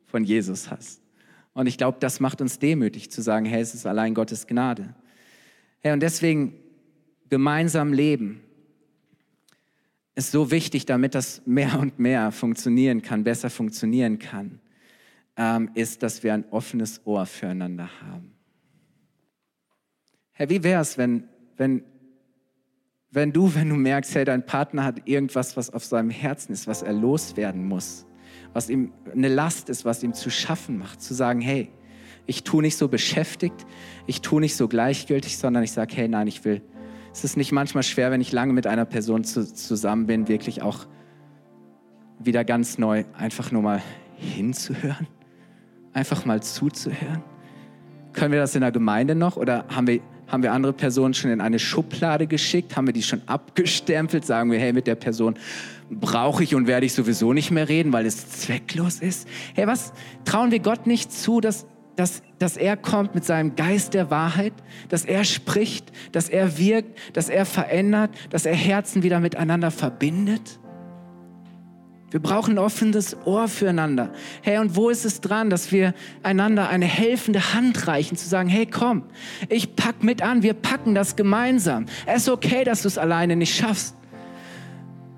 von 0.05 0.25
Jesus 0.25 0.69
hast. 0.69 1.01
Und 1.53 1.67
ich 1.67 1.77
glaube, 1.77 1.97
das 2.01 2.19
macht 2.19 2.41
uns 2.41 2.59
demütig 2.59 3.09
zu 3.09 3.21
sagen, 3.21 3.45
hey, 3.45 3.61
es 3.61 3.73
ist 3.73 3.85
allein 3.85 4.13
Gottes 4.13 4.47
Gnade. 4.47 4.93
Hey, 5.79 5.93
und 5.93 6.01
deswegen 6.01 6.55
gemeinsam 7.29 7.93
leben 7.93 8.41
ist 10.13 10.31
so 10.31 10.51
wichtig, 10.51 10.85
damit 10.85 11.15
das 11.15 11.41
mehr 11.45 11.79
und 11.79 11.99
mehr 11.99 12.33
funktionieren 12.33 13.01
kann, 13.01 13.23
besser 13.23 13.49
funktionieren 13.49 14.19
kann 14.19 14.59
ähm, 15.37 15.69
ist, 15.73 16.03
dass 16.03 16.21
wir 16.21 16.33
ein 16.33 16.43
offenes 16.51 16.99
Ohr 17.05 17.25
füreinander 17.25 17.89
haben. 18.01 18.33
Herr, 20.33 20.49
wie 20.49 20.63
wäre 20.63 20.81
es, 20.81 20.97
wenn, 20.97 21.29
wenn, 21.55 21.85
wenn 23.15 23.31
du, 23.31 23.53
wenn 23.55 23.69
du 23.69 23.75
merkst, 23.75 24.13
hey, 24.15 24.25
dein 24.25 24.45
Partner 24.45 24.83
hat 24.83 25.07
irgendwas, 25.07 25.57
was 25.57 25.69
auf 25.71 25.83
seinem 25.83 26.09
Herzen 26.09 26.53
ist, 26.53 26.67
was 26.67 26.81
er 26.81 26.93
loswerden 26.93 27.67
muss, 27.67 28.05
was 28.53 28.69
ihm 28.69 28.91
eine 29.11 29.29
Last 29.29 29.69
ist, 29.69 29.85
was 29.85 30.03
ihm 30.03 30.13
zu 30.13 30.29
schaffen 30.29 30.77
macht, 30.77 31.01
zu 31.01 31.13
sagen, 31.13 31.41
hey, 31.41 31.69
ich 32.27 32.43
tue 32.43 32.61
nicht 32.61 32.77
so 32.77 32.87
beschäftigt, 32.87 33.65
ich 34.07 34.21
tue 34.21 34.41
nicht 34.41 34.55
so 34.55 34.67
gleichgültig, 34.67 35.37
sondern 35.37 35.63
ich 35.63 35.71
sage, 35.71 35.95
hey, 35.95 36.07
nein, 36.07 36.27
ich 36.27 36.43
will. 36.45 36.61
Es 37.13 37.23
ist 37.23 37.37
nicht 37.37 37.51
manchmal 37.51 37.83
schwer, 37.83 38.11
wenn 38.11 38.21
ich 38.21 38.31
lange 38.31 38.53
mit 38.53 38.67
einer 38.67 38.85
Person 38.85 39.23
zu, 39.23 39.51
zusammen 39.51 40.05
bin, 40.05 40.27
wirklich 40.27 40.61
auch 40.61 40.85
wieder 42.19 42.43
ganz 42.43 42.77
neu 42.77 43.05
einfach 43.13 43.51
nur 43.51 43.61
mal 43.61 43.81
hinzuhören 44.15 45.07
einfach 45.95 46.25
mal 46.25 46.43
zuzuhören? 46.43 47.23
Können 48.13 48.31
wir 48.31 48.39
das 48.39 48.53
in 48.53 48.61
der 48.61 48.71
Gemeinde 48.71 49.15
noch 49.15 49.37
oder 49.37 49.65
haben 49.73 49.87
wir, 49.87 50.01
haben 50.27 50.43
wir 50.43 50.51
andere 50.51 50.73
Personen 50.73 51.13
schon 51.13 51.31
in 51.31 51.41
eine 51.41 51.59
Schublade 51.59 52.27
geschickt? 52.27 52.75
Haben 52.75 52.87
wir 52.87 52.93
die 52.93 53.03
schon 53.03 53.21
abgestempelt? 53.27 54.25
Sagen 54.25 54.51
wir, 54.51 54.59
hey, 54.59 54.73
mit 54.73 54.87
der 54.87 54.95
Person 54.95 55.35
brauche 55.89 56.43
ich 56.43 56.55
und 56.55 56.67
werde 56.67 56.85
ich 56.85 56.93
sowieso 56.93 57.33
nicht 57.33 57.51
mehr 57.51 57.69
reden, 57.69 57.93
weil 57.93 58.05
es 58.05 58.29
zwecklos 58.29 58.99
ist? 58.99 59.27
Hey, 59.53 59.67
was 59.67 59.93
trauen 60.25 60.51
wir 60.51 60.59
Gott 60.59 60.87
nicht 60.87 61.11
zu, 61.11 61.41
dass, 61.41 61.67
dass, 61.95 62.23
dass 62.39 62.57
er 62.57 62.75
kommt 62.75 63.13
mit 63.13 63.23
seinem 63.23 63.55
Geist 63.55 63.93
der 63.93 64.09
Wahrheit, 64.09 64.53
dass 64.89 65.05
er 65.05 65.23
spricht, 65.23 65.91
dass 66.11 66.29
er 66.29 66.57
wirkt, 66.57 66.97
dass 67.13 67.29
er 67.29 67.45
verändert, 67.45 68.11
dass 68.31 68.45
er 68.45 68.55
Herzen 68.55 69.03
wieder 69.03 69.19
miteinander 69.19 69.71
verbindet? 69.71 70.59
Wir 72.15 72.21
brauchen 72.21 72.53
ein 72.53 72.59
offenes 72.59 73.17
Ohr 73.25 73.49
füreinander. 73.49 74.09
Hey, 74.41 74.59
und 74.59 74.77
wo 74.77 74.89
ist 74.89 75.03
es 75.03 75.19
dran, 75.19 75.49
dass 75.49 75.73
wir 75.73 75.93
einander 76.23 76.69
eine 76.69 76.85
helfende 76.85 77.53
Hand 77.53 77.89
reichen, 77.89 78.15
zu 78.15 78.29
sagen, 78.29 78.47
hey, 78.47 78.65
komm, 78.65 79.03
ich 79.49 79.75
pack 79.75 80.01
mit 80.01 80.21
an, 80.21 80.41
wir 80.41 80.53
packen 80.53 80.95
das 80.95 81.17
gemeinsam. 81.17 81.87
Es 82.05 82.21
ist 82.21 82.29
okay, 82.29 82.63
dass 82.63 82.83
du 82.83 82.87
es 82.87 82.97
alleine 82.97 83.35
nicht 83.35 83.53
schaffst. 83.53 83.97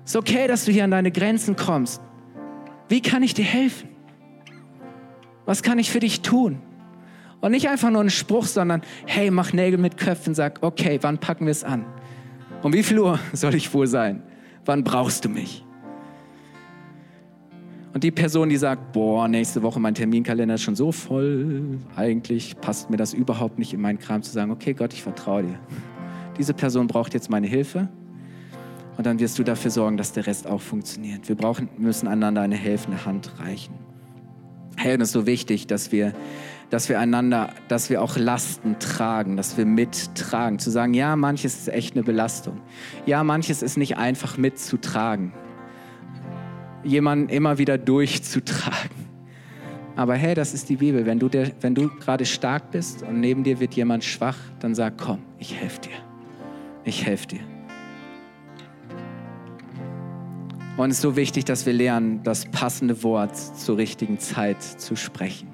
Es 0.04 0.10
ist 0.10 0.16
okay, 0.16 0.48
dass 0.48 0.64
du 0.64 0.72
hier 0.72 0.82
an 0.82 0.90
deine 0.90 1.12
Grenzen 1.12 1.54
kommst. 1.54 2.00
Wie 2.88 3.00
kann 3.00 3.22
ich 3.22 3.32
dir 3.32 3.44
helfen? 3.44 3.90
Was 5.46 5.62
kann 5.62 5.78
ich 5.78 5.92
für 5.92 6.00
dich 6.00 6.22
tun? 6.22 6.58
Und 7.40 7.52
nicht 7.52 7.68
einfach 7.68 7.90
nur 7.90 8.02
ein 8.02 8.10
Spruch, 8.10 8.46
sondern, 8.46 8.82
hey, 9.06 9.30
mach 9.30 9.52
Nägel 9.52 9.78
mit 9.78 9.98
Köpfen, 9.98 10.34
sag, 10.34 10.64
okay, 10.64 10.98
wann 11.02 11.18
packen 11.18 11.46
wir 11.46 11.52
es 11.52 11.62
an? 11.62 11.86
Um 12.64 12.72
wie 12.72 12.82
viel 12.82 12.98
Uhr 12.98 13.20
soll 13.34 13.54
ich 13.54 13.72
wohl 13.72 13.86
sein? 13.86 14.24
Wann 14.64 14.82
brauchst 14.82 15.24
du 15.24 15.28
mich? 15.28 15.64
Und 17.94 18.04
die 18.04 18.10
Person, 18.10 18.48
die 18.48 18.56
sagt, 18.56 18.92
boah, 18.92 19.28
nächste 19.28 19.62
Woche 19.62 19.80
mein 19.80 19.94
Terminkalender 19.94 20.56
ist 20.56 20.62
schon 20.62 20.76
so 20.76 20.92
voll, 20.92 21.78
eigentlich 21.96 22.60
passt 22.60 22.90
mir 22.90 22.96
das 22.96 23.14
überhaupt 23.14 23.58
nicht 23.58 23.72
in 23.72 23.80
meinen 23.80 23.98
Kram 23.98 24.22
zu 24.22 24.30
sagen, 24.30 24.50
okay 24.50 24.74
Gott, 24.74 24.92
ich 24.92 25.02
vertraue 25.02 25.44
dir. 25.44 25.58
Diese 26.36 26.54
Person 26.54 26.86
braucht 26.86 27.14
jetzt 27.14 27.30
meine 27.30 27.46
Hilfe 27.46 27.88
und 28.96 29.06
dann 29.06 29.18
wirst 29.18 29.38
du 29.38 29.42
dafür 29.42 29.70
sorgen, 29.70 29.96
dass 29.96 30.12
der 30.12 30.26
Rest 30.26 30.46
auch 30.46 30.60
funktioniert. 30.60 31.28
Wir 31.28 31.36
brauchen, 31.36 31.68
müssen 31.78 32.08
einander 32.08 32.42
eine 32.42 32.56
helfende 32.56 33.04
Hand 33.06 33.32
reichen. 33.40 33.74
Hey, 34.76 34.94
und 34.94 35.00
es 35.00 35.08
ist 35.08 35.14
so 35.14 35.26
wichtig, 35.26 35.66
dass 35.66 35.90
wir, 35.90 36.12
dass 36.70 36.88
wir 36.88 37.00
einander, 37.00 37.50
dass 37.66 37.90
wir 37.90 38.00
auch 38.02 38.16
Lasten 38.16 38.78
tragen, 38.78 39.36
dass 39.36 39.56
wir 39.56 39.66
mittragen. 39.66 40.60
Zu 40.60 40.70
sagen, 40.70 40.94
ja, 40.94 41.16
manches 41.16 41.56
ist 41.56 41.68
echt 41.68 41.96
eine 41.96 42.04
Belastung. 42.04 42.60
Ja, 43.06 43.24
manches 43.24 43.62
ist 43.62 43.76
nicht 43.76 43.96
einfach 43.96 44.36
mitzutragen 44.36 45.32
jemanden 46.84 47.28
immer 47.28 47.58
wieder 47.58 47.78
durchzutragen. 47.78 49.08
Aber 49.96 50.14
hey, 50.14 50.34
das 50.34 50.54
ist 50.54 50.68
die 50.68 50.76
Bibel. 50.76 51.06
Wenn 51.06 51.18
du, 51.18 51.28
der, 51.28 51.50
wenn 51.60 51.74
du 51.74 51.88
gerade 51.88 52.24
stark 52.24 52.70
bist 52.70 53.02
und 53.02 53.20
neben 53.20 53.42
dir 53.42 53.58
wird 53.58 53.74
jemand 53.74 54.04
schwach, 54.04 54.38
dann 54.60 54.74
sag, 54.74 54.96
komm, 54.96 55.22
ich 55.38 55.56
helfe 55.56 55.80
dir. 55.80 55.96
Ich 56.84 57.04
helfe 57.04 57.26
dir. 57.26 57.40
Und 60.76 60.90
es 60.90 60.98
ist 60.98 61.02
so 61.02 61.16
wichtig, 61.16 61.44
dass 61.46 61.66
wir 61.66 61.72
lernen, 61.72 62.22
das 62.22 62.46
passende 62.46 63.02
Wort 63.02 63.36
zur 63.36 63.76
richtigen 63.78 64.20
Zeit 64.20 64.62
zu 64.62 64.94
sprechen. 64.94 65.48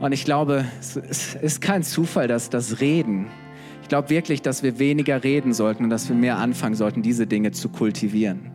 Und 0.00 0.10
ich 0.10 0.24
glaube, 0.24 0.64
es 0.80 0.96
ist 1.36 1.60
kein 1.60 1.84
Zufall, 1.84 2.26
dass 2.26 2.50
das 2.50 2.80
Reden, 2.80 3.28
ich 3.82 3.88
glaube 3.88 4.10
wirklich, 4.10 4.42
dass 4.42 4.64
wir 4.64 4.80
weniger 4.80 5.22
reden 5.22 5.52
sollten 5.52 5.84
und 5.84 5.90
dass 5.90 6.08
wir 6.08 6.16
mehr 6.16 6.38
anfangen 6.38 6.74
sollten, 6.74 7.02
diese 7.02 7.28
Dinge 7.28 7.52
zu 7.52 7.68
kultivieren 7.68 8.51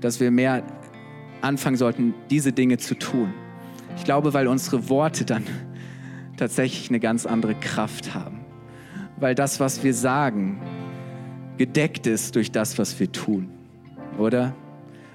dass 0.00 0.20
wir 0.20 0.30
mehr 0.30 0.62
anfangen 1.40 1.76
sollten, 1.76 2.14
diese 2.30 2.52
Dinge 2.52 2.78
zu 2.78 2.96
tun. 2.96 3.32
Ich 3.96 4.04
glaube, 4.04 4.34
weil 4.34 4.46
unsere 4.46 4.88
Worte 4.88 5.24
dann 5.24 5.44
tatsächlich 6.36 6.88
eine 6.88 7.00
ganz 7.00 7.26
andere 7.26 7.54
Kraft 7.54 8.14
haben. 8.14 8.40
Weil 9.18 9.34
das, 9.34 9.60
was 9.60 9.82
wir 9.82 9.94
sagen, 9.94 10.60
gedeckt 11.56 12.06
ist 12.06 12.36
durch 12.36 12.52
das, 12.52 12.78
was 12.78 12.98
wir 13.00 13.10
tun. 13.10 13.50
Oder? 14.18 14.54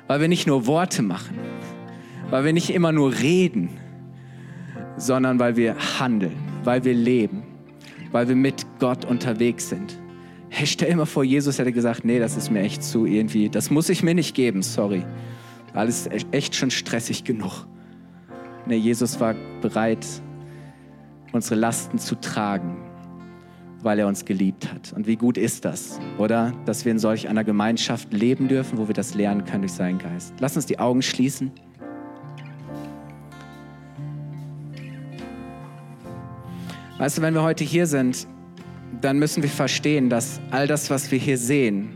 Weil 0.07 0.21
wir 0.21 0.27
nicht 0.27 0.47
nur 0.47 0.67
Worte 0.67 1.01
machen, 1.01 1.37
weil 2.29 2.43
wir 2.45 2.53
nicht 2.53 2.69
immer 2.69 2.91
nur 2.91 3.13
reden, 3.13 3.69
sondern 4.97 5.39
weil 5.39 5.55
wir 5.55 5.75
handeln, 5.99 6.35
weil 6.63 6.83
wir 6.83 6.93
leben, 6.93 7.43
weil 8.11 8.27
wir 8.27 8.35
mit 8.35 8.65
Gott 8.79 9.05
unterwegs 9.05 9.69
sind. 9.69 9.97
Hey, 10.55 10.67
stell 10.67 10.89
dir 10.89 10.97
mal 10.97 11.07
vor, 11.07 11.23
Jesus 11.23 11.57
hätte 11.57 11.71
gesagt, 11.71 12.05
nee, 12.05 12.19
das 12.19 12.37
ist 12.37 12.51
mir 12.51 12.59
echt 12.59 12.83
zu 12.83 13.07
irgendwie, 13.07 13.49
das 13.49 13.71
muss 13.71 13.89
ich 13.89 14.03
mir 14.03 14.13
nicht 14.13 14.35
geben, 14.35 14.61
sorry. 14.61 15.03
Alles 15.73 16.07
echt 16.29 16.55
schon 16.55 16.69
stressig 16.69 17.23
genug. 17.23 17.65
Nee, 18.67 18.75
Jesus 18.75 19.19
war 19.19 19.33
bereit, 19.63 20.05
unsere 21.31 21.55
Lasten 21.55 21.97
zu 21.97 22.13
tragen, 22.21 22.77
weil 23.81 23.97
er 23.97 24.05
uns 24.05 24.25
geliebt 24.25 24.71
hat. 24.71 24.93
Und 24.93 25.07
wie 25.07 25.15
gut 25.15 25.39
ist 25.39 25.65
das, 25.65 25.99
oder? 26.19 26.53
Dass 26.65 26.85
wir 26.85 26.91
in 26.91 26.99
solch 26.99 27.27
einer 27.27 27.43
Gemeinschaft 27.43 28.13
leben 28.13 28.47
dürfen, 28.47 28.77
wo 28.77 28.87
wir 28.87 28.93
das 28.93 29.15
lernen 29.15 29.45
können 29.45 29.63
durch 29.63 29.73
seinen 29.73 29.97
Geist. 29.97 30.35
Lass 30.39 30.55
uns 30.55 30.67
die 30.67 30.77
Augen 30.77 31.01
schließen. 31.01 31.51
Weißt 36.99 37.17
du, 37.17 37.23
wenn 37.23 37.33
wir 37.33 37.41
heute 37.41 37.63
hier 37.63 37.87
sind, 37.87 38.27
dann 39.01 39.19
müssen 39.19 39.43
wir 39.43 39.49
verstehen, 39.49 40.09
dass 40.09 40.39
all 40.51 40.67
das, 40.67 40.89
was 40.89 41.11
wir 41.11 41.19
hier 41.19 41.37
sehen, 41.37 41.89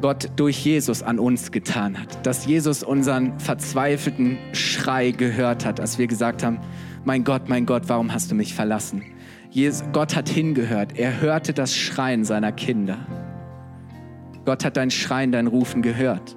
Gott 0.00 0.30
durch 0.36 0.64
Jesus 0.64 1.02
an 1.02 1.18
uns 1.18 1.50
getan 1.50 1.98
hat. 1.98 2.24
Dass 2.24 2.46
Jesus 2.46 2.82
unseren 2.82 3.38
verzweifelten 3.40 4.38
Schrei 4.52 5.10
gehört 5.10 5.64
hat, 5.64 5.80
als 5.80 5.98
wir 5.98 6.06
gesagt 6.06 6.44
haben, 6.44 6.60
mein 7.04 7.24
Gott, 7.24 7.48
mein 7.48 7.66
Gott, 7.66 7.84
warum 7.86 8.12
hast 8.12 8.30
du 8.30 8.34
mich 8.34 8.54
verlassen? 8.54 9.02
Jesus, 9.50 9.84
Gott 9.92 10.14
hat 10.14 10.28
hingehört. 10.28 10.98
Er 10.98 11.20
hörte 11.20 11.52
das 11.52 11.74
Schreien 11.74 12.24
seiner 12.24 12.52
Kinder. 12.52 12.98
Gott 14.44 14.64
hat 14.64 14.76
dein 14.76 14.90
Schreien, 14.90 15.32
dein 15.32 15.46
Rufen 15.46 15.82
gehört. 15.82 16.36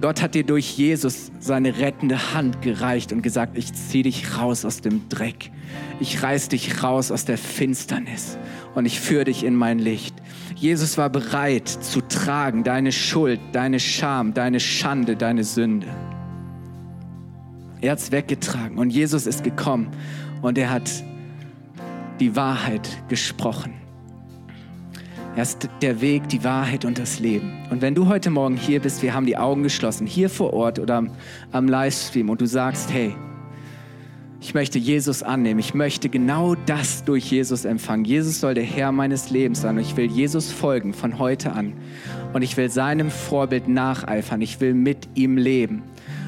Gott 0.00 0.22
hat 0.22 0.34
dir 0.34 0.44
durch 0.44 0.78
Jesus 0.78 1.30
seine 1.40 1.78
rettende 1.78 2.34
Hand 2.34 2.62
gereicht 2.62 3.12
und 3.12 3.22
gesagt, 3.22 3.58
ich 3.58 3.72
ziehe 3.72 4.04
dich 4.04 4.38
raus 4.38 4.64
aus 4.64 4.80
dem 4.80 5.08
Dreck. 5.08 5.50
Ich 6.00 6.22
reiß 6.22 6.48
dich 6.48 6.82
raus 6.82 7.10
aus 7.10 7.24
der 7.24 7.38
Finsternis 7.38 8.38
und 8.74 8.86
ich 8.86 9.00
führe 9.00 9.24
dich 9.24 9.44
in 9.44 9.54
mein 9.54 9.78
Licht. 9.78 10.14
Jesus 10.56 10.96
war 10.96 11.10
bereit 11.10 11.68
zu 11.68 12.00
tragen 12.02 12.64
deine 12.64 12.92
Schuld, 12.92 13.40
deine 13.52 13.80
Scham, 13.80 14.34
deine 14.34 14.60
Schande, 14.60 15.16
deine 15.16 15.44
Sünde. 15.44 15.88
Er 17.80 17.92
hat 17.92 17.98
es 17.98 18.12
weggetragen 18.12 18.78
und 18.78 18.90
Jesus 18.90 19.26
ist 19.26 19.42
gekommen 19.42 19.88
und 20.42 20.58
er 20.58 20.70
hat 20.70 20.90
die 22.20 22.36
Wahrheit 22.36 22.88
gesprochen. 23.08 23.79
Er 25.36 25.42
ist 25.42 25.68
der 25.80 26.00
Weg, 26.00 26.28
die 26.28 26.42
Wahrheit 26.42 26.84
und 26.84 26.98
das 26.98 27.20
Leben. 27.20 27.52
Und 27.70 27.82
wenn 27.82 27.94
du 27.94 28.08
heute 28.08 28.30
Morgen 28.30 28.56
hier 28.56 28.80
bist, 28.80 29.00
wir 29.02 29.14
haben 29.14 29.26
die 29.26 29.36
Augen 29.36 29.62
geschlossen, 29.62 30.06
hier 30.06 30.28
vor 30.28 30.52
Ort 30.52 30.80
oder 30.80 30.96
am, 30.96 31.10
am 31.52 31.68
Livestream 31.68 32.28
und 32.30 32.40
du 32.40 32.46
sagst, 32.46 32.92
hey, 32.92 33.14
ich 34.40 34.54
möchte 34.54 34.78
Jesus 34.78 35.22
annehmen. 35.22 35.60
Ich 35.60 35.74
möchte 35.74 36.08
genau 36.08 36.56
das 36.66 37.04
durch 37.04 37.30
Jesus 37.30 37.64
empfangen. 37.64 38.04
Jesus 38.04 38.40
soll 38.40 38.54
der 38.54 38.64
Herr 38.64 38.90
meines 38.90 39.30
Lebens 39.30 39.60
sein 39.60 39.76
und 39.76 39.82
ich 39.82 39.96
will 39.96 40.10
Jesus 40.10 40.50
folgen 40.50 40.94
von 40.94 41.18
heute 41.18 41.52
an. 41.52 41.74
Und 42.32 42.42
ich 42.42 42.56
will 42.56 42.70
seinem 42.70 43.10
Vorbild 43.10 43.68
nacheifern. 43.68 44.40
Ich 44.40 44.60
will 44.60 44.74
mit 44.74 45.08
ihm 45.14 45.36
leben. 45.36 45.82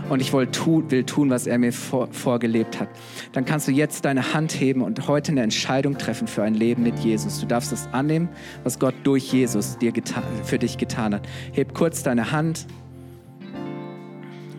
Und 0.09 0.21
ich 0.21 0.33
will 0.33 0.47
tun, 0.47 0.91
will 0.91 1.05
tun 1.05 1.31
was 1.31 1.47
er 1.47 1.59
mir 1.59 1.73
vor, 1.73 2.09
vorgelebt 2.13 2.81
hat. 2.81 2.89
Dann 3.33 3.45
kannst 3.45 3.69
du 3.69 3.73
jetzt 3.73 4.05
deine 4.05 4.35
Hand 4.35 4.53
heben 4.53 4.83
und 4.83 5.09
heute 5.09 5.33
eine 5.33 5.43
Entscheidung 5.43 5.97
treffen 5.97 6.27
für 6.27 6.43
ein 6.43 6.55
Leben 6.55 6.83
mit 6.83 6.99
Jesus. 6.99 7.41
Du 7.41 7.47
darfst 7.47 7.73
es 7.73 7.89
annehmen, 7.93 8.29
was 8.65 8.79
Gott 8.79 8.95
durch 9.05 9.33
Jesus 9.33 9.79
dir 9.79 9.93
getan, 9.93 10.25
für 10.45 10.59
dich 10.59 10.77
getan 10.77 11.15
hat. 11.15 11.27
Heb 11.53 11.75
kurz 11.75 12.03
deine 12.03 12.33
Hand. 12.33 12.67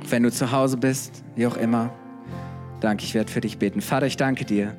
Wenn 0.09 0.23
du 0.23 0.31
zu 0.31 0.51
Hause 0.51 0.77
bist, 0.77 1.23
wie 1.35 1.45
auch 1.47 1.57
immer. 1.57 1.93
Danke, 2.79 3.03
ich 3.03 3.13
werde 3.13 3.31
für 3.31 3.41
dich 3.41 3.57
beten. 3.57 3.81
Vater, 3.81 4.07
ich 4.07 4.17
danke 4.17 4.45
dir, 4.45 4.75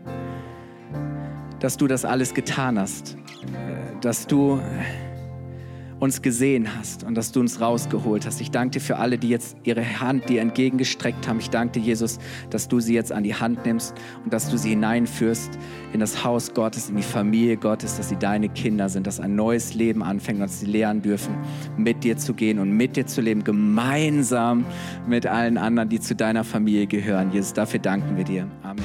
dass 1.61 1.77
du 1.77 1.87
das 1.87 2.05
alles 2.05 2.35
getan 2.35 2.79
hast, 2.79 3.17
dass 4.01 4.27
du 4.27 4.61
uns 6.05 6.23
gesehen 6.23 6.69
hast 6.79 7.03
und 7.03 7.15
dass 7.15 7.33
du 7.33 7.41
uns 7.41 7.61
rausgeholt 7.61 8.27
hast. 8.27 8.41
Ich 8.41 8.51
danke 8.51 8.79
dir 8.79 8.81
für 8.81 8.97
alle, 8.97 9.19
die 9.19 9.29
jetzt 9.29 9.57
ihre 9.65 10.01
Hand 10.01 10.29
dir 10.29 10.43
entgegengestreckt 10.43 11.27
haben. 11.27 11.41
Ich 11.41 11.51
danke 11.51 11.81
dir, 11.81 11.87
Jesus, 11.87 12.19
dass 12.51 12.69
du 12.69 12.79
sie 12.79 12.95
jetzt 12.95 13.11
an 13.11 13.25
die 13.25 13.35
Hand 13.35 13.65
nimmst 13.65 13.95
und 14.23 14.33
dass 14.33 14.51
du 14.51 14.59
sie 14.59 14.71
hineinführst 14.71 15.59
in 15.93 16.01
das 16.01 16.23
Haus 16.23 16.53
Gottes, 16.55 16.91
in 16.91 16.97
die 16.97 17.03
Familie 17.03 17.57
Gottes, 17.57 17.97
dass 17.97 18.11
sie 18.11 18.17
deine 18.17 18.49
Kinder 18.49 18.89
sind, 18.89 19.07
dass 19.07 19.19
ein 19.19 19.35
neues 19.35 19.75
Leben 19.75 20.03
anfängt 20.03 20.41
und 20.41 20.47
dass 20.47 20.61
sie 20.61 20.67
lernen 20.67 21.03
dürfen, 21.03 21.35
mit 21.77 22.05
dir 22.05 22.17
zu 22.19 22.35
gehen 22.35 22.59
und 22.59 22.71
mit 22.71 22.97
dir 22.97 23.07
zu 23.07 23.21
leben, 23.21 23.43
gemeinsam 23.43 24.67
mit 25.09 25.27
allen 25.27 25.57
anderen, 25.57 25.89
die 25.89 26.01
zu 26.01 26.15
deiner 26.15 26.45
Familie 26.45 26.87
gehören. 26.87 27.33
Jesus, 27.33 27.55
dafür 27.55 27.81
danken 27.81 28.17
wir 28.17 28.25
dir. 28.25 28.47
Amen. 28.63 28.85